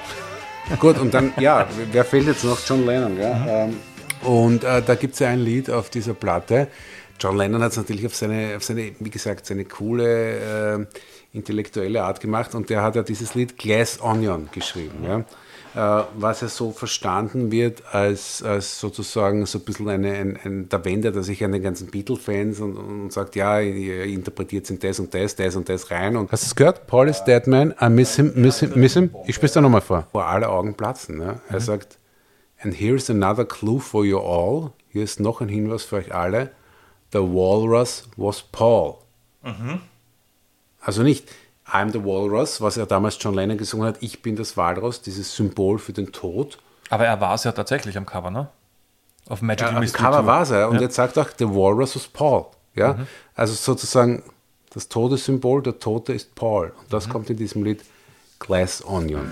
Gut, 0.80 1.00
und 1.00 1.12
dann, 1.12 1.34
ja, 1.40 1.68
wer 1.92 2.06
fehlt 2.06 2.28
jetzt 2.28 2.44
noch? 2.44 2.60
John 2.68 2.86
Lennon, 2.86 3.18
ja. 3.18 3.64
Ähm, 3.66 3.78
und 4.22 4.64
äh, 4.64 4.80
da 4.84 4.94
gibt 4.94 5.14
es 5.16 5.20
ja 5.22 5.30
ein 5.30 5.40
Lied 5.40 5.72
auf 5.72 5.90
dieser 5.90 6.14
Platte. 6.14 6.68
John 7.20 7.36
Lennon 7.36 7.64
hat 7.64 7.72
es 7.72 7.78
natürlich 7.78 8.06
auf 8.06 8.16
seine, 8.16 8.58
auf 8.58 8.64
seine, 8.64 8.92
wie 9.00 9.10
gesagt, 9.10 9.48
seine 9.48 9.66
coole, 9.66 10.76
äh, 10.76 10.86
intellektuelle 11.34 12.04
Art 12.04 12.20
gemacht 12.20 12.54
und 12.54 12.70
der 12.70 12.84
hat 12.84 12.96
ja 12.96 13.02
dieses 13.02 13.34
Lied 13.34 13.58
Glass 13.58 14.00
Onion 14.02 14.50
geschrieben, 14.52 15.04
ja. 15.04 15.24
Äh, 15.78 16.06
was 16.16 16.42
ja 16.42 16.48
so 16.48 16.72
verstanden 16.72 17.52
wird 17.52 17.84
als, 17.94 18.42
als 18.42 18.80
sozusagen 18.80 19.46
so 19.46 19.60
ein 19.60 19.64
bisschen 19.64 19.88
eine, 19.88 20.12
ein, 20.12 20.40
ein, 20.44 20.70
da 20.70 20.84
wendet 20.84 21.16
er 21.16 21.22
sich 21.22 21.44
an 21.44 21.52
den 21.52 21.62
ganzen 21.62 21.92
Beatle-Fans 21.92 22.60
und, 22.62 22.78
und 22.78 23.14
sagt, 23.14 23.36
ja, 23.36 23.60
ihr 23.60 24.06
interpretiert 24.06 24.68
in 24.72 24.80
das 24.80 25.00
und 25.00 25.14
das, 25.14 25.36
das 25.36 25.56
und 25.56 25.70
das 25.70 25.92
rein. 25.92 26.18
Und 26.18 26.32
hast 26.32 26.46
du 26.46 26.48
es 26.48 26.56
gehört? 26.56 26.88
Paul 26.88 27.10
is 27.10 27.24
dead 27.26 27.46
man, 27.46 27.76
I 27.80 27.90
miss 27.90 28.16
him, 28.16 28.32
miss 28.34 28.60
him, 28.60 28.72
miss 28.74 28.96
him. 28.96 29.12
Ich 29.28 29.36
spiele 29.36 29.50
es 29.50 29.54
da 29.54 29.62
nochmal 29.62 29.82
vor. 29.82 30.08
Vor 30.12 30.26
alle 30.26 30.50
Augen 30.50 30.74
platzen. 30.74 31.22
Ja? 31.22 31.42
Er 31.48 31.60
sagt, 31.60 32.00
and 32.64 32.74
here's 32.74 33.08
another 33.12 33.46
clue 33.46 33.80
for 33.80 34.04
you 34.04 34.18
all. 34.18 34.72
Hier 34.90 35.04
ist 35.04 35.20
noch 35.20 35.42
ein 35.42 35.50
Hinweis 35.50 35.84
für 35.84 35.98
euch 35.98 36.12
alle. 36.12 36.50
The 37.14 37.20
walrus 37.20 38.10
was 38.18 38.42
Paul. 38.42 38.96
Also 40.82 41.04
nicht 41.04 41.30
I'm 41.72 41.92
the 41.92 42.04
Walrus, 42.04 42.62
was 42.62 42.76
ja 42.78 42.86
damals 42.86 43.18
John 43.20 43.34
Lennon 43.34 43.58
gesungen 43.58 43.88
hat, 43.88 43.98
ich 44.02 44.22
bin 44.22 44.36
das 44.36 44.56
Walross, 44.58 45.02
dieses 45.02 45.36
Symbol 45.36 45.80
für 45.80 45.92
den 45.94 46.12
Tod. 46.12 46.58
Aber 46.90 47.06
er 47.06 47.20
war 47.20 47.36
es 47.36 47.44
ja 47.44 47.52
tatsächlich 47.52 47.98
am 47.98 48.06
Cover, 48.06 48.32
ne? 48.32 48.48
Auf 49.28 49.42
Magical 49.42 49.72
Ja, 49.72 49.76
am 49.78 49.82
Mystery 49.82 50.02
Cover 50.04 50.18
Tour. 50.20 50.26
war 50.28 50.42
es 50.44 50.50
ja. 50.50 50.68
Und 50.68 50.76
Ja. 50.76 50.82
jetzt 50.82 50.96
sagt 50.96 51.18
auch, 51.20 51.28
the 51.38 51.46
Walrus 51.50 51.96
was 51.98 52.08
Paul. 52.08 52.46
Ja? 52.76 53.00
Also 53.36 53.54
sozusagen 53.54 54.24
das 54.74 54.88
Todessymbol, 54.88 55.62
der 55.64 55.80
Tote 55.80 56.14
ist 56.14 56.34
Paul. 56.36 56.72
Und 56.80 56.94
das 56.94 57.10
kommt 57.10 57.30
in 57.30 57.36
diesem 57.38 57.64
Lied 57.64 57.84
Glass 58.40 58.82
Onion. 58.86 59.30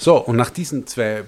So, 0.00 0.16
und 0.16 0.36
nach 0.36 0.48
diesen 0.48 0.86
zwei 0.86 1.24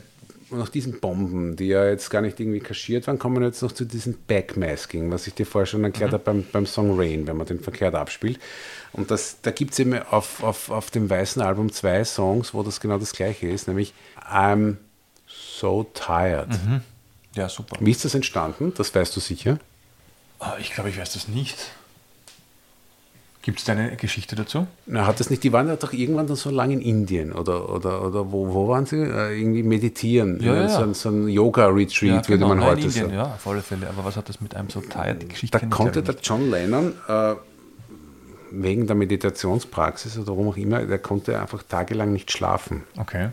nach 0.51 0.68
diesen 0.68 1.01
Bomben, 1.01 1.57
die 1.57 1.68
ja 1.68 1.87
jetzt 1.89 2.11
gar 2.11 2.20
nicht 2.20 2.39
irgendwie 2.39 2.61
kaschiert 2.61 3.07
waren, 3.07 3.18
kommen 3.18 3.41
wir 3.41 3.47
jetzt 3.47 3.62
noch 3.62 3.73
zu 3.73 3.85
diesem 3.87 4.16
Backmasking, 4.27 5.11
was 5.11 5.27
ich 5.27 5.33
dir 5.35 5.47
vorher 5.47 5.66
schon 5.66 5.83
erklärt 5.85 6.12
habe 6.12 6.23
beim, 6.23 6.45
beim 6.53 6.66
Song 6.66 6.99
Rain, 6.99 7.27
wenn 7.27 7.39
man 7.39 7.47
den 7.47 7.61
verkehrt 7.61 7.95
abspielt. 7.95 8.39
Und 8.93 9.11
das, 9.11 9.39
da 9.41 9.51
gibt 9.51 9.73
es 9.73 9.79
eben 9.79 9.95
auf, 10.03 10.43
auf, 10.43 10.70
auf 10.70 10.91
dem 10.91 11.09
weißen 11.09 11.41
Album 11.41 11.73
zwei 11.73 12.05
Songs, 12.05 12.53
wo 12.53 12.62
das 12.62 12.81
genau 12.81 12.99
das 12.99 13.12
gleiche 13.12 13.49
ist, 13.49 13.66
nämlich 13.66 13.95
I'm 14.31 14.77
So 15.27 15.85
Tired. 15.95 16.49
Ja, 17.35 17.49
super. 17.49 17.77
Wie 17.81 17.91
ist 17.91 18.05
das 18.05 18.14
entstanden? 18.14 18.75
Das 18.77 18.95
weißt 18.95 19.16
du 19.16 19.20
sicher. 19.20 19.59
Ah, 20.39 20.57
Ich 20.61 20.73
glaube, 20.75 20.91
ich 20.91 20.99
weiß 20.99 21.14
das 21.14 21.29
nicht. 21.29 21.57
Gibt 23.43 23.59
es 23.59 23.64
da 23.64 23.72
eine 23.72 23.97
Geschichte 23.97 24.36
dazu? 24.36 24.68
Na, 24.86 25.05
hat 25.07 25.18
das 25.18 25.28
nicht, 25.28 25.43
die 25.43 25.53
waren 25.53 25.66
ja 25.66 25.74
doch 25.74 25.93
irgendwann 25.93 26.28
dann 26.28 26.36
so 26.36 26.49
lange 26.51 26.74
in 26.74 26.80
Indien 26.80 27.32
oder, 27.32 27.68
oder, 27.74 28.07
oder 28.07 28.30
wo, 28.30 28.55
wo 28.55 28.68
waren 28.68 28.86
sie? 28.86 28.97
Äh, 29.03 29.36
irgendwie 29.38 29.64
meditieren. 29.64 30.40
Ja, 30.40 30.55
ja, 30.55 30.68
So, 30.68 30.78
ja. 30.80 30.86
ein, 30.86 30.95
so 30.95 31.09
ein 31.09 31.28
Yoga-Retreat, 31.28 32.28
würde 32.28 32.47
man 32.47 32.59
nein, 32.59 32.68
heute 32.68 32.80
in 32.82 32.86
Indien, 32.86 33.05
sagen. 33.07 33.14
Ja, 33.16 33.24
auf 33.34 33.47
alle 33.49 33.62
Fälle. 33.62 33.88
Aber 33.88 34.05
was 34.05 34.16
hat 34.16 34.28
das 34.28 34.40
mit 34.40 34.55
einem 34.55 34.70
so? 34.70 34.80
Die 34.80 35.28
Geschichte 35.28 35.59
Da 35.59 35.66
konnte 35.66 36.03
der 36.05 36.14
John 36.22 36.51
Lennon 36.53 36.95
äh, 37.09 37.34
wegen 38.53 38.86
der 38.86 38.95
Meditationspraxis 38.97 40.16
oder 40.18 40.28
warum 40.28 40.49
auch 40.49 40.57
immer, 40.57 40.84
der 40.84 40.99
konnte 41.01 41.40
einfach 41.40 41.62
tagelang 41.64 42.12
nicht 42.12 42.30
schlafen. 42.30 42.84
Okay. 42.97 43.30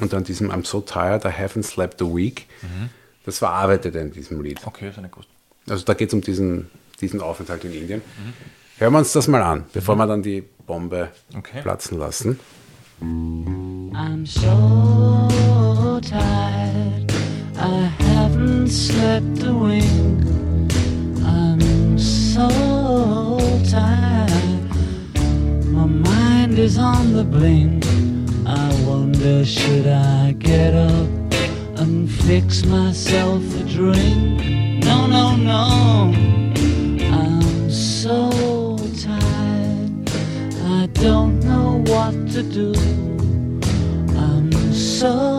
Und 0.00 0.14
an 0.14 0.24
diesem 0.24 0.50
I'm 0.50 0.64
so 0.64 0.80
tired, 0.80 1.24
I 1.24 1.28
haven't 1.28 1.64
slept 1.64 2.00
a 2.00 2.06
week, 2.06 2.46
Mhm. 2.62 2.88
das 3.26 3.38
verarbeitet 3.38 3.94
er 3.96 4.02
in 4.02 4.12
diesem 4.12 4.40
Lied. 4.40 4.60
Okay, 4.64 4.88
ist 4.88 4.98
eine 4.98 5.08
Gust. 5.08 5.28
Also 5.68 5.84
da 5.84 5.94
geht 5.94 6.08
es 6.08 6.14
um 6.14 6.20
diesen, 6.20 6.70
diesen 7.00 7.20
Aufenthalt 7.20 7.64
in 7.64 7.74
Indien. 7.74 8.02
Hören 8.78 8.92
wir 8.92 8.98
uns 8.98 9.12
das 9.12 9.26
mal 9.26 9.42
an, 9.42 9.64
bevor 9.72 9.96
wir 9.96 10.06
dann 10.06 10.22
die 10.22 10.42
Bombe 10.66 11.08
Okay. 11.36 11.62
platzen 11.62 11.98
lassen. 11.98 12.38
I'm 13.00 14.26
so 14.26 15.98
tired. 16.00 17.10
I 17.56 17.88
haven't 17.98 18.68
slept 18.68 19.42
a 19.44 19.52
wink. 19.52 20.22
I'm 21.24 21.98
so 21.98 22.48
tired. 23.70 24.62
My 25.72 25.86
mind 25.86 26.58
is 26.58 26.78
on 26.78 27.14
the 27.14 27.24
blink. 27.24 27.84
I 28.46 28.70
wonder, 28.86 29.44
should 29.44 29.86
I 29.86 30.32
get 30.38 30.74
up 30.74 31.08
and 31.78 32.10
fix 32.10 32.64
myself 32.66 33.42
a 33.58 33.64
drink? 33.64 34.84
No, 34.84 35.06
no, 35.06 35.34
no. 35.36 36.12
I'm 37.10 37.70
so 37.70 38.30
don't 41.02 41.40
know 41.44 41.82
what 41.86 42.14
to 42.32 42.42
do. 42.42 42.72
I'm 44.16 44.50
so 44.72 45.30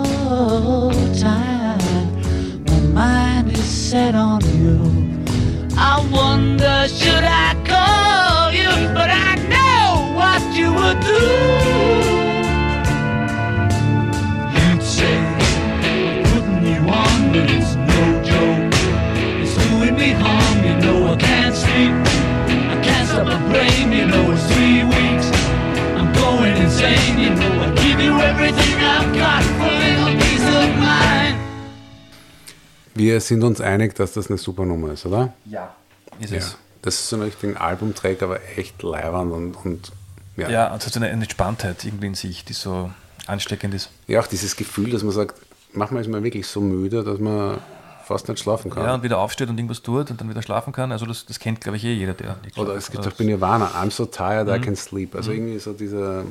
tired. 1.19 2.09
My 2.67 2.79
mind 2.93 3.51
is 3.51 3.63
set 3.65 4.13
on 4.13 4.41
you. 4.61 4.77
I 5.75 6.05
wonder, 6.11 6.87
should 6.87 7.23
I 7.23 7.55
call 7.65 8.51
you? 8.51 8.69
But 8.93 9.09
I 9.09 9.35
know 9.53 10.13
what 10.15 10.41
you 10.55 10.71
would 10.73 10.99
do. 11.01 11.25
You'd 14.57 14.83
say, 14.83 15.17
putting 16.31 16.65
you 16.65 16.81
on, 16.89 17.31
but 17.33 17.49
it's 17.49 17.75
no 17.75 18.01
joke. 18.23 18.73
It's 19.41 19.55
doing 19.69 19.95
me 19.95 20.11
harm, 20.11 20.57
you 20.65 20.75
know 20.83 21.13
I 21.13 21.15
can't 21.17 21.55
sleep. 21.55 21.93
I 22.73 22.79
can't 22.83 23.07
stop 23.07 23.25
the 23.25 23.39
brain, 23.49 23.91
you 23.91 24.05
know 24.07 24.31
it's 24.31 24.45
three 24.53 24.83
weeks. 24.83 25.26
Insane, 26.77 27.19
you 27.19 27.29
know 27.33 27.63
I 27.63 27.73
give 27.73 27.99
you 27.99 28.19
everything 28.19 28.75
I've 28.83 29.11
got 29.17 29.41
for 29.57 29.65
a 29.65 29.79
little 29.79 30.15
peace 30.15 30.45
of 30.45 30.75
mind. 30.77 31.35
Wir 32.93 33.19
sind 33.19 33.43
uns 33.43 33.59
einig, 33.61 33.95
dass 33.95 34.13
das 34.13 34.27
eine 34.29 34.37
super 34.37 34.63
Nummer 34.63 34.91
ist, 34.91 35.03
oder? 35.07 35.33
Ja. 35.45 35.75
Ist 36.19 36.29
Ja. 36.33 36.37
es. 36.37 36.55
Das 36.83 36.93
ist 36.93 37.09
so 37.09 37.15
ein 37.15 37.23
richtiger 37.23 37.59
Albumtrack, 37.59 38.21
aber 38.21 38.39
echt 38.55 38.83
leibernd 38.83 39.31
und, 39.33 39.55
und 39.65 39.91
ja. 40.35 40.49
Ja, 40.49 40.69
hat 40.69 40.83
so 40.83 40.99
eine, 40.99 41.07
eine 41.07 41.23
Entspanntheit 41.23 41.83
irgendwie 41.83 42.05
in 42.07 42.13
sich, 42.13 42.45
die 42.45 42.53
so 42.53 42.91
ansteckend 43.25 43.73
ist. 43.73 43.89
ja, 44.05 44.19
auch 44.19 44.27
dieses 44.27 44.55
Gefühl, 44.55 44.91
dass 44.91 45.01
man 45.01 45.13
sagt, 45.13 45.33
manchmal 45.73 46.01
ist 46.03 46.09
man 46.09 46.23
wirklich 46.23 46.45
so 46.45 46.61
müde, 46.61 47.03
dass 47.03 47.17
man 47.17 47.57
fast 48.07 48.27
nicht 48.27 48.39
schlafen 48.39 48.71
kann. 48.71 48.83
Ja, 48.83 48.95
und 48.95 49.03
wieder 49.03 49.19
aufsteht 49.19 49.49
und 49.49 49.57
irgendwas 49.57 49.81
tut 49.81 50.09
und 50.09 50.19
dann 50.19 50.29
wieder 50.29 50.41
schlafen 50.41 50.73
kann. 50.73 50.91
Also 50.91 51.05
das, 51.05 51.25
das 51.25 51.39
kennt, 51.39 51.61
glaube 51.61 51.77
ich, 51.77 51.83
eh 51.83 51.93
jeder, 51.93 52.13
der 52.13 52.37
nicht 52.43 52.57
Oder 52.57 52.75
es 52.75 52.89
gibt 52.89 53.05
auch 53.05 53.11
bei 53.11 53.23
Nirvana, 53.23 53.67
I'm 53.81 53.91
so 53.91 54.05
tired, 54.05 54.47
Mhm. 54.47 54.53
I 54.55 54.59
can 54.59 54.75
sleep. 54.75 55.15
Also 55.15 55.31
irgendwie 55.31 55.59
so 55.59 55.73
dieser 55.73 56.23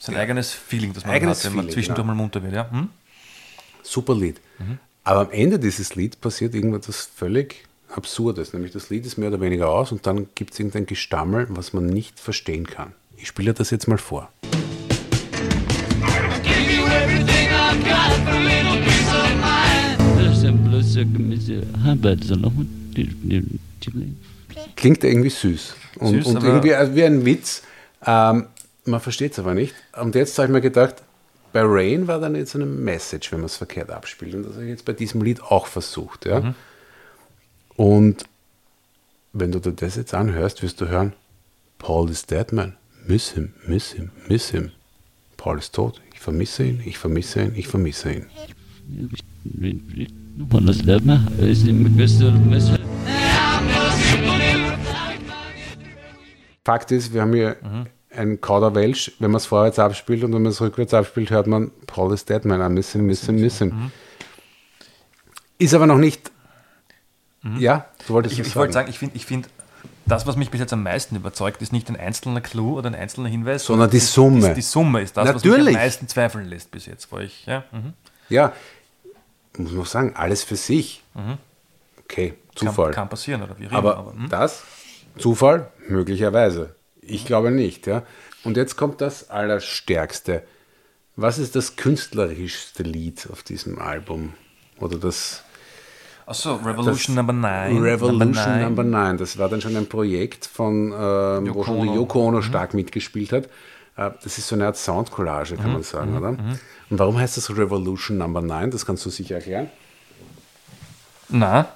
sein 0.00 0.16
eigenes 0.16 0.52
Feeling, 0.52 0.92
das 0.92 1.04
man 1.04 1.14
Eigenes 1.14 1.38
hat, 1.38 1.46
wenn 1.46 1.56
man 1.56 1.64
Feeling, 1.64 1.74
zwischendurch 1.74 2.04
genau. 2.04 2.14
mal 2.14 2.22
munter 2.22 2.42
wird. 2.42 2.54
Ja? 2.54 2.70
Hm? 2.70 2.88
super 3.88 4.14
Lied. 4.14 4.40
Aber 5.04 5.20
am 5.20 5.30
Ende 5.30 5.58
dieses 5.58 5.94
Lieds 5.94 6.16
passiert 6.16 6.54
irgendwas 6.54 7.08
völlig 7.14 7.64
Absurdes. 7.94 8.52
Nämlich 8.52 8.72
das 8.72 8.90
Lied 8.90 9.06
ist 9.06 9.16
mehr 9.16 9.30
oder 9.30 9.40
weniger 9.40 9.70
aus 9.70 9.92
und 9.92 10.06
dann 10.06 10.28
gibt 10.34 10.52
es 10.52 10.58
irgendein 10.58 10.86
Gestammel, 10.86 11.46
was 11.50 11.72
man 11.72 11.86
nicht 11.86 12.20
verstehen 12.20 12.66
kann. 12.66 12.92
Ich 13.16 13.28
spiele 13.28 13.54
das 13.54 13.70
jetzt 13.70 13.88
mal 13.88 13.98
vor. 13.98 14.30
Klingt 24.76 25.04
irgendwie 25.04 25.30
süß. 25.30 25.74
Und, 25.96 26.22
Süß, 26.22 26.26
und 26.26 26.42
irgendwie 26.42 26.70
äh, 26.70 26.94
wie 26.94 27.04
ein 27.04 27.24
Witz. 27.24 27.62
Ähm, 28.04 28.46
man 28.84 29.00
versteht 29.00 29.32
es 29.32 29.38
aber 29.38 29.54
nicht. 29.54 29.74
Und 30.00 30.14
jetzt 30.14 30.38
habe 30.38 30.46
ich 30.46 30.52
mir 30.52 30.60
gedacht, 30.60 30.96
bei 31.52 31.62
Rain 31.64 32.06
war 32.06 32.20
dann 32.20 32.34
jetzt 32.34 32.54
eine 32.54 32.66
Message, 32.66 33.32
wenn 33.32 33.40
man 33.40 33.46
es 33.46 33.56
verkehrt 33.56 33.90
abspielt. 33.90 34.34
Und 34.34 34.44
das 34.44 34.54
habe 34.54 34.64
ich 34.64 34.70
jetzt 34.70 34.84
bei 34.84 34.92
diesem 34.92 35.22
Lied 35.22 35.42
auch 35.42 35.66
versucht. 35.66 36.26
Ja? 36.26 36.40
Mhm. 36.40 36.54
Und 37.76 38.24
wenn 39.32 39.52
du 39.52 39.60
dir 39.60 39.72
das 39.72 39.96
jetzt 39.96 40.14
anhörst, 40.14 40.62
wirst 40.62 40.80
du 40.80 40.88
hören, 40.88 41.12
Paul 41.78 42.10
is 42.10 42.26
dead, 42.26 42.52
man. 42.52 42.76
Miss 43.06 43.30
him, 43.30 43.54
miss 43.66 43.92
him, 43.92 44.10
miss 44.28 44.50
him. 44.50 44.72
Paul 45.36 45.58
ist 45.58 45.74
tot. 45.74 46.02
Ich 46.12 46.20
vermisse 46.20 46.64
ihn, 46.64 46.82
ich 46.84 46.98
vermisse 46.98 47.42
ihn, 47.42 47.52
ich 47.54 47.68
vermisse 47.68 48.12
ihn. 48.12 48.26
Fakt 56.64 56.90
ist, 56.92 57.12
wir 57.14 57.22
haben 57.22 57.32
hier 57.32 57.56
ein 58.14 58.40
Kauderwelsch, 58.40 59.12
wenn 59.18 59.30
man 59.30 59.38
es 59.38 59.46
vorwärts 59.46 59.78
abspielt 59.78 60.22
und 60.24 60.32
wenn 60.34 60.42
man 60.42 60.52
es 60.52 60.60
rückwärts 60.60 60.92
abspielt, 60.94 61.30
hört 61.30 61.46
man 61.46 61.70
Paul 61.86 62.12
is 62.12 62.24
dead, 62.24 62.44
man. 62.44 62.60
I 62.60 62.72
miss 62.72 62.92
him, 62.92 63.06
miss 63.06 63.24
him, 63.26 63.36
miss 63.36 63.58
him. 63.58 63.90
Ist 65.58 65.74
aber 65.74 65.86
noch 65.86 65.98
nicht. 65.98 66.30
Ja, 67.58 67.86
du 68.06 68.14
wolltest 68.14 68.38
Ich, 68.38 68.46
ich 68.46 68.56
wollte 68.56 68.72
sagen, 68.74 68.90
ich 68.90 68.98
finde, 68.98 69.16
ich 69.16 69.24
find, 69.24 69.48
das, 70.06 70.26
was 70.26 70.36
mich 70.36 70.50
bis 70.50 70.60
jetzt 70.60 70.72
am 70.72 70.82
meisten 70.82 71.16
überzeugt, 71.16 71.62
ist 71.62 71.72
nicht 71.72 71.88
ein 71.88 71.96
einzelner 71.96 72.40
Clou 72.40 72.76
oder 72.78 72.88
ein 72.90 72.94
einzelner 72.94 73.28
Hinweis, 73.28 73.64
Sondern 73.64 73.90
die 73.90 73.98
ist- 73.98 74.12
Summe. 74.12 74.48
Ist, 74.48 74.54
die 74.56 74.62
Summe 74.62 75.00
ist 75.02 75.16
das, 75.16 75.28
was 75.28 75.34
mich 75.36 75.44
Natürlich. 75.52 75.76
am 75.76 75.82
meisten 75.82 76.08
zweifeln 76.08 76.46
lässt 76.48 76.70
bis 76.70 76.86
jetzt. 76.86 77.10
Wo 77.12 77.18
ich, 77.18 77.46
ja, 77.46 77.64
mhm. 77.72 77.92
Ja, 78.28 78.52
muss 79.56 79.72
man 79.72 79.84
sagen, 79.84 80.12
alles 80.14 80.42
für 80.42 80.56
sich. 80.56 81.02
Okay, 82.04 82.34
Zufall. 82.54 82.86
kann, 82.86 82.94
kann 82.94 83.08
passieren 83.08 83.42
oder 83.42 83.58
wie 83.58 83.66
auch 83.66 83.70
immer. 83.70 83.78
aber 83.78 83.96
aber 83.96 84.12
hm? 84.12 84.28
das, 84.28 84.64
Zufall, 85.18 85.70
möglicherweise. 85.88 86.74
Ich 87.00 87.24
glaube 87.24 87.50
nicht. 87.50 87.86
Ja. 87.86 88.02
Und 88.44 88.56
jetzt 88.56 88.76
kommt 88.76 89.00
das 89.00 89.30
Allerstärkste. 89.30 90.44
Was 91.16 91.38
ist 91.38 91.56
das 91.56 91.76
künstlerischste 91.76 92.82
Lied 92.82 93.28
auf 93.32 93.42
diesem 93.42 93.78
Album? 93.78 94.34
Oder 94.78 94.98
das 94.98 95.42
Achso, 96.26 96.56
Revolution 96.56 97.16
das 97.16 97.26
Number 97.26 97.32
9. 97.32 97.78
Revolution 97.78 98.60
Number 98.60 98.84
9. 98.84 99.16
Das 99.16 99.38
war 99.38 99.48
dann 99.48 99.60
schon 99.60 99.76
ein 99.76 99.86
Projekt 99.86 100.44
von, 100.44 100.92
ähm, 100.92 101.54
wo 101.54 101.64
schon 101.64 101.82
die. 101.82 101.94
Yoko 101.94 102.28
Ono 102.28 102.42
stark 102.42 102.74
mitgespielt 102.74 103.32
hat. 103.32 103.48
Äh, 103.98 104.10
das 104.22 104.38
ist 104.38 104.46
so 104.48 104.54
eine 104.54 104.66
Art 104.66 104.76
Soundcollage, 104.76 105.54
Mhm. 105.54 105.58
kann 105.60 105.72
man 105.72 105.82
sagen, 105.82 106.16
oder? 106.16 106.28
Und 106.30 106.98
warum 106.98 107.18
heißt 107.18 107.36
das 107.36 107.50
Revolution 107.50 108.16
Number 108.16 108.40
9? 108.40 108.70
Das 108.70 108.86
kannst 108.86 109.04
du 109.04 109.10
sicher 109.10 109.34
erklären. 109.34 109.68
Na. 111.28 111.68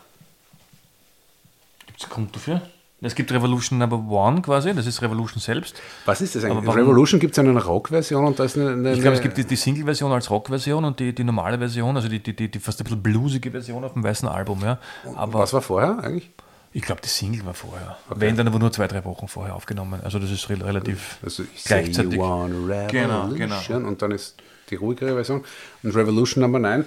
Gibt 1.86 2.02
es 2.02 2.08
Grund 2.08 2.34
dafür? 2.34 2.62
Es 3.04 3.16
gibt 3.16 3.32
Revolution 3.32 3.80
Number 3.80 3.96
1 4.28 4.42
quasi, 4.42 4.72
das 4.74 4.86
ist 4.86 5.02
Revolution 5.02 5.40
selbst. 5.40 5.74
Was 6.06 6.20
ist 6.20 6.36
das 6.36 6.44
eigentlich? 6.44 6.72
Revolution 6.72 7.18
gibt 7.18 7.32
es 7.32 7.36
ja 7.36 7.42
eine 7.42 7.60
Rock-Version 7.62 8.24
und 8.24 8.38
da 8.38 8.44
ist 8.44 8.56
eine. 8.56 8.70
eine 8.70 8.92
Ich 8.92 9.00
glaube, 9.00 9.16
es 9.16 9.22
gibt 9.22 9.36
die, 9.36 9.44
die 9.44 9.56
Single-Version 9.56 10.12
als 10.12 10.30
Rock-Version 10.30 10.84
und 10.84 11.00
die, 11.00 11.12
die 11.12 11.24
normale 11.24 11.58
Version, 11.58 11.96
also 11.96 12.08
die, 12.08 12.22
die, 12.22 12.48
die, 12.48 12.60
fast 12.60 12.80
ein 12.80 12.84
bisschen 12.84 13.02
blusige 13.02 13.50
Version 13.50 13.82
auf 13.82 13.94
dem 13.94 14.04
weißen 14.04 14.28
Album. 14.28 14.60
Ja. 14.62 14.78
Aber 15.16 15.40
Was 15.40 15.52
war 15.52 15.62
vorher 15.62 15.98
eigentlich? 15.98 16.30
Ich 16.72 16.82
glaube, 16.82 17.00
die 17.02 17.08
Single 17.08 17.44
war 17.44 17.54
vorher. 17.54 17.96
Wenn, 18.14 18.36
dann 18.36 18.46
aber 18.46 18.58
nur 18.58 18.72
zwei, 18.72 18.88
drei 18.88 19.04
Wochen 19.04 19.28
vorher 19.28 19.54
aufgenommen. 19.54 20.00
Also 20.02 20.18
das 20.18 20.30
ist 20.30 20.48
re 20.48 20.64
relativ 20.64 21.18
Also 21.22 21.42
ich 21.42 21.62
say 21.62 21.82
gleichzeitig. 21.82 22.14
you 22.14 22.20
want 22.20 22.54
a 22.70 22.86
Genau, 22.88 23.22
revolution 23.26 23.76
genau. 23.78 23.88
und 23.88 24.02
dann 24.02 24.10
ist 24.12 24.36
die 24.70 24.76
ruhigere 24.76 25.14
Version. 25.14 25.44
Und 25.82 25.94
Revolution 25.94 26.40
Number 26.42 26.58
9, 26.58 26.84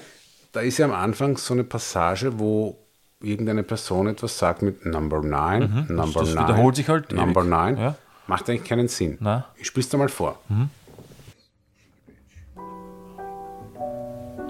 da 0.53 0.61
ist 0.61 0.77
ja 0.79 0.85
am 0.85 0.93
Anfang 0.93 1.37
so 1.37 1.53
eine 1.53 1.63
Passage, 1.63 2.39
wo 2.39 2.77
irgendeine 3.21 3.63
Person 3.63 4.07
etwas 4.07 4.37
sagt 4.37 4.61
mit 4.61 4.85
Number 4.85 5.21
9, 5.21 5.87
Number 5.89 6.21
Das 6.21 6.33
9, 6.33 6.43
wiederholt 6.45 6.75
sich 6.75 6.89
halt 6.89 7.11
Number 7.11 7.41
ewig. 7.41 7.49
9. 7.51 7.77
Ja. 7.77 7.95
Macht 8.27 8.49
eigentlich 8.49 8.63
keinen 8.63 8.87
Sinn. 8.87 9.17
Na. 9.21 9.45
Ich 9.55 9.67
spiel's 9.67 9.87
dir 9.89 9.97
mal 9.97 10.09
vor. 10.09 10.39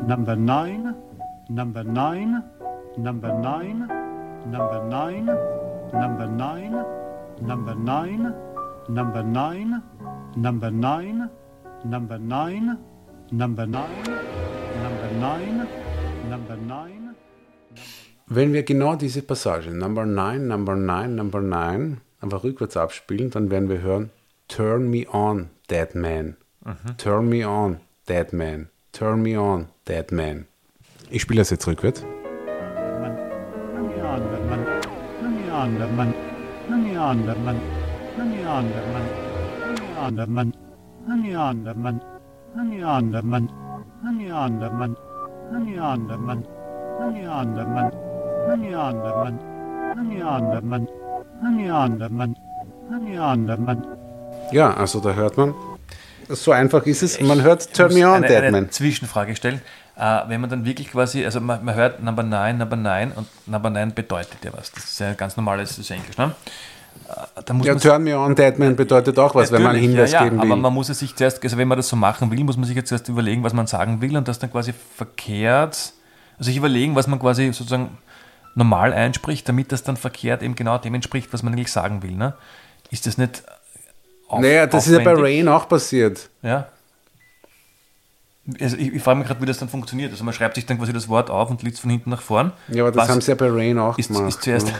number 0.07 0.35
nine, 0.35 0.93
number 1.49 1.83
nine, 1.83 2.43
number 2.97 3.33
nine, 3.33 3.87
number 4.45 4.83
nine, 4.83 5.25
number 5.93 6.27
nine, 6.27 6.85
number 7.41 7.75
nine, 7.75 8.33
number 8.87 9.23
nine, 9.23 9.81
number 10.35 10.71
nine, 10.71 11.29
number 11.83 12.17
nine, 12.17 12.77
number 13.31 13.65
nine, 13.65 14.07
number 14.83 15.11
nine, 15.19 15.67
number 16.29 16.57
nine. 16.57 17.15
Wenn 18.27 18.53
wir 18.53 18.63
genau 18.63 18.95
diese 18.95 19.21
Passage, 19.21 19.69
Number 19.69 20.05
9, 20.05 20.47
Number 20.47 20.75
9, 20.75 21.13
Number 21.13 21.41
9, 21.41 22.01
einfach 22.21 22.43
rückwärts 22.43 22.75
abspielen, 22.75 23.29
dann 23.29 23.51
werden 23.51 23.69
wir 23.69 23.81
hören, 23.81 24.09
Turn 24.47 24.89
me 24.89 25.05
on, 25.11 25.49
dead 25.69 25.93
man. 25.93 26.35
Turn 26.97 27.29
me 27.29 27.47
on, 27.47 27.79
dead 28.07 28.33
man. 28.33 28.69
Turn 28.91 29.21
me 29.21 29.39
on, 29.39 29.67
dead 29.87 30.11
man. 30.11 30.47
Ich 31.09 31.21
spiele 31.21 31.41
das 31.41 31.51
jetzt 31.51 31.67
rückwärts. 31.67 32.03
Neander 35.65 35.87
man, 35.87 36.13
neander 36.69 37.35
man, 37.45 37.59
neander 38.17 38.83
man, 38.93 39.05
neander 39.73 40.27
man, 40.27 40.53
neander 41.07 41.75
man, 41.75 42.01
neander 42.55 43.23
man, 43.23 43.49
neander 44.03 44.71
man, 44.71 44.95
neander 45.51 46.19
man, 46.19 46.43
neander 47.01 47.65
man, 47.65 47.89
neander 48.47 49.11
man, 49.15 49.37
neander 49.95 50.61
man, 50.61 50.87
neander 51.41 52.09
man, 52.09 52.35
neander 52.89 53.57
man. 53.57 53.85
Ja, 54.51 54.73
also 54.73 54.99
da 54.99 55.13
hört 55.13 55.37
man. 55.37 55.55
So 56.29 56.51
einfach 56.51 56.85
ist 56.85 57.01
es. 57.01 57.19
Man 57.21 57.41
hört 57.41 57.73
Turn 57.73 57.93
me 57.93 58.07
on, 58.07 58.15
eine, 58.15 58.27
dead 58.27 58.43
eine 58.43 58.51
man. 58.51 58.71
Zwischenfrage 58.71 59.35
stellen. 59.35 59.61
Äh, 59.97 60.21
wenn 60.27 60.41
man 60.41 60.49
dann 60.49 60.65
wirklich 60.65 60.91
quasi, 60.91 61.23
also 61.23 61.39
man, 61.39 61.63
man 61.63 61.73
hört 61.75 62.03
Number 62.03 62.23
9, 62.23 62.57
Number 62.57 62.75
9 62.75 63.11
und 63.13 63.27
Number 63.47 63.69
9 63.69 63.93
bedeutet 63.93 64.43
ja 64.43 64.51
was. 64.53 64.71
Das 64.71 64.83
ist 64.83 64.99
ja 64.99 65.13
ganz 65.13 65.37
normales 65.37 65.77
Englisch, 65.89 66.17
ne? 66.17 66.35
Äh, 67.07 67.41
Da 67.45 67.53
muss 67.53 67.65
Ja, 67.65 67.75
Turn 67.75 68.03
me 68.03 68.17
on, 68.17 68.35
dead 68.35 68.59
man 68.59 68.75
bedeutet 68.75 69.17
auch 69.19 69.33
was, 69.35 69.51
wenn 69.53 69.61
man 69.63 69.71
einen 69.75 69.81
Hinweis 69.81 70.11
ja, 70.11 70.19
ja, 70.19 70.23
geben 70.25 70.39
Aber 70.41 70.49
will. 70.49 70.57
man 70.57 70.73
muss 70.73 70.89
es 70.89 70.99
sich 70.99 71.15
zuerst, 71.15 71.41
also 71.41 71.57
wenn 71.57 71.67
man 71.67 71.77
das 71.77 71.87
so 71.87 71.95
machen 71.95 72.29
will, 72.29 72.43
muss 72.43 72.57
man 72.57 72.65
sich 72.65 72.75
jetzt 72.75 72.89
zuerst 72.89 73.07
überlegen, 73.07 73.43
was 73.43 73.53
man 73.53 73.67
sagen 73.67 74.01
will 74.01 74.17
und 74.17 74.27
das 74.27 74.37
dann 74.39 74.51
quasi 74.51 74.73
verkehrt, 74.97 75.93
also 76.37 76.47
sich 76.49 76.57
überlegen, 76.57 76.95
was 76.95 77.07
man 77.07 77.17
quasi 77.19 77.45
sozusagen 77.53 77.97
normal 78.55 78.91
einspricht, 78.93 79.47
damit 79.47 79.71
das 79.71 79.83
dann 79.83 79.95
verkehrt 79.97 80.41
eben 80.41 80.55
genau 80.55 80.77
dem 80.77 80.93
entspricht, 80.95 81.31
was 81.31 81.41
man 81.43 81.53
eigentlich 81.53 81.71
sagen 81.71 82.03
will. 82.03 82.11
Ne? 82.11 82.33
Ist 82.91 83.05
das 83.07 83.17
nicht 83.17 83.43
auf, 84.27 84.41
naja, 84.41 84.65
das 84.67 84.87
ist 84.87 84.93
ja 84.93 84.99
bei 84.99 85.13
aufwendig? 85.13 85.39
Rain 85.39 85.47
auch 85.49 85.69
passiert. 85.69 86.29
Ja. 86.41 86.67
Also 88.59 88.77
ich, 88.77 88.93
ich 88.93 89.01
frage 89.01 89.19
mich 89.19 89.27
gerade, 89.27 89.41
wie 89.41 89.45
das 89.45 89.57
dann 89.57 89.69
funktioniert. 89.69 90.11
Also 90.11 90.23
man 90.23 90.33
schreibt 90.33 90.55
sich 90.55 90.65
dann 90.65 90.77
quasi 90.77 90.93
das 90.93 91.09
Wort 91.09 91.29
auf 91.29 91.49
und 91.49 91.63
liest 91.63 91.79
von 91.79 91.89
hinten 91.89 92.11
nach 92.11 92.21
vorn. 92.21 92.51
Ja, 92.67 92.83
aber 92.83 92.91
das 92.91 93.03
Was 93.03 93.09
haben 93.09 93.21
sie 93.21 93.31
ja 93.31 93.35
bei 93.35 93.49
Rain 93.49 93.79
auch 93.79 93.97
ist, 93.97 94.07
gemacht. 94.07 94.29
ist 94.29 94.43
zuerst, 94.43 94.71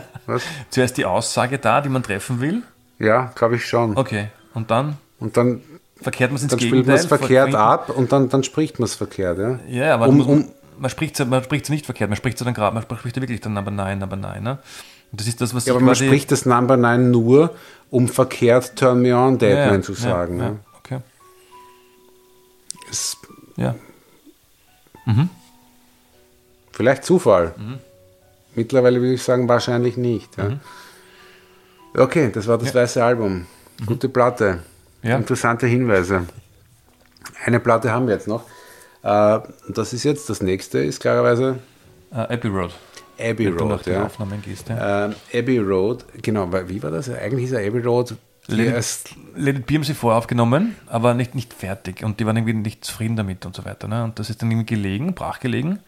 zuerst 0.70 0.96
die 0.96 1.04
Aussage 1.04 1.58
da, 1.58 1.80
die 1.80 1.88
man 1.88 2.02
treffen 2.02 2.40
will. 2.40 2.62
Ja, 2.98 3.32
glaube 3.34 3.56
ich 3.56 3.64
schon. 3.66 3.96
Okay. 3.96 4.28
Und 4.54 4.70
dann 4.70 4.96
Und 5.20 5.36
dann, 5.36 5.62
verkehrt 6.00 6.30
man 6.30 6.36
es 6.36 6.42
ins 6.42 6.50
dann 6.50 6.60
spielt 6.60 6.72
Gegenteil. 6.72 6.94
man 6.96 7.00
es 7.00 7.06
verkehrt 7.06 7.54
ab 7.54 7.90
und 7.90 8.12
dann, 8.12 8.28
dann 8.28 8.44
spricht 8.44 8.78
man 8.78 8.84
es 8.84 8.94
verkehrt. 8.94 9.38
Ja, 9.38 9.58
Ja, 9.68 9.94
aber 9.94 10.08
um, 10.08 10.18
man, 10.18 10.48
man 10.78 10.90
spricht 10.90 11.16
spricht 11.16 11.70
nicht 11.70 11.86
verkehrt, 11.86 12.10
man 12.10 12.16
spricht 12.16 12.40
dann 12.44 12.54
gerade, 12.54 12.74
man 12.74 12.82
spricht 12.82 13.16
ja 13.16 13.22
wirklich 13.22 13.40
dann 13.40 13.56
aber 13.56 13.70
nein, 13.70 14.02
aber 14.02 14.16
nein, 14.16 14.42
ne? 14.42 14.58
Und 15.10 15.20
das 15.20 15.26
ist 15.26 15.40
das, 15.40 15.54
was 15.54 15.64
ja, 15.64 15.72
aber 15.72 15.82
man 15.82 15.94
spricht 15.94 16.30
das 16.30 16.44
Number 16.44 16.76
9 16.76 17.10
nur, 17.10 17.54
um 17.90 18.08
verkehrt 18.08 18.76
Turn 18.76 19.00
me 19.00 19.16
on, 19.16 19.38
dead 19.38 19.56
ja, 19.56 19.80
zu 19.80 19.94
sagen. 19.94 20.38
Ja, 20.38 20.44
Ja, 20.44 20.50
okay. 20.50 20.58
Ist 22.90 23.16
Ja. 23.56 23.74
vielleicht 26.72 27.04
Zufall. 27.04 27.54
Mhm. 27.56 27.78
Mittlerweile 28.54 29.00
würde 29.00 29.14
ich 29.14 29.22
sagen, 29.22 29.48
wahrscheinlich 29.48 29.96
nicht. 29.96 30.36
Ja. 30.36 30.44
Mhm. 30.50 30.60
Okay, 31.96 32.30
das 32.32 32.46
war 32.46 32.58
das 32.58 32.74
weiße 32.74 33.02
Album. 33.02 33.46
Gute 33.86 34.08
Platte. 34.08 34.62
Ja. 35.02 35.16
Interessante 35.16 35.66
Hinweise. 35.66 36.26
Eine 37.44 37.60
Platte 37.60 37.92
haben 37.92 38.06
wir 38.06 38.14
jetzt 38.14 38.28
noch. 38.28 38.44
Äh, 39.02 39.40
das 39.68 39.92
ist 39.92 40.04
jetzt, 40.04 40.28
das 40.28 40.42
nächste 40.42 40.78
ist 40.80 41.00
klarerweise 41.00 41.58
Äh, 42.10 42.34
Abbey 42.34 42.48
Road. 42.48 42.72
Abbey 43.20 43.48
Road. 43.48 43.86
Ja. 43.86 44.10
Gehst, 44.44 44.68
ja. 44.68 45.06
Ähm, 45.06 45.14
Abbey 45.34 45.58
Road, 45.58 46.04
genau, 46.22 46.50
wie 46.68 46.82
war 46.82 46.90
das? 46.90 47.08
Eigentlich 47.10 47.44
ist 47.46 47.52
ja 47.52 47.58
Abbey 47.58 47.80
Road 47.80 48.14
Let, 48.48 48.84
Let 49.36 49.56
It 49.58 49.66
Be 49.66 49.74
haben 49.74 49.84
sie 49.84 49.94
voraufgenommen, 49.94 50.74
aber 50.86 51.14
nicht, 51.14 51.34
nicht 51.34 51.52
fertig. 51.54 52.02
Und 52.02 52.18
die 52.18 52.26
waren 52.26 52.36
irgendwie 52.36 52.54
nicht 52.54 52.84
zufrieden 52.84 53.16
damit 53.16 53.44
und 53.46 53.54
so 53.54 53.64
weiter. 53.64 53.88
Ne? 53.88 54.04
Und 54.04 54.18
das 54.18 54.30
ist 54.30 54.40
dann 54.42 54.50
irgendwie 54.50 54.66
gelegen, 54.74 55.14
brach 55.14 55.38
gelegen. 55.40 55.80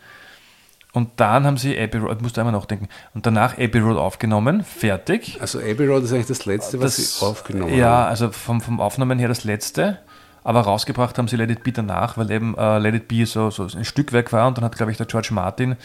Und 0.92 1.08
dann 1.16 1.46
haben 1.46 1.56
sie 1.56 1.78
Abbey 1.78 1.98
Road, 1.98 2.20
musst 2.20 2.36
du 2.36 2.40
einmal 2.40 2.52
nachdenken, 2.52 2.88
und 3.14 3.24
danach 3.24 3.58
Abbey 3.58 3.78
Road 3.78 3.96
aufgenommen, 3.96 4.64
fertig. 4.64 5.38
also 5.40 5.60
Abbey 5.60 5.86
Road 5.86 6.02
ist 6.02 6.12
eigentlich 6.12 6.26
das 6.26 6.46
letzte, 6.46 6.80
was 6.80 6.96
sie 6.96 7.24
aufgenommen 7.24 7.72
Ja, 7.74 7.86
haben. 7.90 8.08
also 8.10 8.30
vom, 8.32 8.60
vom 8.60 8.80
Aufnahmen 8.80 9.18
her 9.20 9.28
das 9.28 9.44
letzte. 9.44 9.98
Aber 10.42 10.62
rausgebracht 10.62 11.16
haben 11.18 11.28
sie 11.28 11.36
Let 11.36 11.50
It 11.50 11.62
Be 11.62 11.70
danach, 11.70 12.16
weil 12.18 12.30
eben 12.30 12.56
äh, 12.58 12.78
Let 12.78 12.94
It 12.94 13.08
Be 13.08 13.24
so, 13.24 13.50
so 13.50 13.64
ein 13.64 13.84
Stückwerk 13.84 14.32
war 14.32 14.48
und 14.48 14.56
dann 14.58 14.64
hat, 14.64 14.76
glaube 14.76 14.90
ich, 14.90 14.96
der 14.98 15.06
George 15.06 15.28
Martin 15.32 15.76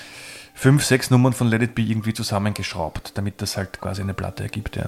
fünf, 0.56 0.84
sechs 0.84 1.12
Nummern 1.12 1.34
von 1.34 1.48
Let 1.50 1.62
It 1.62 1.76
Be 1.76 1.84
irgendwie 1.84 2.14
zusammengeschraubt, 2.14 3.12
damit 3.18 3.42
das 3.44 3.58
halt 3.58 3.80
quasi 3.82 4.02
eine 4.02 4.14
Platte 4.14 4.44
ergibt. 4.44 4.76
Ja. 4.78 4.86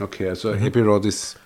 Okay, 0.00 0.28
also 0.28 0.50
Abbey 0.52 0.80
Road 0.80 1.04
ist 1.04 1.36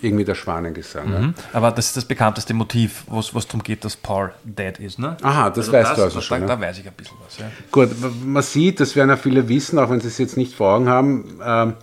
irgendwie 0.00 0.24
der 0.24 0.34
Schwanengesang. 0.34 1.12
Ja? 1.12 1.18
Mhm. 1.20 1.34
Aber 1.52 1.70
das 1.70 1.86
ist 1.86 1.96
das 1.96 2.04
bekannteste 2.04 2.54
Motiv, 2.54 3.04
was 3.06 3.34
was 3.34 3.46
darum 3.46 3.62
geht, 3.62 3.84
dass 3.84 3.96
Paul 3.96 4.32
dead 4.44 4.78
ist. 4.80 4.98
Ne? 4.98 5.16
Aha, 5.22 5.50
das 5.50 5.70
weißt 5.70 5.96
du 5.96 6.02
also 6.02 6.20
schon, 6.20 6.40
Da, 6.40 6.46
ja. 6.48 6.56
da 6.56 6.60
weiß 6.60 6.78
ich 6.78 6.86
ein 6.88 6.94
bisschen 6.94 7.16
was. 7.24 7.38
Ja. 7.38 7.50
Gut, 7.70 7.90
man 8.24 8.42
sieht, 8.42 8.80
das 8.80 8.96
werden 8.96 9.10
ja 9.10 9.16
viele 9.16 9.48
wissen, 9.48 9.78
auch 9.78 9.90
wenn 9.90 10.00
sie 10.00 10.08
es 10.08 10.18
jetzt 10.18 10.36
nicht 10.36 10.54
vor 10.54 10.74
Augen 10.74 10.88
haben, 10.88 11.40
ähm, 11.44 11.74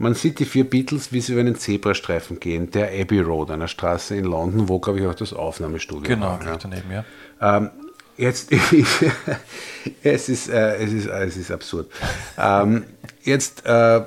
man 0.00 0.14
sieht 0.14 0.38
die 0.38 0.44
vier 0.44 0.62
Beatles, 0.62 1.12
wie 1.12 1.20
sie 1.20 1.32
über 1.32 1.40
einen 1.40 1.56
Zebrastreifen 1.56 2.38
gehen, 2.38 2.70
der 2.70 2.88
Abbey 3.00 3.18
Road, 3.20 3.50
einer 3.50 3.66
Straße 3.66 4.14
in 4.16 4.24
London, 4.26 4.68
wo, 4.68 4.78
glaube 4.78 5.00
ich, 5.00 5.06
auch 5.06 5.14
das 5.14 5.32
Aufnahmestudio 5.32 6.04
Genau, 6.14 6.26
war. 6.26 6.38
gleich 6.38 6.52
Ja. 6.52 6.58
daneben, 6.62 6.90
ja. 6.92 7.04
Ähm, 7.56 7.70
jetzt, 8.16 8.50
es, 10.02 10.28
ist, 10.28 10.48
äh, 10.48 10.76
es, 10.76 10.92
ist, 10.92 11.06
es 11.06 11.36
ist 11.36 11.50
absurd. 11.50 11.90
Ähm, 12.38 12.84
jetzt 13.24 13.66
äh, 13.66 14.02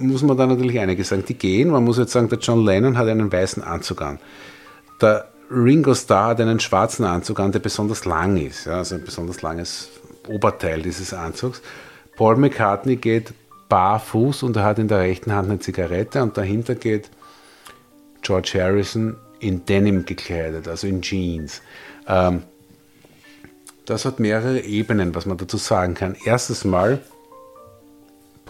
muss 0.00 0.22
man 0.22 0.36
da 0.36 0.46
natürlich 0.46 0.78
einiges 0.78 1.08
sagen. 1.08 1.24
Die 1.26 1.34
gehen, 1.34 1.70
man 1.70 1.84
muss 1.84 1.98
jetzt 1.98 2.12
sagen, 2.12 2.28
der 2.28 2.38
John 2.38 2.64
Lennon 2.64 2.98
hat 2.98 3.08
einen 3.08 3.32
weißen 3.32 3.62
Anzug 3.62 4.02
an. 4.02 4.18
Der 5.00 5.28
Ringo 5.50 5.94
Starr 5.94 6.28
hat 6.28 6.40
einen 6.40 6.60
schwarzen 6.60 7.04
Anzug 7.04 7.40
an, 7.40 7.52
der 7.52 7.58
besonders 7.58 8.04
lang 8.04 8.36
ist, 8.36 8.66
ja, 8.66 8.78
also 8.78 8.94
ein 8.94 9.04
besonders 9.04 9.42
langes 9.42 9.88
Oberteil 10.28 10.82
dieses 10.82 11.12
Anzugs. 11.12 11.60
Paul 12.16 12.36
McCartney 12.36 12.96
geht 12.96 13.32
barfuß 13.68 14.42
und 14.42 14.56
er 14.56 14.64
hat 14.64 14.78
in 14.78 14.88
der 14.88 15.00
rechten 15.00 15.32
Hand 15.32 15.48
eine 15.48 15.58
Zigarette 15.58 16.22
und 16.22 16.36
dahinter 16.36 16.74
geht 16.74 17.10
George 18.22 18.52
Harrison 18.54 19.16
in 19.40 19.64
Denim 19.64 20.04
gekleidet, 20.04 20.68
also 20.68 20.86
in 20.86 21.02
Jeans. 21.02 21.62
Ähm, 22.06 22.42
das 23.86 24.04
hat 24.04 24.20
mehrere 24.20 24.60
Ebenen, 24.60 25.14
was 25.14 25.26
man 25.26 25.36
dazu 25.36 25.56
sagen 25.56 25.94
kann. 25.94 26.14
Erstens 26.24 26.64
mal, 26.64 27.00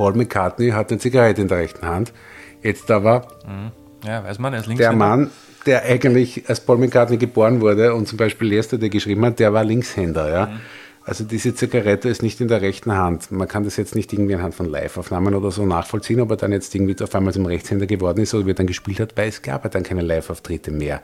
Paul 0.00 0.14
McCartney 0.14 0.70
hat 0.70 0.90
eine 0.90 0.98
Zigarette 0.98 1.42
in 1.42 1.48
der 1.48 1.58
rechten 1.58 1.86
Hand. 1.86 2.14
Jetzt 2.62 2.90
aber 2.90 3.28
Ja, 4.02 4.24
weiß 4.24 4.38
man, 4.38 4.54
er 4.54 4.60
ist 4.60 4.66
links. 4.66 4.78
der 4.80 4.92
Mann, 4.94 5.30
der 5.66 5.82
eigentlich 5.84 6.48
als 6.48 6.60
Paul 6.60 6.78
McCartney 6.78 7.18
geboren 7.18 7.60
wurde 7.60 7.92
und 7.92 8.08
zum 8.08 8.16
Beispiel 8.16 8.50
Yesterday 8.50 8.88
geschrieben 8.88 9.22
hat, 9.26 9.38
der 9.38 9.52
war 9.52 9.62
Linkshänder. 9.62 10.32
Ja? 10.32 10.46
Mhm. 10.46 10.60
Also 11.04 11.24
diese 11.24 11.54
Zigarette 11.54 12.08
ist 12.08 12.22
nicht 12.22 12.40
in 12.40 12.48
der 12.48 12.62
rechten 12.62 12.96
Hand. 12.96 13.30
Man 13.30 13.46
kann 13.46 13.64
das 13.64 13.76
jetzt 13.76 13.94
nicht 13.94 14.10
irgendwie 14.10 14.34
anhand 14.34 14.54
von 14.54 14.64
Live-Aufnahmen 14.64 15.34
oder 15.34 15.50
so 15.50 15.66
nachvollziehen, 15.66 16.20
ob 16.22 16.30
er 16.30 16.38
dann 16.38 16.52
jetzt 16.52 16.74
irgendwie 16.74 16.96
auf 17.02 17.14
einmal 17.14 17.34
zum 17.34 17.44
Rechtshänder 17.44 17.84
geworden 17.84 18.22
ist 18.22 18.32
oder 18.32 18.46
wie 18.46 18.52
er 18.52 18.54
dann 18.54 18.66
gespielt 18.66 19.00
hat, 19.00 19.12
weil 19.18 19.28
es 19.28 19.42
gab 19.42 19.64
ja 19.64 19.68
dann 19.70 19.82
keine 19.82 20.00
Live-Auftritte 20.00 20.70
mehr 20.70 21.02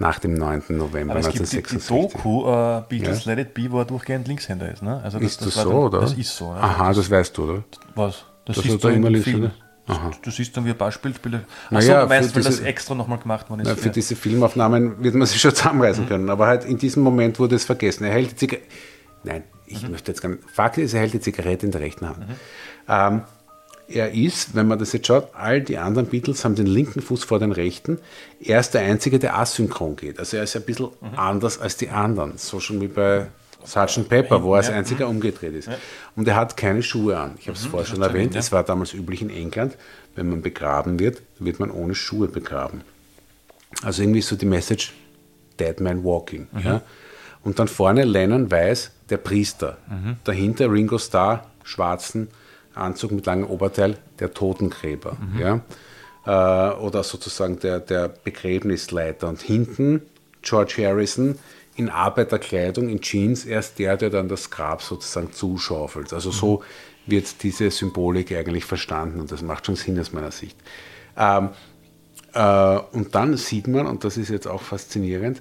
nach 0.00 0.18
dem 0.18 0.34
9. 0.34 0.64
November 0.70 1.04
Mhm. 1.04 1.10
Aber 1.10 1.20
es 1.20 1.26
gibt 1.26 1.46
die, 1.52 1.56
die 1.56 1.62
1966. 1.62 2.12
Doku, 2.22 2.48
äh, 2.50 2.82
Beatles 2.88 3.24
Let 3.26 3.38
It 3.38 3.54
Be, 3.54 3.70
wo 3.70 3.78
er 3.78 3.84
durchgehend 3.84 4.26
Linkshänder 4.26 4.72
ist. 4.72 4.82
Ne? 4.82 5.00
Also 5.04 5.18
ist 5.18 5.40
das, 5.40 5.56
war 5.56 5.62
so, 5.64 5.70
dann- 5.70 5.78
oder? 5.78 6.00
Das 6.00 6.14
ist 6.14 6.34
so. 6.36 6.46
Ja. 6.46 6.56
Aha, 6.60 6.92
das 6.92 7.08
weißt 7.10 7.36
du, 7.38 7.44
oder? 7.44 7.64
Was? 7.94 8.24
Das, 8.46 8.56
Das 8.56 8.64
er 8.66 8.90
im 8.90 9.04
immer 9.06 9.18
Film. 9.22 9.42
oder? 9.42 9.50
Aha. 9.86 10.10
Du 10.22 10.30
siehst 10.30 10.56
dann, 10.56 10.64
wie 10.64 10.70
ein 10.70 10.78
paar 10.78 10.90
Spielspiele. 10.92 11.44
Na 11.70 11.78
Achso, 11.78 11.90
ja, 11.92 12.02
du 12.02 12.08
meinst, 12.08 12.34
weil 12.34 12.42
das 12.42 12.56
diese- 12.56 12.66
extra 12.68 12.94
nochmal 12.94 13.18
gemacht 13.18 13.48
worden 13.50 13.60
ist. 13.60 13.68
Na, 13.68 13.74
für 13.76 13.86
Ja. 13.86 13.92
diese 13.92 14.16
Filmaufnahmen 14.16 15.02
wird 15.02 15.14
man 15.14 15.26
sich 15.28 15.40
schon 15.40 15.54
zusammenreißen 15.54 16.04
Mhm. 16.04 16.08
können. 16.08 16.30
Aber 16.30 16.46
halt 16.46 16.64
in 16.64 16.78
diesem 16.78 17.02
Moment 17.02 17.38
wurde 17.38 17.56
es 17.56 17.64
vergessen. 17.64 18.04
Er 18.04 18.12
hält 18.12 18.30
die 18.32 18.36
Zigarette. 18.36 18.66
Nein, 19.24 19.42
ich 19.66 19.82
Mhm. 19.82 19.90
möchte 19.90 20.12
jetzt 20.12 20.22
gar 20.22 20.30
nicht. 20.30 20.42
Fakt 20.50 20.78
ist, 20.78 20.94
er 20.94 21.00
hält 21.00 21.12
die 21.12 21.20
Zigarette 21.20 21.66
in 21.66 21.72
der 21.72 21.80
rechten 21.82 22.08
Hand. 22.08 22.18
Ähm, 22.88 23.22
er 23.92 24.12
ist, 24.12 24.54
wenn 24.54 24.66
man 24.68 24.78
das 24.78 24.92
jetzt 24.92 25.06
schaut, 25.08 25.28
all 25.34 25.60
die 25.60 25.76
anderen 25.78 26.06
Beatles 26.08 26.44
haben 26.44 26.54
den 26.54 26.66
linken 26.66 27.00
Fuß 27.02 27.24
vor 27.24 27.38
den 27.38 27.52
rechten. 27.52 27.98
Er 28.42 28.60
ist 28.60 28.72
der 28.72 28.82
Einzige, 28.82 29.18
der 29.18 29.36
asynchron 29.38 29.96
geht. 29.96 30.18
Also 30.18 30.36
er 30.36 30.44
ist 30.44 30.56
ein 30.56 30.62
bisschen 30.62 30.86
Mhm. 31.00 31.16
anders 31.18 31.58
als 31.60 31.76
die 31.76 31.88
anderen. 31.90 32.38
So 32.38 32.60
schon 32.60 32.80
wie 32.80 32.88
bei 32.88 33.26
Sgt. 33.64 34.08
Pepper, 34.08 34.42
wo 34.42 34.54
er 34.54 34.58
als 34.58 34.70
einziger 34.70 35.08
umgedreht 35.08 35.52
ist. 35.54 35.68
Und 36.16 36.26
er 36.26 36.36
hat 36.36 36.56
keine 36.56 36.82
Schuhe 36.82 37.18
an. 37.18 37.32
Ich 37.38 37.48
habe 37.48 37.58
es 37.58 37.66
vorher 37.66 37.86
schon 37.86 37.98
Mhm. 37.98 38.04
hast 38.04 38.12
du 38.12 38.16
erwähnt. 38.16 38.36
Es 38.36 38.52
war 38.52 38.62
damals 38.64 38.94
üblich 38.94 39.20
in 39.22 39.28
England, 39.30 39.76
wenn 40.14 40.30
man 40.30 40.40
begraben 40.40 40.98
wird, 40.98 41.20
wird 41.38 41.60
man 41.60 41.70
ohne 41.70 41.94
Schuhe 41.94 42.28
begraben. 42.28 42.80
Also 43.82 44.02
irgendwie 44.02 44.22
so 44.22 44.36
die 44.36 44.46
Message 44.46 44.92
Dead 45.58 45.78
Man 45.80 46.04
Walking. 46.04 46.46
Ja? 46.64 46.80
Und 47.44 47.58
dann 47.58 47.68
vorne 47.68 48.04
Lennon 48.04 48.50
weiß, 48.50 48.90
der 49.10 49.16
Priester. 49.18 49.76
Dahinter 50.24 50.70
Ringo 50.72 50.98
Starr, 50.98 51.50
schwarzen 51.64 52.28
Anzug 52.74 53.12
mit 53.12 53.26
langem 53.26 53.48
Oberteil, 53.48 53.96
der 54.18 54.32
Totengräber. 54.32 55.16
Ja? 55.38 55.60
Äh, 56.26 56.74
oder 56.78 57.02
sozusagen 57.02 57.58
der, 57.60 57.80
der 57.80 58.08
Begräbnisleiter. 58.08 59.28
Und 59.28 59.40
hinten 59.40 60.02
George 60.42 60.76
Harrison 60.78 61.38
in 61.76 61.88
Arbeiterkleidung, 61.88 62.88
in 62.88 63.00
Jeans, 63.00 63.44
erst 63.44 63.78
der, 63.78 63.96
der 63.96 64.10
dann 64.10 64.28
das 64.28 64.50
Grab 64.50 64.82
sozusagen 64.82 65.32
zuschaufelt. 65.32 66.12
Also 66.12 66.30
so 66.30 66.62
wird 67.06 67.42
diese 67.42 67.70
Symbolik 67.70 68.32
eigentlich 68.32 68.64
verstanden 68.64 69.20
und 69.20 69.32
das 69.32 69.42
macht 69.42 69.66
schon 69.66 69.76
Sinn 69.76 69.98
aus 69.98 70.12
meiner 70.12 70.30
Sicht. 70.30 70.56
Ähm, 71.16 71.50
äh, 72.34 72.78
und 72.92 73.14
dann 73.14 73.36
sieht 73.36 73.66
man, 73.66 73.86
und 73.86 74.04
das 74.04 74.16
ist 74.16 74.28
jetzt 74.28 74.46
auch 74.46 74.62
faszinierend, 74.62 75.40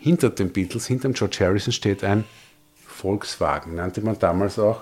hinter 0.00 0.30
den 0.30 0.50
Beatles, 0.50 0.86
hinter 0.86 1.08
dem 1.08 1.14
George 1.14 1.38
Harrison 1.40 1.72
steht 1.72 2.04
ein 2.04 2.24
Volkswagen, 2.86 3.74
nannte 3.74 4.00
man 4.00 4.18
damals 4.18 4.58
auch 4.58 4.80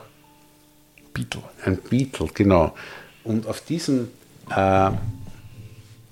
Beatle. 1.17 1.43
ein 1.65 1.79
Beetle, 1.79 2.29
genau. 2.35 2.75
Und 3.25 3.47
auf 3.47 3.61
diesem, 3.63 4.09
äh, 4.55 4.91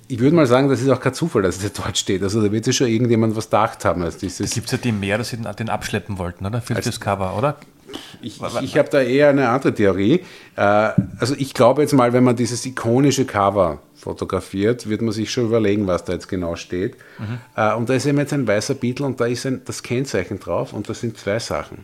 ich 0.08 0.18
würde 0.18 0.34
mal 0.34 0.46
sagen, 0.46 0.68
das 0.68 0.80
ist 0.80 0.88
auch 0.88 1.00
kein 1.00 1.14
Zufall, 1.14 1.42
dass 1.42 1.58
der 1.58 1.70
dort 1.70 1.96
steht. 1.96 2.22
Also 2.22 2.42
da 2.42 2.50
wird 2.50 2.64
sich 2.64 2.76
schon 2.76 2.88
irgendjemand 2.88 3.36
was 3.36 3.46
gedacht 3.46 3.84
haben. 3.84 4.02
Also 4.02 4.18
dieses, 4.18 4.52
Gibt 4.52 4.66
es 4.66 4.72
ja 4.72 4.78
die 4.78 4.92
mehr, 4.92 5.18
dass 5.18 5.30
sie 5.30 5.36
den, 5.36 5.56
den 5.56 5.68
abschleppen 5.68 6.18
wollten, 6.18 6.44
oder? 6.46 6.60
Für 6.60 6.74
das 6.74 7.00
Cover, 7.00 7.36
oder? 7.36 7.56
Ich, 8.22 8.40
ich, 8.40 8.62
ich 8.62 8.78
habe 8.78 8.88
da 8.88 9.00
eher 9.00 9.28
eine 9.28 9.48
andere 9.48 9.74
Theorie. 9.74 10.24
Äh, 10.56 10.60
also 11.18 11.34
ich 11.36 11.54
glaube 11.54 11.82
jetzt 11.82 11.92
mal, 11.92 12.12
wenn 12.12 12.24
man 12.24 12.36
dieses 12.36 12.64
ikonische 12.66 13.24
Cover 13.24 13.78
fotografiert, 13.94 14.88
wird 14.88 15.02
man 15.02 15.12
sich 15.12 15.30
schon 15.30 15.46
überlegen, 15.46 15.86
was 15.86 16.04
da 16.04 16.12
jetzt 16.12 16.28
genau 16.28 16.56
steht. 16.56 16.96
Äh, 17.56 17.74
und 17.74 17.88
da 17.88 17.94
ist 17.94 18.06
eben 18.06 18.18
jetzt 18.18 18.32
ein 18.32 18.46
weißer 18.46 18.74
Beetle 18.74 19.06
und 19.06 19.20
da 19.20 19.26
ist 19.26 19.46
ein, 19.46 19.62
das 19.64 19.82
Kennzeichen 19.82 20.40
drauf 20.40 20.72
und 20.72 20.88
das 20.88 21.00
sind 21.00 21.16
zwei 21.18 21.38
Sachen. 21.38 21.78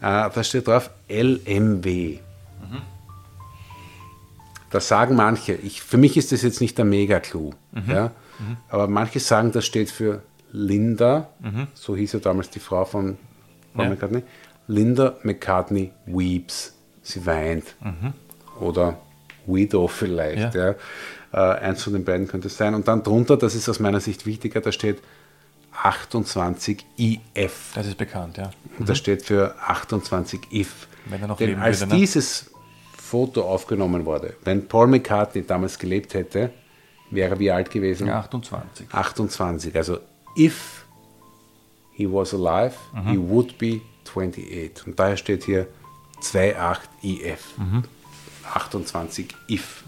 Äh, 0.00 0.30
da 0.34 0.44
steht 0.44 0.66
drauf 0.66 0.90
LMW. 1.08 2.18
Das 4.70 4.88
sagen 4.88 5.16
manche. 5.16 5.54
Ich, 5.54 5.82
für 5.82 5.98
mich 5.98 6.16
ist 6.16 6.32
das 6.32 6.42
jetzt 6.42 6.60
nicht 6.60 6.78
der 6.78 6.84
Mega-Clou. 6.84 7.50
Ja? 7.88 8.12
Aber 8.68 8.86
manche 8.88 9.20
sagen, 9.20 9.52
das 9.52 9.66
steht 9.66 9.90
für 9.90 10.22
Linda, 10.52 11.28
so 11.74 11.94
hieß 11.96 12.12
ja 12.14 12.18
damals 12.20 12.50
die 12.50 12.60
Frau 12.60 12.84
von 12.84 13.18
Paul 13.74 13.84
Ja. 13.84 13.90
McCartney. 13.90 14.22
Linda 14.66 15.16
McCartney 15.22 15.92
weeps. 16.06 16.74
Sie 17.02 17.24
weint. 17.26 17.74
Oder 18.60 18.98
Widow 19.46 19.88
vielleicht. 19.88 20.54
Ja. 20.54 20.74
Äh, 21.32 21.36
eins 21.36 21.82
von 21.82 21.92
den 21.92 22.04
beiden 22.04 22.26
könnte 22.28 22.48
es 22.48 22.56
sein. 22.56 22.74
Und 22.74 22.86
dann 22.88 23.02
drunter, 23.02 23.36
das 23.36 23.54
ist 23.54 23.68
aus 23.68 23.80
meiner 23.80 24.00
Sicht 24.00 24.26
wichtiger, 24.26 24.60
da 24.60 24.70
steht 24.72 25.00
28 25.82 26.84
IF. 26.98 27.72
Das 27.74 27.86
ist 27.86 27.98
bekannt, 27.98 28.36
ja. 28.36 28.50
Und 28.78 28.88
das 28.88 28.98
steht 28.98 29.22
für 29.22 29.54
28 29.66 30.40
if. 30.52 30.88
Wenn 31.06 31.22
er 31.22 31.28
noch 31.28 31.38
Denn 31.38 31.48
leben 31.50 31.60
als 31.62 31.80
würde, 31.80 31.92
ne? 31.94 32.00
dieses 32.00 32.50
Foto 33.10 33.42
aufgenommen 33.42 34.04
wurde, 34.06 34.34
wenn 34.44 34.68
Paul 34.68 34.86
McCartney 34.86 35.44
damals 35.44 35.78
gelebt 35.78 36.14
hätte, 36.14 36.50
wäre 37.10 37.34
er 37.34 37.38
wie 37.40 37.50
alt 37.50 37.70
gewesen? 37.70 38.06
ja 38.06 38.20
28. 38.20 38.86
28. 38.92 39.74
Also 39.76 39.98
if 40.36 40.86
he 41.92 42.06
was 42.06 42.32
alive, 42.32 42.74
he 43.06 43.18
would 43.18 43.58
be 43.58 43.80
28. 44.06 44.86
Und 44.86 44.98
daher 44.98 45.16
steht 45.16 45.42
hier 45.44 45.66
28 46.20 47.24
if. 47.24 47.54
28 48.54 49.28
if. 49.48 49.84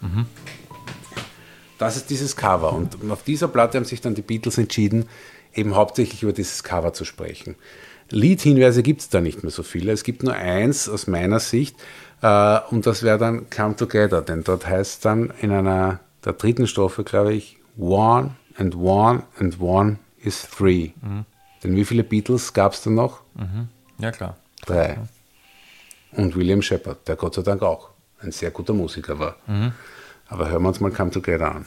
Das 1.78 1.96
ist 1.96 2.10
dieses 2.10 2.34
Cover. 2.36 2.72
Und 2.72 2.96
auf 3.10 3.22
dieser 3.22 3.48
Platte 3.48 3.78
haben 3.78 3.84
sich 3.84 4.00
dann 4.00 4.14
die 4.14 4.22
Beatles 4.22 4.58
entschieden, 4.58 5.08
eben 5.54 5.76
hauptsächlich 5.76 6.22
über 6.24 6.32
dieses 6.32 6.64
Cover 6.64 6.92
zu 6.92 7.04
sprechen. 7.04 7.54
Liedhinweise 8.10 8.82
gibt 8.82 9.00
es 9.00 9.08
da 9.08 9.20
nicht 9.20 9.42
mehr 9.42 9.52
so 9.52 9.62
viele. 9.62 9.92
Es 9.92 10.04
gibt 10.04 10.22
nur 10.22 10.34
eins 10.34 10.88
aus 10.88 11.06
meiner 11.06 11.40
Sicht 11.40 11.76
und 12.22 12.86
das 12.86 13.02
wäre 13.02 13.18
dann 13.18 13.50
Come 13.50 13.76
Together, 13.76 14.22
denn 14.22 14.44
dort 14.44 14.66
heißt 14.66 15.04
dann 15.04 15.32
in 15.40 15.50
einer 15.50 16.00
der 16.24 16.34
dritten 16.34 16.66
Strophe, 16.66 17.02
glaube 17.02 17.34
ich, 17.34 17.58
One 17.76 18.36
and 18.56 18.76
One 18.76 19.24
and 19.40 19.60
One 19.60 19.98
is 20.18 20.48
Three. 20.48 20.90
Denn 21.64 21.74
wie 21.76 21.84
viele 21.84 22.04
Beatles 22.04 22.52
gab 22.52 22.74
es 22.74 22.82
dann 22.82 22.94
noch? 22.94 23.22
Ja, 23.98 24.12
klar. 24.12 24.36
Drei. 24.64 24.98
Und 26.12 26.36
William 26.36 26.62
Shepard, 26.62 27.08
der 27.08 27.16
Gott 27.16 27.34
sei 27.34 27.42
Dank 27.42 27.62
auch 27.62 27.88
ein 28.20 28.30
sehr 28.30 28.50
guter 28.52 28.72
Musiker 28.72 29.18
war. 29.18 29.36
Aber 30.28 30.48
hören 30.48 30.62
wir 30.62 30.68
uns 30.68 30.80
mal 30.80 30.92
Come 30.92 31.10
Together 31.10 31.52
an. 31.56 31.66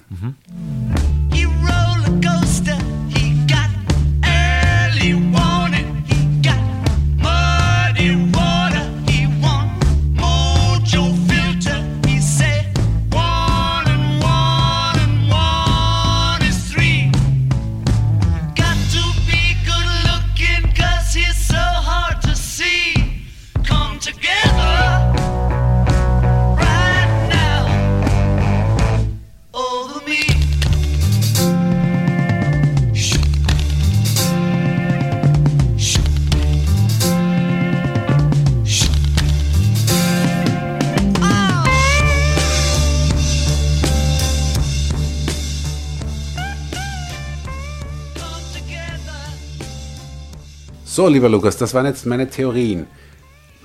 So, 50.95 51.09
lieber 51.09 51.27
Lukas, 51.27 51.57
das 51.57 51.73
waren 51.73 51.87
jetzt 51.87 52.05
meine 52.05 52.29
Theorien. 52.29 52.87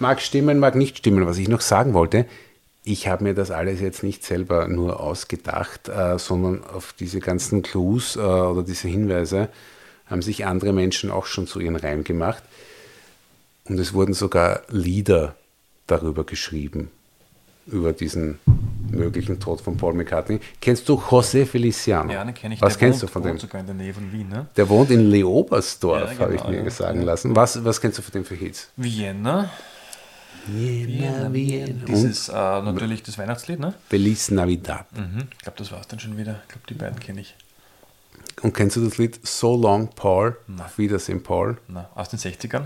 Mag 0.01 0.21
stimmen, 0.21 0.59
mag 0.59 0.75
nicht 0.75 0.99
stimmen. 0.99 1.25
Was 1.27 1.39
ich 1.39 1.47
noch 1.47 1.61
sagen 1.61 1.95
wollte, 1.95 2.27
ich 2.83 3.07
habe 3.07 3.23
mir 3.23 3.35
das 3.35 3.53
alles 3.53 3.81
jetzt 3.81 4.03
nicht 4.03 4.25
selber 4.25 4.67
nur 4.67 4.99
ausgedacht, 4.99 5.89
äh, 5.89 6.19
sondern 6.19 6.65
auf 6.65 6.93
diese 6.93 7.21
ganzen 7.21 7.63
Clues 7.63 8.17
äh, 8.17 8.19
oder 8.19 8.65
diese 8.65 8.89
Hinweise 8.89 9.49
haben 10.07 10.23
sich 10.23 10.45
andere 10.45 10.73
Menschen 10.73 11.13
auch 11.13 11.27
schon 11.27 11.47
zu 11.47 11.61
ihren 11.61 11.77
Reim 11.77 12.03
gemacht. 12.03 12.43
Und 13.67 13.79
es 13.79 13.95
wurden 13.95 14.13
sogar 14.13 14.63
Lieder 14.69 15.37
darüber 15.87 16.25
geschrieben, 16.25 16.91
über 17.67 17.93
diesen 17.93 18.39
möglichen 18.91 19.39
Tod 19.39 19.61
von 19.61 19.77
Paul 19.77 19.95
McCartney. 19.95 20.41
Kennst 20.61 20.89
du 20.89 20.95
José 20.95 21.47
Feliciano? 21.47 22.13
Ja, 22.13 22.25
den 22.25 22.35
kenne 22.35 22.55
ich. 22.55 22.61
Was 22.63 22.77
Der 22.77 22.89
kennst 22.89 23.03
wohnt- 23.03 23.11
du 23.11 23.13
von 23.13 23.23
wohnt 23.25 23.35
dem? 23.35 23.39
sogar 23.39 23.61
in 23.61 23.67
der 23.67 23.75
Nähe 23.77 23.95
von 23.95 24.11
Wien, 24.13 24.29
ne? 24.29 24.47
Der 24.57 24.69
wohnt 24.69 24.91
in 24.91 25.11
Leobersdorf, 25.11 26.13
Ja, 26.15 26.19
habe 26.19 26.35
ich 26.35 26.41
genau, 26.43 26.51
mir 26.53 26.65
ja. 26.65 26.71
sagen 26.71 27.03
lassen. 27.03 27.37
Was, 27.37 27.65
was 27.65 27.81
kennst 27.81 27.99
du 27.99 28.03
von 28.03 28.13
dem 28.13 28.25
für 28.25 28.35
Hits? 28.35 28.69
Vienna. 28.77 29.51
Vienna, 30.47 31.33
Vienna. 31.33 31.67
Und 31.81 31.89
Dieses, 31.89 32.29
äh, 32.29 32.33
natürlich 32.33 33.03
das 33.03 33.19
Weihnachtslied, 33.19 33.61
ne? 33.61 33.75
Feliz 33.89 34.31
Navidad. 34.31 34.87
Mhm. 34.97 35.29
Ich 35.33 35.39
glaube, 35.45 35.59
das 35.59 35.71
war 35.71 35.81
es 35.81 35.87
dann 35.89 36.01
schon 36.01 36.17
wieder. 36.17 36.41
Ich 36.43 36.49
glaube, 36.49 36.67
die 36.69 36.75
beiden 36.75 36.99
kenne 36.99 37.21
ich. 37.21 37.37
Und 38.43 38.55
kennst 38.55 38.75
du 38.77 38.85
das 38.85 38.97
Lied 38.99 39.21
So 39.27 39.55
Long 39.55 39.89
Paul? 39.95 40.37
Auf 40.59 40.79
Wiedersehen 40.79 41.23
Paul? 41.23 41.59
Na, 41.69 41.91
aus 41.95 42.09
den 42.09 42.19
60ern. 42.19 42.65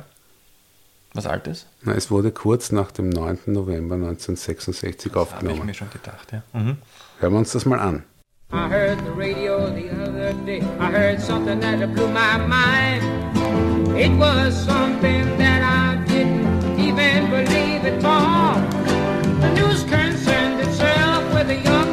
Was 1.15 1.27
Altes? 1.27 1.67
Na, 1.83 1.93
es 1.95 2.11
wurde 2.11 2.33
kurz 2.33 2.73
nach 2.73 2.91
dem 2.91 3.09
9. 3.09 3.39
November 3.47 3.95
1966 3.95 5.13
Habe 5.15 5.27
ich 5.29 5.33
aufgenommen. 5.35 5.67
mir 5.67 5.75
schon 5.75 5.91
gedacht, 5.91 6.33
ja. 6.33 6.43
Mhm. 6.53 6.79
Hören 7.21 7.33
wir 7.33 7.39
uns 7.39 7.53
das 7.53 7.65
mal 7.67 7.79
an. 7.79 8.03
I 8.53 8.69
heard 8.69 8.99
the 9.01 9.11
radio 9.17 9.67
the 9.75 9.91
other 9.91 10.33
day. 10.45 10.61
I 10.81 10.91
heard 10.93 11.21
something 11.21 11.61
that 11.61 11.79
blew 11.95 12.09
my 12.09 12.37
mind. 12.47 13.03
It 13.97 14.11
was 14.19 14.55
something 14.65 15.25
that 15.39 15.63
I 15.63 15.97
didn't 16.07 16.79
even 16.79 17.31
believe 17.31 17.85
at 17.85 18.05
all. 18.05 18.61
The 19.41 19.51
news 19.61 19.83
concerned 19.85 20.61
itself 20.61 21.25
with 21.33 21.49
a 21.51 21.61
young 21.63 21.84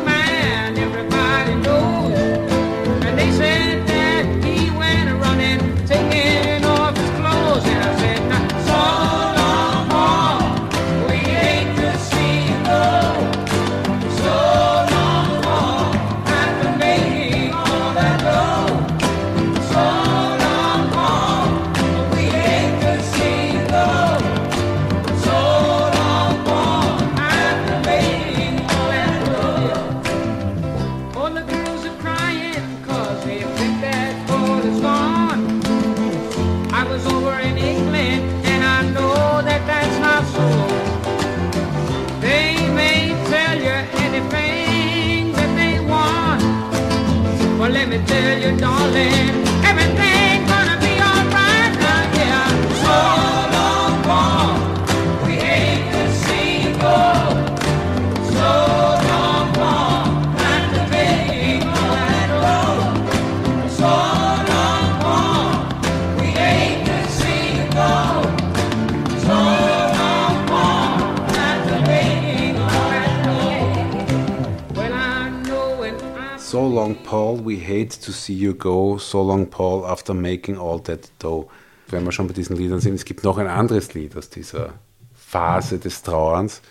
see 78.26 78.34
you 78.34 78.54
go. 78.54 78.98
So 78.98 79.24
long, 79.24 79.48
Paul, 79.48 79.86
after 79.86 80.14
making 80.14 80.58
all 80.58 80.82
that 80.84 81.10
dough. 81.20 81.50
Wenn 81.88 82.06
wir 82.06 82.12
schon 82.12 82.28
bei 82.28 82.34
diesen 82.34 82.56
Liedern 82.56 82.80
sind, 82.80 82.96
es 82.96 83.06
gibt 83.06 83.24
noch 83.24 83.38
ein 83.38 83.48
anderes 83.48 83.94
Lied 83.94 84.16
aus 84.16 84.30
dieser 84.30 84.74
Phase 85.14 85.78
des 85.78 86.04
Trauerns. 86.04 86.62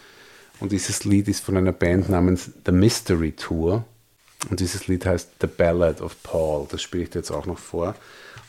Und 0.60 0.72
dieses 0.72 1.04
Lied 1.04 1.28
ist 1.28 1.44
von 1.44 1.56
einer 1.56 1.72
Band 1.72 2.08
namens 2.08 2.50
The 2.64 2.72
Mystery 2.72 3.32
Tour. 3.32 3.84
Und 4.48 4.60
dieses 4.60 4.86
Lied 4.86 5.04
heißt 5.04 5.30
The 5.40 5.46
Ballad 5.46 6.00
of 6.00 6.16
Paul. 6.22 6.66
Das 6.70 6.80
spiele 6.82 7.04
ich 7.04 7.10
dir 7.10 7.18
jetzt 7.18 7.30
auch 7.30 7.46
noch 7.46 7.58
vor. 7.58 7.94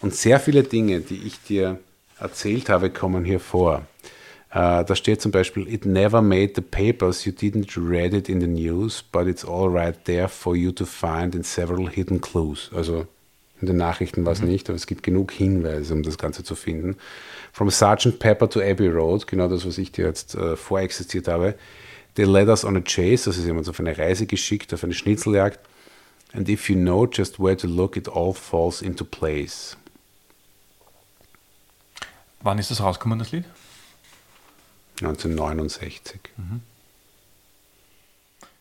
Und 0.02 0.16
sehr 0.16 0.39
viele 0.39 0.64
Dinge, 0.64 1.02
die 1.02 1.24
ich 1.26 1.41
dir 1.43 1.80
erzählt 2.20 2.70
habe, 2.70 2.89
kommen 2.89 3.26
hier 3.26 3.39
vor. 3.39 3.86
Äh, 4.52 4.84
da 4.84 4.95
steht 4.95 5.22
zum 5.22 5.32
Beispiel, 5.32 5.68
It 5.72 5.86
never 5.86 6.22
made 6.22 6.54
the 6.56 6.62
papers, 6.62 7.24
you 7.24 7.32
didn't 7.32 7.78
read 7.78 8.14
it 8.14 8.28
in 8.28 8.41
the 8.41 8.47
news, 8.47 9.02
but 9.02 9.28
it's 9.28 9.45
all 9.45 9.70
right 9.70 9.95
there 10.06 10.28
for 10.28 10.56
you 10.56 10.72
to 10.74 10.86
find 10.86 11.34
in 11.36 11.43
several 11.43 11.89
hidden 11.89 12.20
clues. 12.20 12.70
Also 12.76 13.08
in 13.62 13.68
den 13.68 13.78
Nachrichten 13.78 14.26
war 14.26 14.34
es 14.34 14.41
nicht, 14.41 14.70
aber 14.70 14.76
es 14.76 14.88
gibt 14.88 15.04
genug 15.04 15.32
Hinweise, 15.32 15.93
um 15.93 16.04
das 16.04 16.18
Ganze 16.18 16.43
zu 16.43 16.56
finden. 16.56 16.97
From 17.54 17.70
Sgt. 17.70 18.20
Pepper 18.20 18.49
to 18.49 18.60
Abbey 18.60 18.89
Road, 18.89 19.26
genau 19.28 19.47
das, 19.47 19.66
was 19.66 19.78
ich 19.78 19.93
dir 19.93 20.06
jetzt 20.06 20.36
äh, 20.36 20.58
vorexistiert 20.58 21.30
habe. 21.30 21.56
They 22.16 22.26
led 22.26 22.49
us 22.49 22.66
on 22.66 22.76
a 22.76 22.82
chase, 22.82 23.32
sie 23.32 23.49
haben 23.49 23.58
uns 23.58 23.70
auf 23.70 23.80
eine 23.80 23.97
Reise 23.97 24.26
geschickt, 24.26 24.74
auf 24.74 24.84
eine 24.84 24.93
Schnitzeljagd. 24.93 25.60
And 26.34 26.49
if 26.49 26.70
you 26.70 26.76
know 26.76 27.06
just 27.06 27.39
where 27.39 27.56
to 27.56 27.68
look, 27.68 27.95
it 27.95 28.10
all 28.10 28.34
falls 28.34 28.82
into 28.82 29.06
place. 29.06 29.78
Wann 32.41 32.58
ist 32.58 32.72
das 32.72 32.82
rausgekommen, 32.82 33.20
das 33.20 33.32
Lied? 33.32 33.45
1969. 35.02 36.62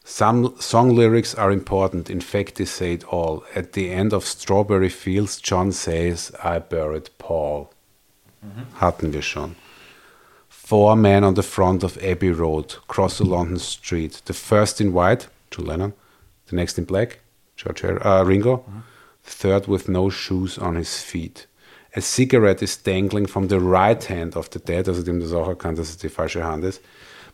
Some 0.04 0.54
song 0.58 0.94
lyrics 0.96 1.34
are 1.34 1.52
important. 1.52 2.10
In 2.10 2.20
fact, 2.20 2.56
they 2.56 2.64
say 2.64 2.94
it 2.94 3.04
all. 3.04 3.44
At 3.54 3.72
the 3.74 3.90
end 3.90 4.12
of 4.12 4.24
Strawberry 4.24 4.88
Fields, 4.88 5.40
John 5.40 5.72
says, 5.72 6.32
I 6.42 6.58
buried 6.58 7.10
Paul. 7.18 7.70
Hatten 8.80 9.12
wir 9.12 9.22
schon. 9.22 9.54
Four 10.48 10.96
men 10.96 11.24
on 11.24 11.34
the 11.34 11.42
front 11.42 11.82
of 11.84 11.98
Abbey 12.02 12.30
Road, 12.32 12.76
cross 12.88 13.20
a 13.20 13.24
London 13.24 13.58
street. 13.58 14.22
The 14.24 14.32
first 14.32 14.80
in 14.80 14.92
white, 14.92 15.28
John 15.50 15.66
Lennon. 15.66 15.92
The 16.46 16.56
next 16.56 16.78
in 16.78 16.84
black, 16.84 17.18
George 17.56 17.82
Har- 17.82 18.04
uh, 18.04 18.24
Ringo. 18.24 18.64
The 19.24 19.30
third 19.30 19.66
with 19.68 19.88
no 19.88 20.10
shoes 20.10 20.58
on 20.58 20.74
his 20.76 21.02
feet. 21.02 21.46
A 21.92 22.00
cigarette 22.00 22.62
is 22.62 22.80
dangling 22.82 23.26
from 23.26 23.48
the 23.48 23.58
right 23.58 24.08
hand 24.08 24.36
of 24.36 24.48
the 24.52 24.60
dead, 24.60 24.88
also 24.88 25.02
dem 25.02 25.20
das 25.20 25.32
auch 25.32 25.48
erkannt, 25.48 25.78
dass 25.78 25.88
es 25.88 25.96
die 25.96 26.08
falsche 26.08 26.44
Hand 26.44 26.64
ist. 26.64 26.80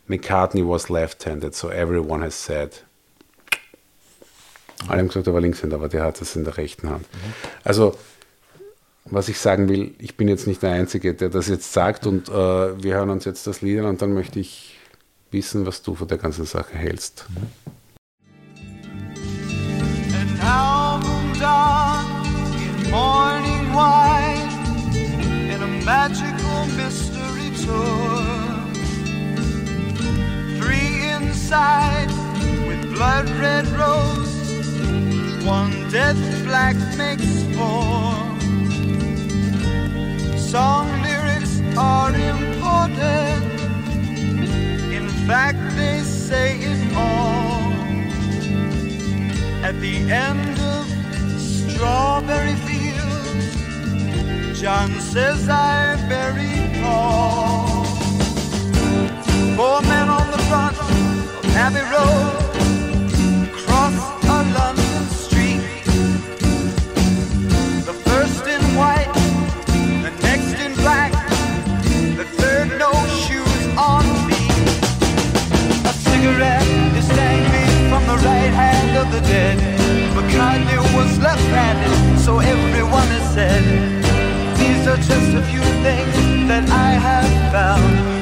McCartney 0.07 0.67
was 0.67 0.89
left-handed, 0.89 1.53
so 1.53 1.69
everyone 1.69 2.23
has 2.23 2.33
said. 2.33 2.83
Alle 4.87 4.99
haben 4.99 5.07
gesagt, 5.09 5.27
er 5.27 5.33
war 5.33 5.41
Linkshänder, 5.41 5.75
aber 5.75 5.89
der 5.89 6.03
hat 6.03 6.21
es 6.21 6.35
in 6.35 6.43
der 6.43 6.57
rechten 6.57 6.89
Hand. 6.89 7.05
Also, 7.63 7.97
was 9.05 9.29
ich 9.29 9.39
sagen 9.39 9.69
will, 9.69 9.93
ich 9.99 10.17
bin 10.17 10.27
jetzt 10.27 10.47
nicht 10.47 10.61
der 10.63 10.71
Einzige, 10.71 11.13
der 11.13 11.29
das 11.29 11.47
jetzt 11.47 11.73
sagt 11.73 12.07
und 12.07 12.29
äh, 12.29 12.31
wir 12.31 12.95
hören 12.95 13.09
uns 13.09 13.25
jetzt 13.25 13.47
das 13.47 13.61
Lied 13.61 13.79
an 13.79 13.85
und 13.85 14.01
dann 14.01 14.13
möchte 14.13 14.39
ich 14.39 14.77
wissen, 15.31 15.65
was 15.65 15.81
du 15.81 15.93
von 15.95 16.07
der 16.07 16.17
ganzen 16.17 16.45
Sache 16.45 16.75
hältst. 16.75 17.25
An 20.39 20.39
album 20.41 21.33
done 21.39 22.05
in 22.55 22.91
morning 22.91 22.91
white 22.91 22.93
in 22.93 22.95
a 22.95 23.26
magical 25.87 26.65
mystery 26.75 27.49
tour. 27.63 28.25
Three 30.59 30.93
inside 31.15 32.11
with 32.67 32.81
blood 32.93 33.29
red 33.39 33.65
rose, 33.69 34.35
one 35.45 35.71
death 35.89 36.19
black 36.43 36.75
makes 36.97 37.31
four. 37.55 38.11
Song 40.37 40.87
lyrics 41.03 41.61
are 41.77 42.13
important. 42.35 43.45
In 44.91 45.07
fact, 45.25 45.61
they 45.77 46.01
say 46.01 46.57
it 46.73 46.81
all. 46.97 47.71
At 49.63 49.79
the 49.79 49.97
end 50.11 50.59
of 50.75 50.85
Strawberry 51.39 52.55
Fields, 52.65 52.86
John 54.59 54.99
says 54.99 55.47
I 55.47 55.95
buried 56.09 56.81
Paul. 56.81 57.85
Four 59.55 59.81
men 59.83 60.09
on 60.09 60.31
the 60.31 60.39
front 60.49 60.75
of 60.79 61.45
Abbey 61.55 61.85
Road 61.93 63.51
cross 63.53 63.93
a 64.25 64.39
London 64.57 65.03
street. 65.13 65.61
The 67.85 67.93
first 68.09 68.47
in 68.47 68.61
white, 68.75 69.13
the 70.01 70.11
next 70.23 70.59
in 70.59 70.73
black, 70.73 71.11
the 72.17 72.25
third 72.25 72.79
no 72.79 72.91
shoes 73.21 73.67
on 73.77 74.05
feet. 74.25 74.57
A 75.85 75.93
cigarette 75.93 76.67
is 76.97 77.07
dangling 77.09 77.91
from 77.91 78.07
the 78.07 78.17
right 78.25 78.53
hand 78.63 78.97
of 78.97 79.11
the 79.11 79.21
dead. 79.21 79.59
McCartney 80.15 80.79
was 80.95 81.19
left-handed, 81.19 82.19
so 82.19 82.39
everyone 82.39 83.07
has 83.09 83.33
said. 83.35 83.96
These 84.67 84.85
are 84.85 84.97
just 84.97 85.33
a 85.33 85.41
few 85.43 85.61
things 85.81 86.47
that 86.49 86.69
I 86.69 86.91
have 86.99 87.51
found. 87.53 88.17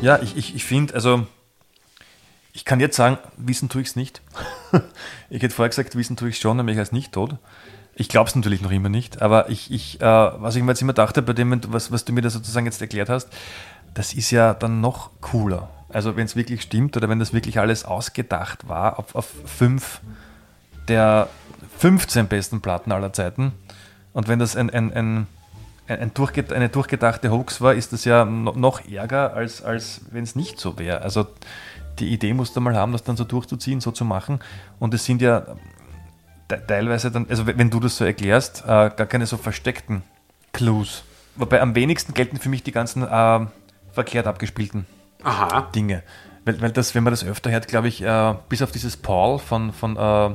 Ja, 0.00 0.18
ich, 0.22 0.36
ich, 0.36 0.54
ich 0.54 0.64
finde, 0.64 0.94
also 0.94 1.26
ich 2.52 2.64
kann 2.64 2.80
jetzt 2.80 2.96
sagen, 2.96 3.18
wissen 3.36 3.68
tue 3.68 3.82
ich 3.82 3.88
es 3.88 3.96
nicht. 3.96 4.22
ich 5.30 5.42
hätte 5.42 5.54
vorher 5.54 5.68
gesagt, 5.68 5.94
wissen 5.96 6.16
tue 6.16 6.28
ich 6.30 6.38
schon, 6.38 6.56
nämlich 6.56 6.78
als 6.78 6.92
nicht 6.92 7.12
tot. 7.12 7.36
Ich 7.94 8.08
glaube 8.08 8.28
es 8.28 8.34
natürlich 8.36 8.62
noch 8.62 8.70
immer 8.70 8.88
nicht, 8.88 9.20
aber 9.20 9.50
ich, 9.50 9.70
ich 9.70 10.00
äh, 10.00 10.04
was 10.04 10.56
ich 10.56 10.62
mir 10.62 10.72
jetzt 10.72 10.82
immer 10.82 10.92
dachte, 10.92 11.22
bei 11.22 11.32
dem, 11.32 11.60
was, 11.68 11.92
was 11.92 12.04
du 12.04 12.12
mir 12.12 12.22
da 12.22 12.30
sozusagen 12.30 12.66
jetzt 12.66 12.80
erklärt 12.80 13.08
hast, 13.08 13.28
das 13.94 14.14
ist 14.14 14.30
ja 14.30 14.54
dann 14.54 14.80
noch 14.80 15.10
cooler. 15.20 15.68
Also 15.88 16.16
wenn 16.16 16.24
es 16.24 16.36
wirklich 16.36 16.62
stimmt 16.62 16.96
oder 16.96 17.08
wenn 17.08 17.18
das 17.18 17.32
wirklich 17.32 17.58
alles 17.58 17.84
ausgedacht 17.84 18.68
war 18.68 18.98
auf, 18.98 19.14
auf 19.14 19.26
fünf 19.44 20.00
der 20.88 21.28
15 21.78 22.28
besten 22.28 22.60
Platten 22.60 22.92
aller 22.92 23.12
Zeiten 23.12 23.52
und 24.12 24.28
wenn 24.28 24.38
das 24.38 24.56
ein, 24.56 24.70
ein, 24.70 24.92
ein 24.92 25.26
ein, 25.90 25.98
ein 25.98 26.14
durchge 26.14 26.44
eine 26.54 26.68
durchgedachte 26.68 27.30
Hoax 27.30 27.60
war, 27.60 27.74
ist 27.74 27.92
das 27.92 28.04
ja 28.04 28.24
no 28.24 28.52
noch 28.52 28.86
ärger, 28.88 29.34
als, 29.34 29.62
als 29.62 30.02
wenn 30.10 30.22
es 30.22 30.36
nicht 30.36 30.60
so 30.60 30.78
wäre. 30.78 31.02
Also 31.02 31.26
die 31.98 32.08
Idee 32.08 32.32
musst 32.32 32.56
du 32.56 32.60
mal 32.60 32.76
haben, 32.76 32.92
das 32.92 33.02
dann 33.02 33.16
so 33.16 33.24
durchzuziehen, 33.24 33.80
so 33.80 33.90
zu 33.90 34.04
machen. 34.04 34.40
Und 34.78 34.94
es 34.94 35.04
sind 35.04 35.20
ja 35.20 35.44
teilweise 36.58 37.10
dann, 37.10 37.26
also 37.28 37.46
wenn 37.46 37.70
du 37.70 37.80
das 37.80 37.96
so 37.96 38.04
erklärst, 38.04 38.62
äh, 38.62 38.90
gar 38.90 39.06
keine 39.06 39.26
so 39.26 39.36
versteckten 39.36 40.02
Clues. 40.52 41.04
Wobei 41.36 41.60
am 41.60 41.74
wenigsten 41.74 42.14
gelten 42.14 42.38
für 42.38 42.48
mich 42.48 42.62
die 42.62 42.72
ganzen 42.72 43.02
äh, 43.02 43.46
verkehrt 43.92 44.26
abgespielten 44.26 44.86
Aha. 45.22 45.68
Dinge. 45.74 46.02
Weil, 46.44 46.60
weil 46.60 46.70
das, 46.70 46.94
wenn 46.94 47.04
man 47.04 47.12
das 47.12 47.24
öfter 47.24 47.50
hört, 47.50 47.68
glaube 47.68 47.88
ich, 47.88 48.02
äh, 48.02 48.34
bis 48.48 48.62
auf 48.62 48.72
dieses 48.72 48.96
Paul 48.96 49.38
von, 49.38 49.72
von 49.72 49.96
äh, 49.96 50.30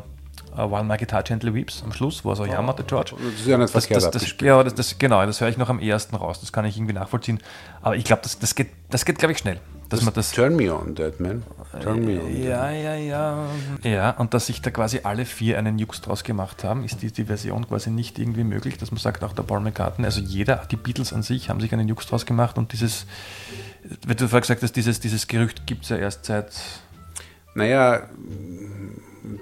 Uh, 0.57 0.71
While 0.71 0.85
My 0.85 0.95
Guitar 0.95 1.21
Gently 1.21 1.53
Weeps 1.53 1.83
am 1.83 1.91
Schluss, 1.91 2.23
wo 2.23 2.29
er 2.29 2.37
so 2.37 2.45
jammert, 2.45 2.79
der 2.79 2.85
George. 2.85 3.13
Das 3.17 3.41
ist 3.41 3.45
ja 3.45 3.57
nicht 3.57 3.75
Das, 3.75 3.87
das, 3.87 4.11
das, 4.11 4.35
ja, 4.41 4.63
das, 4.63 4.73
das, 4.73 4.97
genau, 4.97 5.25
das 5.25 5.41
höre 5.41 5.49
ich 5.49 5.57
noch 5.57 5.69
am 5.69 5.79
ehesten 5.79 6.15
raus. 6.15 6.39
Das 6.39 6.53
kann 6.53 6.63
ich 6.63 6.77
irgendwie 6.77 6.93
nachvollziehen. 6.93 7.39
Aber 7.81 7.97
ich 7.97 8.05
glaube, 8.05 8.21
das, 8.23 8.39
das 8.39 8.55
geht, 8.55 8.69
das 8.89 9.03
geht 9.03 9.19
glaube 9.19 9.33
ich, 9.33 9.39
schnell. 9.39 9.59
Dass 9.89 10.01
man 10.01 10.13
das. 10.13 10.31
Turn 10.31 10.55
me 10.55 10.73
on, 10.73 10.95
Dead 10.95 11.19
Man. 11.19 11.43
Turn 11.81 12.03
me 12.03 12.19
on. 12.21 12.41
Ja, 12.41 12.71
ja, 12.71 12.95
ja. 12.95 13.47
Ja, 13.83 14.11
und 14.11 14.33
dass 14.33 14.47
sich 14.47 14.61
da 14.61 14.71
quasi 14.71 15.01
alle 15.03 15.25
vier 15.25 15.59
einen 15.59 15.77
Jux 15.77 16.01
draus 16.01 16.23
gemacht 16.23 16.63
haben, 16.63 16.83
ist 16.83 17.01
die, 17.01 17.11
die 17.11 17.25
Version 17.25 17.67
quasi 17.67 17.91
nicht 17.91 18.17
irgendwie 18.17 18.43
möglich, 18.43 18.77
dass 18.77 18.91
man 18.91 18.99
sagt, 18.99 19.23
auch 19.23 19.33
der 19.33 19.43
Paul 19.43 19.59
McCartney, 19.59 20.05
also 20.05 20.21
jeder, 20.21 20.65
die 20.71 20.75
Beatles 20.75 21.13
an 21.13 21.21
sich, 21.21 21.49
haben 21.49 21.59
sich 21.59 21.71
einen 21.73 21.87
Jux 21.87 22.07
draus 22.07 22.25
gemacht 22.25 22.57
und 22.57 22.71
dieses, 22.71 23.05
wenn 24.07 24.17
du 24.17 24.27
vorher 24.27 24.41
gesagt 24.41 24.63
hast, 24.63 24.75
dieses, 24.75 24.99
dieses 24.99 25.27
Gerücht 25.27 25.67
gibt 25.67 25.83
es 25.83 25.89
ja 25.89 25.97
erst 25.97 26.25
seit. 26.25 26.51
Naja, 27.53 28.03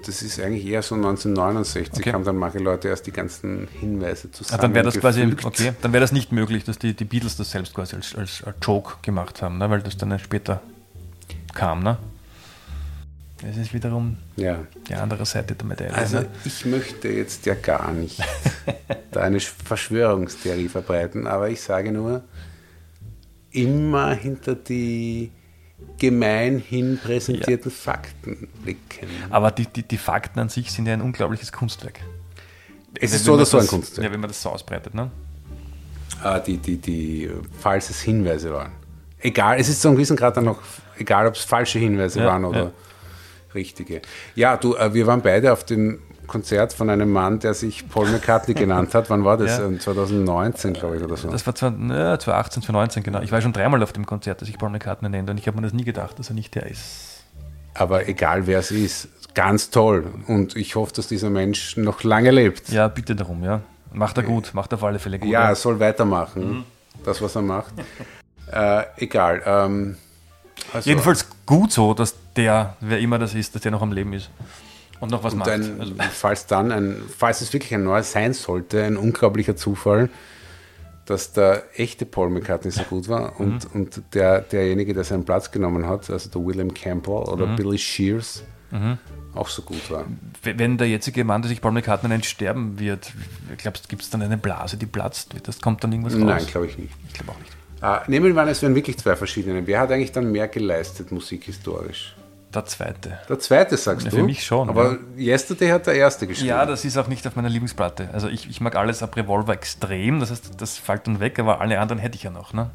das 0.06 0.22
ist 0.22 0.40
eigentlich 0.40 0.66
eher 0.66 0.82
so 0.82 0.94
1969, 0.94 1.98
Okay. 1.98 2.12
haben 2.12 2.24
dann 2.24 2.36
manche 2.36 2.58
Leute 2.58 2.88
erst 2.88 3.06
die 3.06 3.12
ganzen 3.12 3.68
Hinweise 3.80 4.28
Ah, 4.28 4.32
zusammen. 4.32 4.62
dann 4.62 4.74
wäre 4.74 4.84
das 4.84 4.98
quasi, 4.98 5.34
okay, 5.44 5.72
dann 5.82 5.92
wäre 5.92 6.00
das 6.00 6.12
nicht 6.12 6.32
möglich, 6.32 6.64
dass 6.64 6.78
die, 6.78 6.94
die 6.94 7.04
Beatles 7.04 7.36
das 7.36 7.50
selbst 7.50 7.74
quasi 7.74 7.96
als, 7.96 8.14
als, 8.14 8.42
als 8.44 8.56
Joke 8.62 8.94
gemacht 9.02 9.42
haben, 9.42 9.58
ne? 9.58 9.68
weil 9.70 9.82
das 9.82 9.96
dann 9.96 10.18
später 10.18 10.60
kam. 11.54 11.82
Ne? 11.82 11.98
Das 13.42 13.56
ist 13.56 13.74
wiederum 13.74 14.16
Ja. 14.36 14.58
die 14.88 14.94
andere 14.94 15.26
Seite 15.26 15.54
der 15.54 15.66
Medaille. 15.66 15.92
Also 15.94 16.20
ne? 16.20 16.26
ich 16.44 16.64
möchte 16.64 17.08
jetzt 17.08 17.44
ja 17.46 17.54
gar 17.54 17.92
nicht 17.92 18.22
da 19.10 19.20
eine 19.20 19.38
Verschwörungstheorie 19.40 20.68
verbreiten, 20.68 21.26
aber 21.26 21.50
ich 21.50 21.60
sage 21.60 21.92
nur, 21.92 22.22
immer 23.50 24.12
hinter 24.14 24.54
die 24.54 25.30
gemeinhin 25.98 26.98
präsentierten 26.98 27.70
Fakten 27.70 28.48
blicken. 28.62 29.08
Aber 29.30 29.50
die, 29.50 29.66
die, 29.66 29.82
die 29.82 29.98
Fakten 29.98 30.38
an 30.40 30.48
sich 30.48 30.72
sind 30.72 30.86
ja 30.86 30.92
ein 30.92 31.02
unglaubliches 31.02 31.52
Kunstwerk. 31.52 32.00
Es 32.94 33.10
Wenn 33.10 33.16
ist 33.16 33.24
so 33.24 33.34
oder 33.34 33.44
so 33.44 33.58
ein 33.58 33.66
Kunstwerk. 33.66 34.04
Ja, 34.04 34.12
wenn 34.12 34.20
man 34.20 34.28
das 34.28 34.40
so 34.40 34.50
ausbreitet. 34.50 34.94
Ne? 34.94 35.10
äh, 36.24 36.40
die, 36.40 36.56
die, 36.58 36.76
die, 36.76 37.30
falls 37.58 37.90
es 37.90 38.00
Hinweise 38.00 38.52
waren. 38.52 38.72
Egal, 39.20 39.58
es 39.58 39.68
ist 39.68 39.80
zu 39.80 39.88
einem 39.88 39.96
gewissen 39.96 40.16
Grad 40.16 40.36
dann 40.36 40.44
noch, 40.44 40.60
egal 40.98 41.26
ob 41.26 41.34
es 41.34 41.44
falsche 41.44 41.78
Hinweise 41.78 42.20
Ja, 42.20 42.26
waren 42.26 42.44
oder 42.44 42.64
ja. 42.64 42.70
richtige. 43.54 44.02
Ja, 44.34 44.56
du, 44.56 44.74
äh, 44.76 44.92
wir 44.92 45.06
waren 45.06 45.22
beide 45.22 45.52
auf 45.52 45.64
dem 45.64 46.00
Konzert 46.26 46.72
von 46.72 46.90
einem 46.90 47.10
Mann, 47.12 47.38
der 47.38 47.54
sich 47.54 47.88
Paul 47.88 48.08
McCartney 48.08 48.54
genannt 48.54 48.94
hat. 48.94 49.10
Wann 49.10 49.24
war 49.24 49.36
das? 49.36 49.58
Ja. 49.58 49.66
Ähm, 49.66 49.80
2019, 49.80 50.72
glaube 50.72 50.96
ich, 50.96 51.02
oder 51.02 51.16
so. 51.16 51.28
Das 51.30 51.46
war 51.46 51.54
zwar, 51.54 51.70
ne, 51.70 52.18
2018, 52.18 52.62
2019, 52.62 53.02
genau. 53.02 53.20
Ich 53.20 53.32
war 53.32 53.40
schon 53.40 53.52
dreimal 53.52 53.82
auf 53.82 53.92
dem 53.92 54.06
Konzert, 54.06 54.40
das 54.40 54.48
ich 54.48 54.58
Paul 54.58 54.70
McCartney 54.70 55.08
nennt 55.08 55.30
und 55.30 55.38
ich 55.38 55.46
habe 55.46 55.56
mir 55.56 55.62
das 55.62 55.72
nie 55.72 55.84
gedacht, 55.84 56.18
dass 56.18 56.30
er 56.30 56.34
nicht 56.34 56.54
der 56.54 56.66
ist. 56.66 57.22
Aber 57.74 58.08
egal 58.08 58.46
wer 58.46 58.60
es 58.60 58.70
ist, 58.70 59.08
ganz 59.34 59.70
toll. 59.70 60.06
Und 60.26 60.56
ich 60.56 60.76
hoffe, 60.76 60.92
dass 60.94 61.08
dieser 61.08 61.30
Mensch 61.30 61.76
noch 61.76 62.02
lange 62.04 62.30
lebt. 62.30 62.68
Ja, 62.68 62.88
bitte 62.88 63.16
darum, 63.16 63.42
ja. 63.42 63.60
Macht 63.92 64.16
er 64.16 64.22
gut, 64.22 64.54
macht 64.54 64.72
er 64.72 64.78
auf 64.78 64.84
alle 64.84 64.98
Fälle 64.98 65.18
gut. 65.18 65.28
Ja, 65.30 65.48
er 65.48 65.54
soll 65.54 65.78
weitermachen, 65.78 66.64
das, 67.04 67.20
was 67.22 67.36
er 67.36 67.42
macht. 67.42 67.74
äh, 68.50 68.82
egal. 68.96 69.42
Ähm, 69.44 69.96
also, 70.72 70.88
Jedenfalls 70.88 71.26
gut 71.46 71.72
so, 71.72 71.94
dass 71.94 72.14
der, 72.36 72.76
wer 72.80 72.98
immer 72.98 73.18
das 73.18 73.34
ist, 73.34 73.54
dass 73.54 73.62
der 73.62 73.70
noch 73.70 73.82
am 73.82 73.92
Leben 73.92 74.12
ist 74.12 74.30
und 75.04 75.10
noch 75.12 75.22
was 75.24 75.32
Und 75.34 75.40
macht. 75.40 75.50
ein, 75.50 75.80
Also, 75.80 75.94
falls 76.12 76.46
dann 76.46 76.72
ein, 76.72 76.96
falls 77.16 77.40
es 77.40 77.52
wirklich 77.52 77.72
ein 77.74 77.84
neuer 77.84 78.02
sein 78.02 78.32
sollte, 78.34 78.82
ein 78.82 78.96
unglaublicher 78.96 79.56
Zufall, 79.56 80.08
dass 81.06 81.32
der 81.32 81.64
echte 81.78 82.06
Paul 82.06 82.30
McCartney 82.30 82.70
so 82.70 82.82
gut 82.84 83.08
war 83.08 83.38
und, 83.38 83.72
und 83.74 84.02
der, 84.14 84.40
derjenige, 84.40 84.94
der 84.94 85.04
seinen 85.04 85.24
Platz 85.24 85.50
genommen 85.50 85.86
hat, 85.86 86.08
also 86.10 86.30
der 86.30 86.44
William 86.44 86.72
Campbell 86.72 87.12
oder 87.14 87.46
Billy 87.56 87.78
Shears, 87.78 88.42
auch 89.34 89.48
so 89.48 89.62
gut 89.62 89.90
war. 89.90 90.04
wenn 90.42 90.78
der 90.78 90.88
jetzige 90.88 91.22
Mann, 91.24 91.42
der 91.42 91.48
sich 91.50 91.60
Paul 91.60 91.72
McCartney 91.72 92.08
nennt, 92.08 92.24
sterben 92.26 92.78
wird, 92.78 93.12
glaubst 93.58 93.84
du, 93.84 93.88
gibt 93.88 94.02
es 94.02 94.10
dann 94.10 94.22
eine 94.22 94.36
Blase, 94.38 94.76
die 94.76 94.86
platzt? 94.86 95.34
Das 95.44 95.60
kommt 95.60 95.84
dann 95.84 95.92
irgendwas 95.92 96.14
raus? 96.14 96.22
Nein, 96.22 96.46
glaube 96.46 96.66
ich 96.66 96.78
nicht. 96.78 96.92
Ich 97.08 97.14
glaube 97.14 97.32
auch 97.32 97.38
nicht. 97.38 97.52
Äh, 97.82 98.10
nehmen 98.10 98.34
wir 98.34 98.40
an, 98.42 98.48
es 98.48 98.62
wären 98.62 98.74
wirklich 98.74 98.96
zwei 98.98 99.14
verschiedene. 99.14 99.66
Wer 99.66 99.80
hat 99.80 99.90
eigentlich 99.92 100.12
dann 100.12 100.32
mehr 100.32 100.48
geleistet 100.48 101.12
musikhistorisch? 101.12 102.16
Der 102.54 102.64
zweite. 102.66 103.18
Der 103.28 103.38
zweite, 103.38 103.76
sagst 103.76 104.04
Ja, 104.04 104.10
du? 104.10 104.16
für 104.18 104.22
mich 104.22 104.44
schon, 104.44 104.68
Aber 104.68 104.98
Yesterday 105.18 105.68
hat 105.70 105.86
der 105.86 105.94
erste 105.94 106.26
geschrieben. 106.26 106.48
Ja, 106.50 106.64
das 106.66 106.84
ist 106.84 106.96
auch 106.96 107.08
nicht 107.08 107.26
auf 107.26 107.34
meiner 107.36 107.48
Lieblingsplatte. 107.48 108.08
Also 108.12 108.28
ich, 108.28 108.48
ich 108.48 108.60
mag 108.60 108.76
alles 108.76 109.02
ab 109.02 109.16
Revolver 109.16 109.52
extrem, 109.52 110.20
das 110.20 110.30
heißt, 110.30 110.52
das 110.60 110.76
fällt 110.78 111.06
dann 111.06 111.20
weg, 111.20 111.38
aber 111.38 111.60
alle 111.60 111.80
anderen 111.80 111.98
hätte 111.98 112.16
ich 112.16 112.22
ja 112.22 112.30
noch. 112.30 112.52
Ne? 112.52 112.70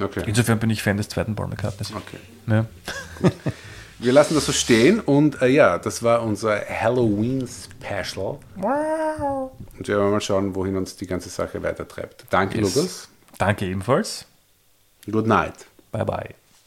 okay. 0.00 0.22
Insofern 0.26 0.58
bin 0.58 0.70
ich 0.70 0.82
Fan 0.82 0.96
des 0.96 1.08
zweiten 1.08 1.34
Paul 1.34 1.48
McCartneys. 1.48 1.92
okay. 1.94 2.18
Ja. 2.46 2.66
Wir 3.98 4.12
lassen 4.12 4.34
das 4.34 4.44
so 4.44 4.52
stehen 4.52 5.00
und 5.00 5.40
äh, 5.40 5.46
ja, 5.48 5.78
das 5.78 6.02
war 6.02 6.22
unser 6.22 6.60
Halloween-Special. 6.68 8.38
Und 8.58 9.88
wir 9.88 9.96
werden 9.96 10.10
mal 10.10 10.20
schauen, 10.20 10.54
wohin 10.54 10.76
uns 10.76 10.96
die 10.96 11.06
ganze 11.06 11.30
Sache 11.30 11.62
weitertreibt. 11.62 12.26
Danke, 12.28 12.58
Yes. 12.60 12.74
Lukas. 12.74 13.08
Danke 13.38 13.64
ebenfalls. 13.66 14.26
Good 15.10 15.26
night. 15.26 15.66
Bye 15.92 16.04
bye. 16.04 16.34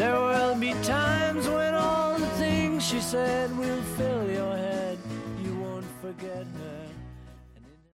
There 0.00 0.18
will 0.18 0.54
be 0.54 0.72
times 0.82 1.46
when 1.46 1.74
all 1.74 2.18
the 2.18 2.26
things 2.38 2.86
she 2.86 3.00
said 3.00 3.54
will 3.58 3.82
fill 3.98 4.30
your 4.30 4.56
head. 4.56 4.69